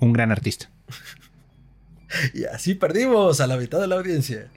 un 0.00 0.12
gran 0.12 0.32
artista. 0.32 0.70
Y 2.34 2.44
así 2.44 2.74
perdimos 2.74 3.40
a 3.40 3.46
la 3.46 3.56
mitad 3.56 3.80
de 3.80 3.86
la 3.88 3.96
audiencia. 3.96 4.48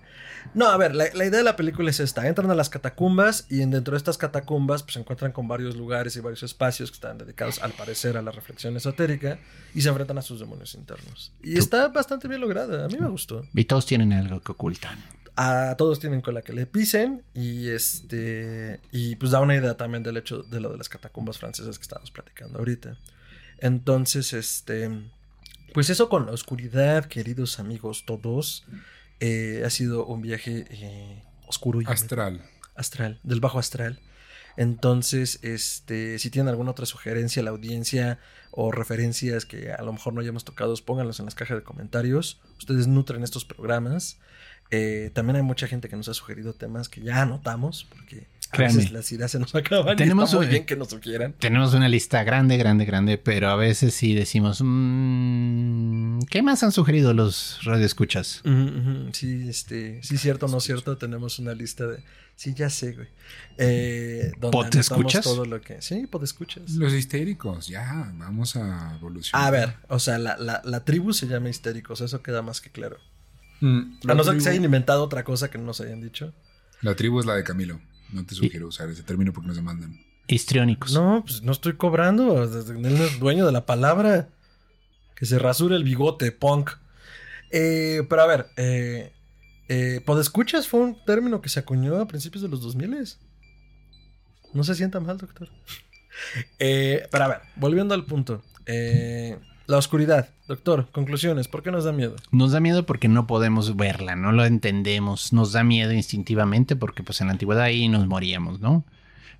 No, 0.53 0.67
a 0.67 0.77
ver, 0.77 0.95
la, 0.95 1.05
la 1.13 1.25
idea 1.25 1.37
de 1.39 1.43
la 1.43 1.55
película 1.55 1.89
es 1.89 1.99
esta. 1.99 2.27
Entran 2.27 2.49
a 2.51 2.55
las 2.55 2.69
catacumbas 2.69 3.45
y 3.49 3.61
en- 3.61 3.71
dentro 3.71 3.91
de 3.93 3.97
estas 3.97 4.17
catacumbas 4.17 4.83
pues, 4.83 4.93
se 4.93 4.99
encuentran 4.99 5.31
con 5.31 5.47
varios 5.47 5.75
lugares 5.75 6.15
y 6.15 6.19
varios 6.21 6.43
espacios 6.43 6.89
que 6.91 6.95
están 6.95 7.17
dedicados 7.17 7.59
al 7.61 7.71
parecer 7.73 8.17
a 8.17 8.21
la 8.21 8.31
reflexión 8.31 8.75
esotérica 8.77 9.39
y 9.75 9.81
se 9.81 9.89
enfrentan 9.89 10.17
a 10.17 10.21
sus 10.21 10.39
demonios 10.39 10.73
internos. 10.75 11.31
Y 11.43 11.57
está 11.57 11.87
bastante 11.89 12.27
bien 12.27 12.41
lograda. 12.41 12.85
A 12.85 12.87
mí 12.87 12.97
me 12.99 13.07
gustó. 13.09 13.45
Y 13.53 13.65
todos 13.65 13.85
tienen 13.85 14.11
algo 14.13 14.41
que 14.41 14.51
ocultan. 14.51 14.97
A 15.35 15.75
todos 15.77 15.99
tienen 15.99 16.19
cola 16.21 16.41
que 16.41 16.51
le 16.51 16.65
pisen 16.65 17.23
y 17.33 17.69
este 17.69 18.81
y 18.91 19.15
pues 19.15 19.31
da 19.31 19.39
una 19.39 19.55
idea 19.55 19.77
también 19.77 20.03
del 20.03 20.17
hecho 20.17 20.43
de 20.43 20.59
lo 20.59 20.69
de 20.71 20.77
las 20.77 20.89
catacumbas 20.89 21.37
francesas 21.37 21.77
que 21.77 21.83
estábamos 21.83 22.11
platicando 22.11 22.59
ahorita. 22.59 22.97
Entonces, 23.59 24.33
este 24.33 24.89
pues 25.73 25.89
eso 25.89 26.09
con 26.09 26.25
la 26.25 26.31
oscuridad, 26.31 27.05
queridos 27.05 27.59
amigos 27.59 28.03
todos, 28.05 28.65
eh, 29.19 29.63
ha 29.65 29.69
sido 29.69 30.05
un 30.05 30.21
viaje 30.21 30.65
eh, 30.69 31.23
oscuro 31.47 31.81
y 31.81 31.85
Astral. 31.87 32.41
astral, 32.75 33.19
del 33.23 33.39
bajo 33.39 33.59
astral. 33.59 33.99
Entonces, 34.57 35.39
este, 35.41 36.19
si 36.19 36.29
tienen 36.29 36.49
alguna 36.49 36.71
otra 36.71 36.85
sugerencia 36.85 37.41
a 37.41 37.45
la 37.45 37.51
audiencia 37.51 38.19
o 38.51 38.71
referencias 38.71 39.45
que 39.45 39.71
a 39.71 39.81
lo 39.83 39.93
mejor 39.93 40.13
no 40.13 40.21
hayamos 40.21 40.43
tocado, 40.43 40.75
pónganlos 40.85 41.19
en 41.19 41.25
las 41.25 41.35
cajas 41.35 41.57
de 41.57 41.63
comentarios. 41.63 42.41
Ustedes 42.57 42.87
nutren 42.87 43.23
estos 43.23 43.45
programas. 43.45 44.17
Eh, 44.71 45.09
también 45.13 45.35
hay 45.37 45.41
mucha 45.43 45.67
gente 45.67 45.89
que 45.89 45.95
nos 45.95 46.07
ha 46.09 46.13
sugerido 46.13 46.53
temas 46.53 46.89
que 46.89 47.01
ya 47.01 47.21
anotamos, 47.23 47.85
porque 47.89 48.27
a 48.51 48.57
veces 48.57 48.91
las 48.91 49.11
ideas 49.11 49.31
se 49.31 49.39
nos 49.39 49.53
acaban. 49.55 49.95
Tenemos 49.97 50.23
y 50.23 50.25
está 50.27 50.37
muy 50.37 50.45
un- 50.45 50.51
bien 50.51 50.65
que 50.65 50.75
nos 50.75 50.89
sugieran. 50.89 51.33
Tenemos 51.39 51.73
una 51.73 51.87
lista 51.89 52.23
grande, 52.23 52.57
grande, 52.57 52.85
grande, 52.85 53.17
pero 53.17 53.49
a 53.49 53.55
veces 53.55 53.93
sí 53.95 54.13
decimos, 54.13 54.61
"Mm, 54.61 56.19
¿qué 56.29 56.41
más 56.41 56.63
han 56.63 56.71
sugerido 56.71 57.13
los 57.13 57.59
radioescuchas? 57.63 58.41
Sí, 59.13 59.47
este, 59.49 60.01
sí, 60.03 60.17
cierto, 60.17 60.47
no 60.47 60.59
cierto. 60.59 60.97
Tenemos 60.97 61.39
una 61.39 61.53
lista 61.53 61.87
de. 61.87 62.03
Sí, 62.35 62.53
ya 62.53 62.69
sé, 62.69 62.93
güey. 62.93 63.07
Eh, 63.57 64.31
donde 64.39 64.51
¿Pod 64.55 64.63
anotamos 64.65 64.75
escuchas? 64.91 65.23
todo 65.25 65.45
lo 65.45 65.59
que. 65.61 65.81
Sí, 65.81 66.07
pod 66.07 66.23
escuchas. 66.23 66.69
Los 66.71 66.93
histéricos, 66.93 67.67
ya, 67.67 68.11
vamos 68.15 68.55
a 68.55 68.95
evolucionar. 68.95 69.47
A 69.47 69.51
ver, 69.51 69.75
o 69.89 69.99
sea, 69.99 70.17
la, 70.19 70.37
la, 70.37 70.61
la 70.63 70.85
tribu 70.85 71.11
se 71.11 71.27
llama 71.27 71.49
histéricos, 71.49 71.99
eso 72.01 72.21
queda 72.21 72.41
más 72.41 72.61
que 72.61 72.69
claro. 72.69 72.97
Mm, 73.61 73.99
A 74.07 74.13
no 74.13 74.23
ser 74.23 74.35
que 74.35 74.41
se 74.41 74.49
hayan 74.49 74.63
inventado 74.63 75.03
otra 75.03 75.23
cosa 75.23 75.49
que 75.49 75.57
no 75.57 75.65
nos 75.65 75.81
hayan 75.81 76.01
dicho. 76.01 76.33
la 76.81 76.95
tribu 76.95 77.19
es 77.19 77.25
la 77.25 77.35
de 77.35 77.43
Camilo. 77.43 77.79
No 78.11 78.25
te 78.25 78.33
sugiero 78.35 78.67
usar 78.67 78.89
ese 78.89 79.03
término 79.03 79.33
porque 79.33 79.47
nos 79.47 79.55
demandan. 79.55 79.99
Histriónicos. 80.27 80.93
No, 80.93 81.23
pues 81.25 81.41
no 81.43 81.51
estoy 81.51 81.73
cobrando. 81.73 82.43
Él 82.43 82.81
no 82.81 82.87
es 83.03 83.19
dueño 83.19 83.45
de 83.45 83.51
la 83.51 83.65
palabra. 83.65 84.29
Que 85.15 85.25
se 85.25 85.37
rasure 85.37 85.75
el 85.75 85.83
bigote, 85.83 86.31
punk. 86.31 86.71
Eh, 87.51 88.03
pero 88.09 88.21
a 88.21 88.25
ver, 88.27 88.47
eh, 88.57 89.11
eh, 89.67 90.01
podescuchas 90.05 90.67
fue 90.67 90.79
un 90.79 91.03
término 91.05 91.41
que 91.41 91.49
se 91.49 91.59
acuñó 91.59 91.97
a 91.99 92.07
principios 92.07 92.41
de 92.41 92.47
los 92.47 92.61
2000 92.61 93.07
No 94.53 94.63
se 94.63 94.75
sienta 94.75 94.99
mal, 94.99 95.17
doctor. 95.17 95.49
Eh, 96.57 97.07
pero 97.11 97.23
a 97.23 97.27
ver, 97.29 97.41
volviendo 97.55 97.93
al 97.93 98.05
punto. 98.05 98.43
Eh, 98.65 99.37
la 99.69 99.77
oscuridad. 99.77 100.29
Doctor, 100.47 100.87
conclusiones. 100.91 101.47
¿Por 101.47 101.61
qué 101.61 101.69
nos 101.69 101.83
da 101.83 101.91
miedo? 101.91 102.15
Nos 102.31 102.51
da 102.51 102.59
miedo 102.59 102.87
porque 102.87 103.07
no 103.07 103.27
podemos 103.27 103.75
verla, 103.75 104.15
no 104.15 104.31
lo 104.31 104.45
entendemos. 104.45 105.31
Nos 105.31 105.51
da 105.51 105.63
miedo 105.63 105.93
instintivamente 105.93 106.75
porque 106.75 107.03
pues 107.03 107.21
en 107.21 107.27
la 107.27 107.33
antigüedad 107.33 107.65
ahí 107.65 107.87
nos 107.87 108.07
moríamos, 108.07 108.59
¿no? 108.59 108.83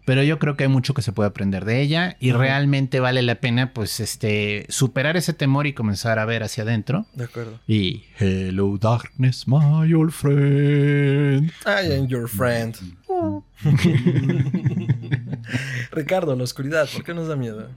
Pero 0.06 0.22
yo 0.22 0.38
creo 0.38 0.56
que 0.56 0.66
hay 0.66 0.70
mucho 0.70 0.94
que 0.94 1.02
se 1.02 1.14
puede 1.14 1.30
aprender 1.30 1.66
de 1.66 1.82
ella 1.82 2.16
y 2.20 2.32
realmente 2.32 3.00
vale 3.00 3.24
la 3.24 3.36
pena 3.36 3.74
pues 3.74 4.00
este 4.00 4.68
superar 4.70 5.18
ese 5.18 5.34
temor 5.34 5.66
y 5.66 5.74
comenzar 5.74 6.20
a 6.20 6.26
ver 6.26 6.44
hacia 6.44 6.64
adentro. 6.64 7.08
De 7.14 7.24
acuerdo. 7.24 7.60
Y 7.68 8.04
Hello 8.20 8.78
Darkness, 8.78 9.48
my 9.48 9.92
old 9.94 10.12
friend. 10.12 11.52
I 11.66 11.92
am 11.92 12.08
your 12.08 12.30
friend. 12.30 12.76
Ricardo, 15.92 16.36
la 16.36 16.44
oscuridad, 16.44 16.88
¿por 16.94 17.04
qué 17.04 17.16
nos 17.16 17.28
da 17.28 17.36
miedo? 17.36 17.68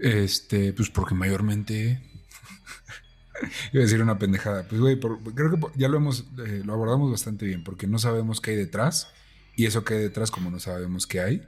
Este, 0.00 0.72
pues 0.72 0.90
porque 0.90 1.14
mayormente. 1.14 2.02
Iba 3.72 3.82
a 3.82 3.86
decir 3.86 4.02
una 4.02 4.18
pendejada. 4.18 4.64
Pues, 4.68 4.80
güey, 4.80 4.98
creo 4.98 5.50
que 5.50 5.56
por- 5.56 5.76
ya 5.76 5.88
lo 5.88 5.96
hemos, 5.96 6.26
eh, 6.46 6.62
lo 6.64 6.74
abordamos 6.74 7.10
bastante 7.10 7.46
bien, 7.46 7.64
porque 7.64 7.86
no 7.86 7.98
sabemos 7.98 8.40
qué 8.40 8.50
hay 8.52 8.56
detrás, 8.58 9.08
y 9.56 9.66
eso 9.66 9.84
que 9.84 9.94
hay 9.94 10.00
detrás, 10.00 10.30
como 10.30 10.50
no 10.50 10.58
sabemos 10.60 11.06
qué 11.06 11.20
hay, 11.20 11.42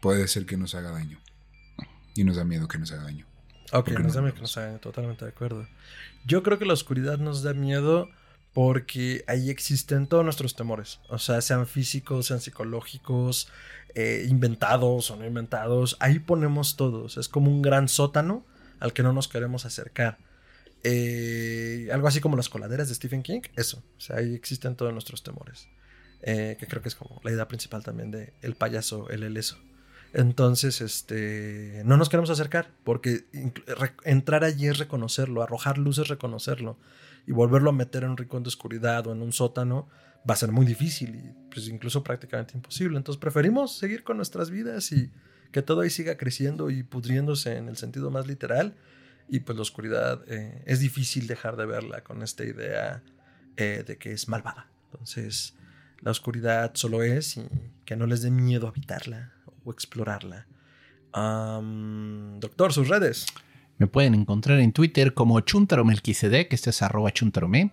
puede 0.00 0.28
ser 0.28 0.44
que 0.46 0.56
nos 0.56 0.74
haga 0.74 0.90
daño. 0.90 1.18
Y 2.14 2.24
nos 2.24 2.36
da 2.36 2.44
miedo 2.44 2.68
que 2.68 2.78
nos 2.78 2.92
haga 2.92 3.04
daño. 3.04 3.26
Ok, 3.72 3.86
¿Por 3.86 3.96
qué 3.96 4.02
nos 4.02 4.08
no? 4.12 4.14
da 4.16 4.22
miedo 4.22 4.34
que 4.34 4.40
nos 4.42 4.56
hagan, 4.58 4.80
totalmente 4.80 5.24
de 5.24 5.30
acuerdo. 5.30 5.66
Yo 6.26 6.42
creo 6.42 6.58
que 6.58 6.66
la 6.66 6.74
oscuridad 6.74 7.18
nos 7.18 7.42
da 7.42 7.54
miedo 7.54 8.08
porque 8.52 9.24
ahí 9.28 9.48
existen 9.48 10.08
todos 10.08 10.24
nuestros 10.24 10.56
temores, 10.56 10.98
o 11.08 11.18
sea, 11.18 11.40
sean 11.40 11.66
físicos, 11.68 12.26
sean 12.26 12.40
psicológicos, 12.40 13.48
eh, 13.94 14.26
inventados 14.28 15.10
o 15.10 15.16
no 15.16 15.26
inventados, 15.26 15.96
ahí 16.00 16.18
ponemos 16.18 16.76
todos, 16.76 17.16
es 17.16 17.28
como 17.28 17.50
un 17.50 17.62
gran 17.62 17.88
sótano 17.88 18.44
al 18.78 18.92
que 18.92 19.02
no 19.02 19.12
nos 19.12 19.28
queremos 19.28 19.64
acercar. 19.66 20.18
Eh, 20.82 21.88
algo 21.92 22.08
así 22.08 22.20
como 22.20 22.36
las 22.36 22.48
coladeras 22.48 22.88
de 22.88 22.94
Stephen 22.94 23.22
King, 23.22 23.42
eso, 23.56 23.82
o 23.98 24.00
sea, 24.00 24.16
ahí 24.16 24.34
existen 24.34 24.76
todos 24.76 24.92
nuestros 24.92 25.22
temores, 25.22 25.68
eh, 26.22 26.56
que 26.58 26.66
creo 26.66 26.82
que 26.82 26.88
es 26.88 26.94
como 26.94 27.20
la 27.22 27.30
idea 27.30 27.48
principal 27.48 27.82
también 27.82 28.10
de 28.10 28.32
el 28.42 28.54
payaso, 28.54 29.10
el 29.10 29.22
eleso. 29.22 29.58
Entonces, 30.12 30.80
este, 30.80 31.82
no 31.84 31.96
nos 31.96 32.08
queremos 32.08 32.30
acercar 32.30 32.70
porque 32.82 33.26
entrar 34.04 34.42
allí 34.42 34.66
es 34.66 34.78
reconocerlo, 34.78 35.42
arrojar 35.42 35.78
luz 35.78 35.98
es 35.98 36.08
reconocerlo 36.08 36.76
y 37.26 37.32
volverlo 37.32 37.70
a 37.70 37.72
meter 37.72 38.02
en 38.02 38.10
un 38.10 38.16
rincón 38.16 38.42
de 38.42 38.48
oscuridad 38.48 39.06
o 39.06 39.12
en 39.12 39.22
un 39.22 39.32
sótano 39.32 39.88
va 40.28 40.34
a 40.34 40.36
ser 40.36 40.52
muy 40.52 40.66
difícil 40.66 41.14
y 41.14 41.50
pues 41.52 41.68
incluso 41.68 42.02
prácticamente 42.02 42.54
imposible. 42.56 42.96
Entonces 42.96 43.20
preferimos 43.20 43.76
seguir 43.76 44.04
con 44.04 44.16
nuestras 44.16 44.50
vidas 44.50 44.92
y 44.92 45.10
que 45.52 45.62
todo 45.62 45.80
ahí 45.80 45.90
siga 45.90 46.16
creciendo 46.16 46.70
y 46.70 46.82
pudriéndose 46.82 47.56
en 47.56 47.68
el 47.68 47.76
sentido 47.76 48.10
más 48.10 48.26
literal 48.26 48.74
y 49.28 49.40
pues 49.40 49.56
la 49.56 49.62
oscuridad 49.62 50.22
eh, 50.28 50.62
es 50.66 50.80
difícil 50.80 51.26
dejar 51.26 51.56
de 51.56 51.66
verla 51.66 52.02
con 52.02 52.22
esta 52.22 52.44
idea 52.44 53.02
eh, 53.56 53.84
de 53.86 53.96
que 53.96 54.12
es 54.12 54.28
malvada. 54.28 54.68
Entonces 54.90 55.54
la 56.00 56.10
oscuridad 56.10 56.72
solo 56.74 57.02
es 57.02 57.36
y 57.36 57.46
que 57.84 57.96
no 57.96 58.06
les 58.06 58.22
dé 58.22 58.30
miedo 58.30 58.66
habitarla 58.66 59.32
o 59.64 59.70
explorarla. 59.70 60.46
doctor, 61.12 62.72
sus 62.72 62.88
redes. 62.88 63.26
Me 63.78 63.86
pueden 63.86 64.14
encontrar 64.14 64.60
en 64.60 64.72
Twitter 64.72 65.14
como 65.14 65.40
chuntaromelquisedec, 65.40 66.48
que 66.48 66.54
este 66.54 66.70
es 66.70 66.82
arroba 66.82 67.10
chuntarome. 67.12 67.72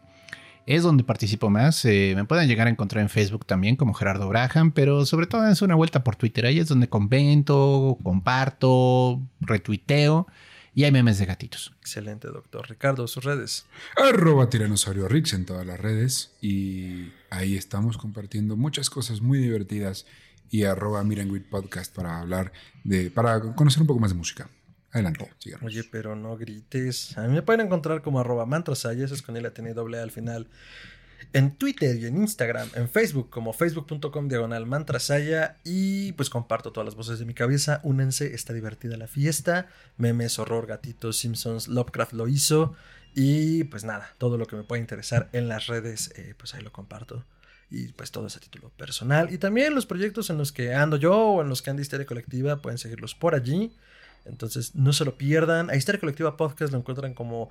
Es 0.68 0.84
donde 0.84 1.06
participo 1.06 1.50
más. 1.50 1.84
Eh, 1.86 2.14
me 2.16 2.26
pueden 2.26 2.48
llegar 2.48 2.68
a 2.68 2.70
encontrar 2.70 3.02
en 3.02 3.10
Facebook 3.10 3.46
también 3.46 3.78
como 3.78 3.94
Gerardo 3.94 4.28
Braham, 4.28 4.74
pero 4.74 5.06
sobre 5.06 5.26
todo 5.26 5.48
es 5.48 5.62
una 5.62 5.76
vuelta 5.76 6.04
por 6.04 6.18
Twitter. 6.18 6.46
Ahí 6.46 6.60
es 6.60 6.68
donde 6.68 6.90
comento, 6.90 7.98
comparto, 8.04 9.22
retuiteo 9.40 10.28
y 10.76 10.84
hay 10.84 10.92
memes 10.92 11.20
de 11.20 11.26
gatitos. 11.26 11.74
Excelente, 11.80 12.28
doctor. 12.28 12.70
Ricardo, 12.70 13.08
sus 13.08 13.24
redes. 13.24 13.66
Arroba 13.96 14.50
Tiranosaurio 14.50 15.08
Rix 15.08 15.32
en 15.32 15.46
todas 15.46 15.66
las 15.66 15.80
redes 15.80 16.36
y 16.42 17.14
ahí 17.30 17.56
estamos 17.56 17.98
compartiendo 17.98 18.58
muchas 18.58 18.90
cosas 18.90 19.22
muy 19.22 19.40
divertidas 19.40 20.06
y 20.50 20.66
arroba 20.66 21.02
Podcast 21.50 21.96
para 21.96 22.20
hablar 22.20 22.52
de, 22.84 23.10
para 23.10 23.56
conocer 23.56 23.82
un 23.82 23.88
poco 23.88 24.02
más 24.02 24.12
de 24.12 24.18
música. 24.18 24.50
Adelante, 24.92 25.30
Oye, 25.62 25.84
pero 25.84 26.16
no 26.16 26.38
grites. 26.38 27.18
A 27.18 27.24
mí 27.28 27.34
me 27.34 27.42
pueden 27.42 27.66
encontrar 27.66 28.02
como 28.02 28.20
arroba 28.20 28.46
mantrasaya, 28.46 29.06
eso 29.06 29.14
es 29.14 29.22
con 29.22 29.36
él 29.36 29.52
tiene 29.52 29.74
doble 29.74 30.00
al 30.00 30.12
final. 30.12 30.48
En 31.34 31.56
Twitter 31.58 31.98
y 31.98 32.06
en 32.06 32.18
Instagram, 32.18 32.70
en 32.76 32.90
Facebook 32.90 33.30
como 33.30 33.52
facebook.com 33.52 34.28
diagonal 34.28 34.66
mantrasaya 34.66 35.58
y 35.64 36.14
pues 36.14 36.30
comparto 36.30 36.72
todas 36.72 36.86
las 36.86 36.96
voces 36.96 37.20
de 37.20 37.26
mi 37.26 37.34
cabeza. 37.34 37.82
Únense, 37.84 38.34
está 38.34 38.54
divertida 38.54 38.98
la 38.98 39.08
fiesta. 39.08 39.68
Memes, 39.98 40.40
horror, 40.40 40.68
gatitos, 40.68 41.18
Simpsons, 41.18 41.68
Lovecraft 41.68 42.14
lo 42.14 42.28
hizo. 42.28 42.76
Y 43.14 43.66
pues 43.66 43.84
nada, 43.84 44.14
todo 44.20 44.38
lo 44.38 44.46
que 44.46 44.56
me 44.56 44.64
pueda 44.64 44.80
interesar 44.80 45.28
en 45.34 45.48
las 45.48 45.68
redes, 45.68 46.14
eh, 46.16 46.34
pues 46.38 46.54
ahí 46.54 46.62
lo 46.62 46.72
comparto. 46.72 47.26
Y 47.70 47.90
pues 47.90 48.12
todo 48.12 48.28
ese 48.28 48.40
título 48.40 48.70
personal. 48.70 49.34
Y 49.34 49.38
también 49.38 49.76
los 49.76 49.86
proyectos 49.86 50.30
en 50.30 50.38
los 50.38 50.52
que 50.52 50.74
ando 50.74 50.98
yo 50.98 51.18
o 51.18 51.42
en 51.42 51.50
los 51.50 51.62
que 51.62 51.72
anda 51.72 51.82
Histeria 51.82 52.06
Colectiva, 52.06 52.62
pueden 52.62 52.78
seguirlos 52.78 53.16
por 53.16 53.36
allí. 53.36 53.76
Entonces, 54.26 54.76
no 54.76 54.94
se 54.94 55.06
lo 55.06 55.18
pierdan. 55.18 55.70
A 55.70 55.76
Histeria 55.76 56.00
Colectiva 56.00 56.38
Podcast 56.38 56.72
lo 56.72 56.80
encuentran 56.80 57.14
como 57.14 57.50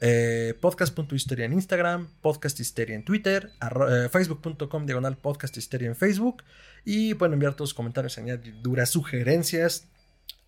eh, 0.00 0.54
podcast.histeria 0.60 1.44
en 1.44 1.52
Instagram, 1.52 2.08
Podcast 2.20 2.58
Histeria 2.58 2.96
en 2.96 3.04
Twitter, 3.04 3.50
eh, 3.60 4.08
facebook.com 4.10 4.86
diagonal 4.86 5.16
podcast 5.18 5.56
histeria 5.56 5.88
en 5.88 5.96
Facebook. 5.96 6.42
Y 6.84 7.14
pueden 7.14 7.34
enviar 7.34 7.54
todos 7.54 7.70
sus 7.70 7.76
comentarios, 7.76 8.18
añadiduras, 8.18 8.90
sugerencias, 8.90 9.88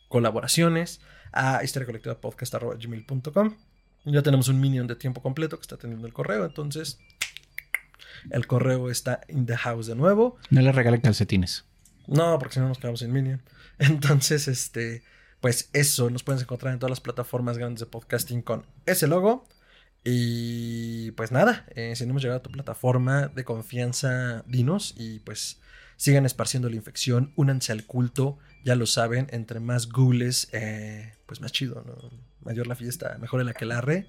colaboraciones 0.09 1.01
a 1.33 1.62
histeriacolectivapodcast.gmail.com. 1.62 3.57
Ya 4.07 4.23
tenemos 4.23 4.49
un 4.49 4.61
minion 4.61 4.87
de 4.87 4.97
tiempo 4.97 5.23
completo 5.23 5.57
que 5.57 5.62
está 5.62 5.77
teniendo 5.77 6.07
el 6.07 6.12
correo, 6.12 6.45
entonces 6.45 6.99
el 8.31 8.47
correo 8.47 8.91
está 8.91 9.21
in 9.29 9.47
the 9.47 9.57
house 9.57 9.87
de 9.87 9.95
nuevo. 9.95 10.37
No 10.51 10.61
le 10.61 10.73
regalen 10.73 11.01
calcetines. 11.01 11.65
No, 12.07 12.39
porque 12.39 12.55
si 12.55 12.61
no 12.61 12.69
nos 12.69 12.79
quedamos 12.79 13.01
sin 13.01 13.12
minion. 13.12 13.43
Entonces, 13.79 14.47
este, 14.47 15.03
pues 15.45 15.68
eso, 15.74 16.09
nos 16.09 16.22
pueden 16.22 16.40
encontrar 16.40 16.72
en 16.72 16.78
todas 16.78 16.92
las 16.92 17.03
plataformas 17.03 17.59
grandes 17.59 17.80
de 17.80 17.84
podcasting 17.84 18.40
con 18.40 18.64
ese 18.86 19.07
logo. 19.07 19.47
Y 20.03 21.11
pues 21.11 21.32
nada, 21.32 21.66
eh, 21.74 21.95
si 21.97 22.07
no 22.07 22.12
hemos 22.12 22.22
llegado 22.22 22.38
a 22.38 22.42
tu 22.42 22.51
plataforma 22.51 23.28
de 23.28 23.45
confianza, 23.45 24.42
dinos 24.47 24.95
y 24.97 25.18
pues 25.18 25.61
sigan 25.99 26.24
esparciendo 26.24 26.70
la 26.70 26.76
infección, 26.76 27.34
únanse 27.36 27.72
al 27.72 27.84
culto, 27.84 28.38
ya 28.64 28.74
lo 28.74 28.86
saben, 28.86 29.26
entre 29.32 29.61
más 29.61 29.90
googles, 29.90 30.49
eh, 30.53 31.12
pues 31.26 31.42
más 31.42 31.53
chido, 31.53 31.84
¿no? 31.86 31.95
Mayor 32.40 32.66
la 32.66 32.74
fiesta, 32.74 33.18
mejor 33.20 33.42
el 33.42 33.49
aquelarre. 33.51 34.09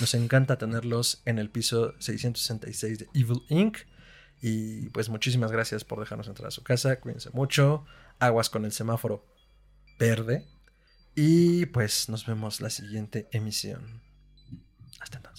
Nos 0.00 0.14
encanta 0.14 0.58
tenerlos 0.58 1.22
en 1.26 1.38
el 1.38 1.48
piso 1.48 1.94
666 2.00 2.98
de 2.98 3.08
Evil 3.14 3.44
Inc. 3.50 3.78
Y 4.40 4.88
pues 4.88 5.08
muchísimas 5.10 5.52
gracias 5.52 5.84
por 5.84 6.00
dejarnos 6.00 6.26
entrar 6.26 6.48
a 6.48 6.50
su 6.50 6.64
casa, 6.64 6.98
cuídense 6.98 7.30
mucho, 7.30 7.84
aguas 8.18 8.50
con 8.50 8.64
el 8.64 8.72
semáforo 8.72 9.24
verde 9.96 10.48
y 11.14 11.66
pues 11.66 12.08
nos 12.08 12.26
vemos 12.26 12.60
la 12.60 12.70
siguiente 12.70 13.28
emisión. 13.32 14.02
Hasta 15.00 15.18
entonces. 15.18 15.31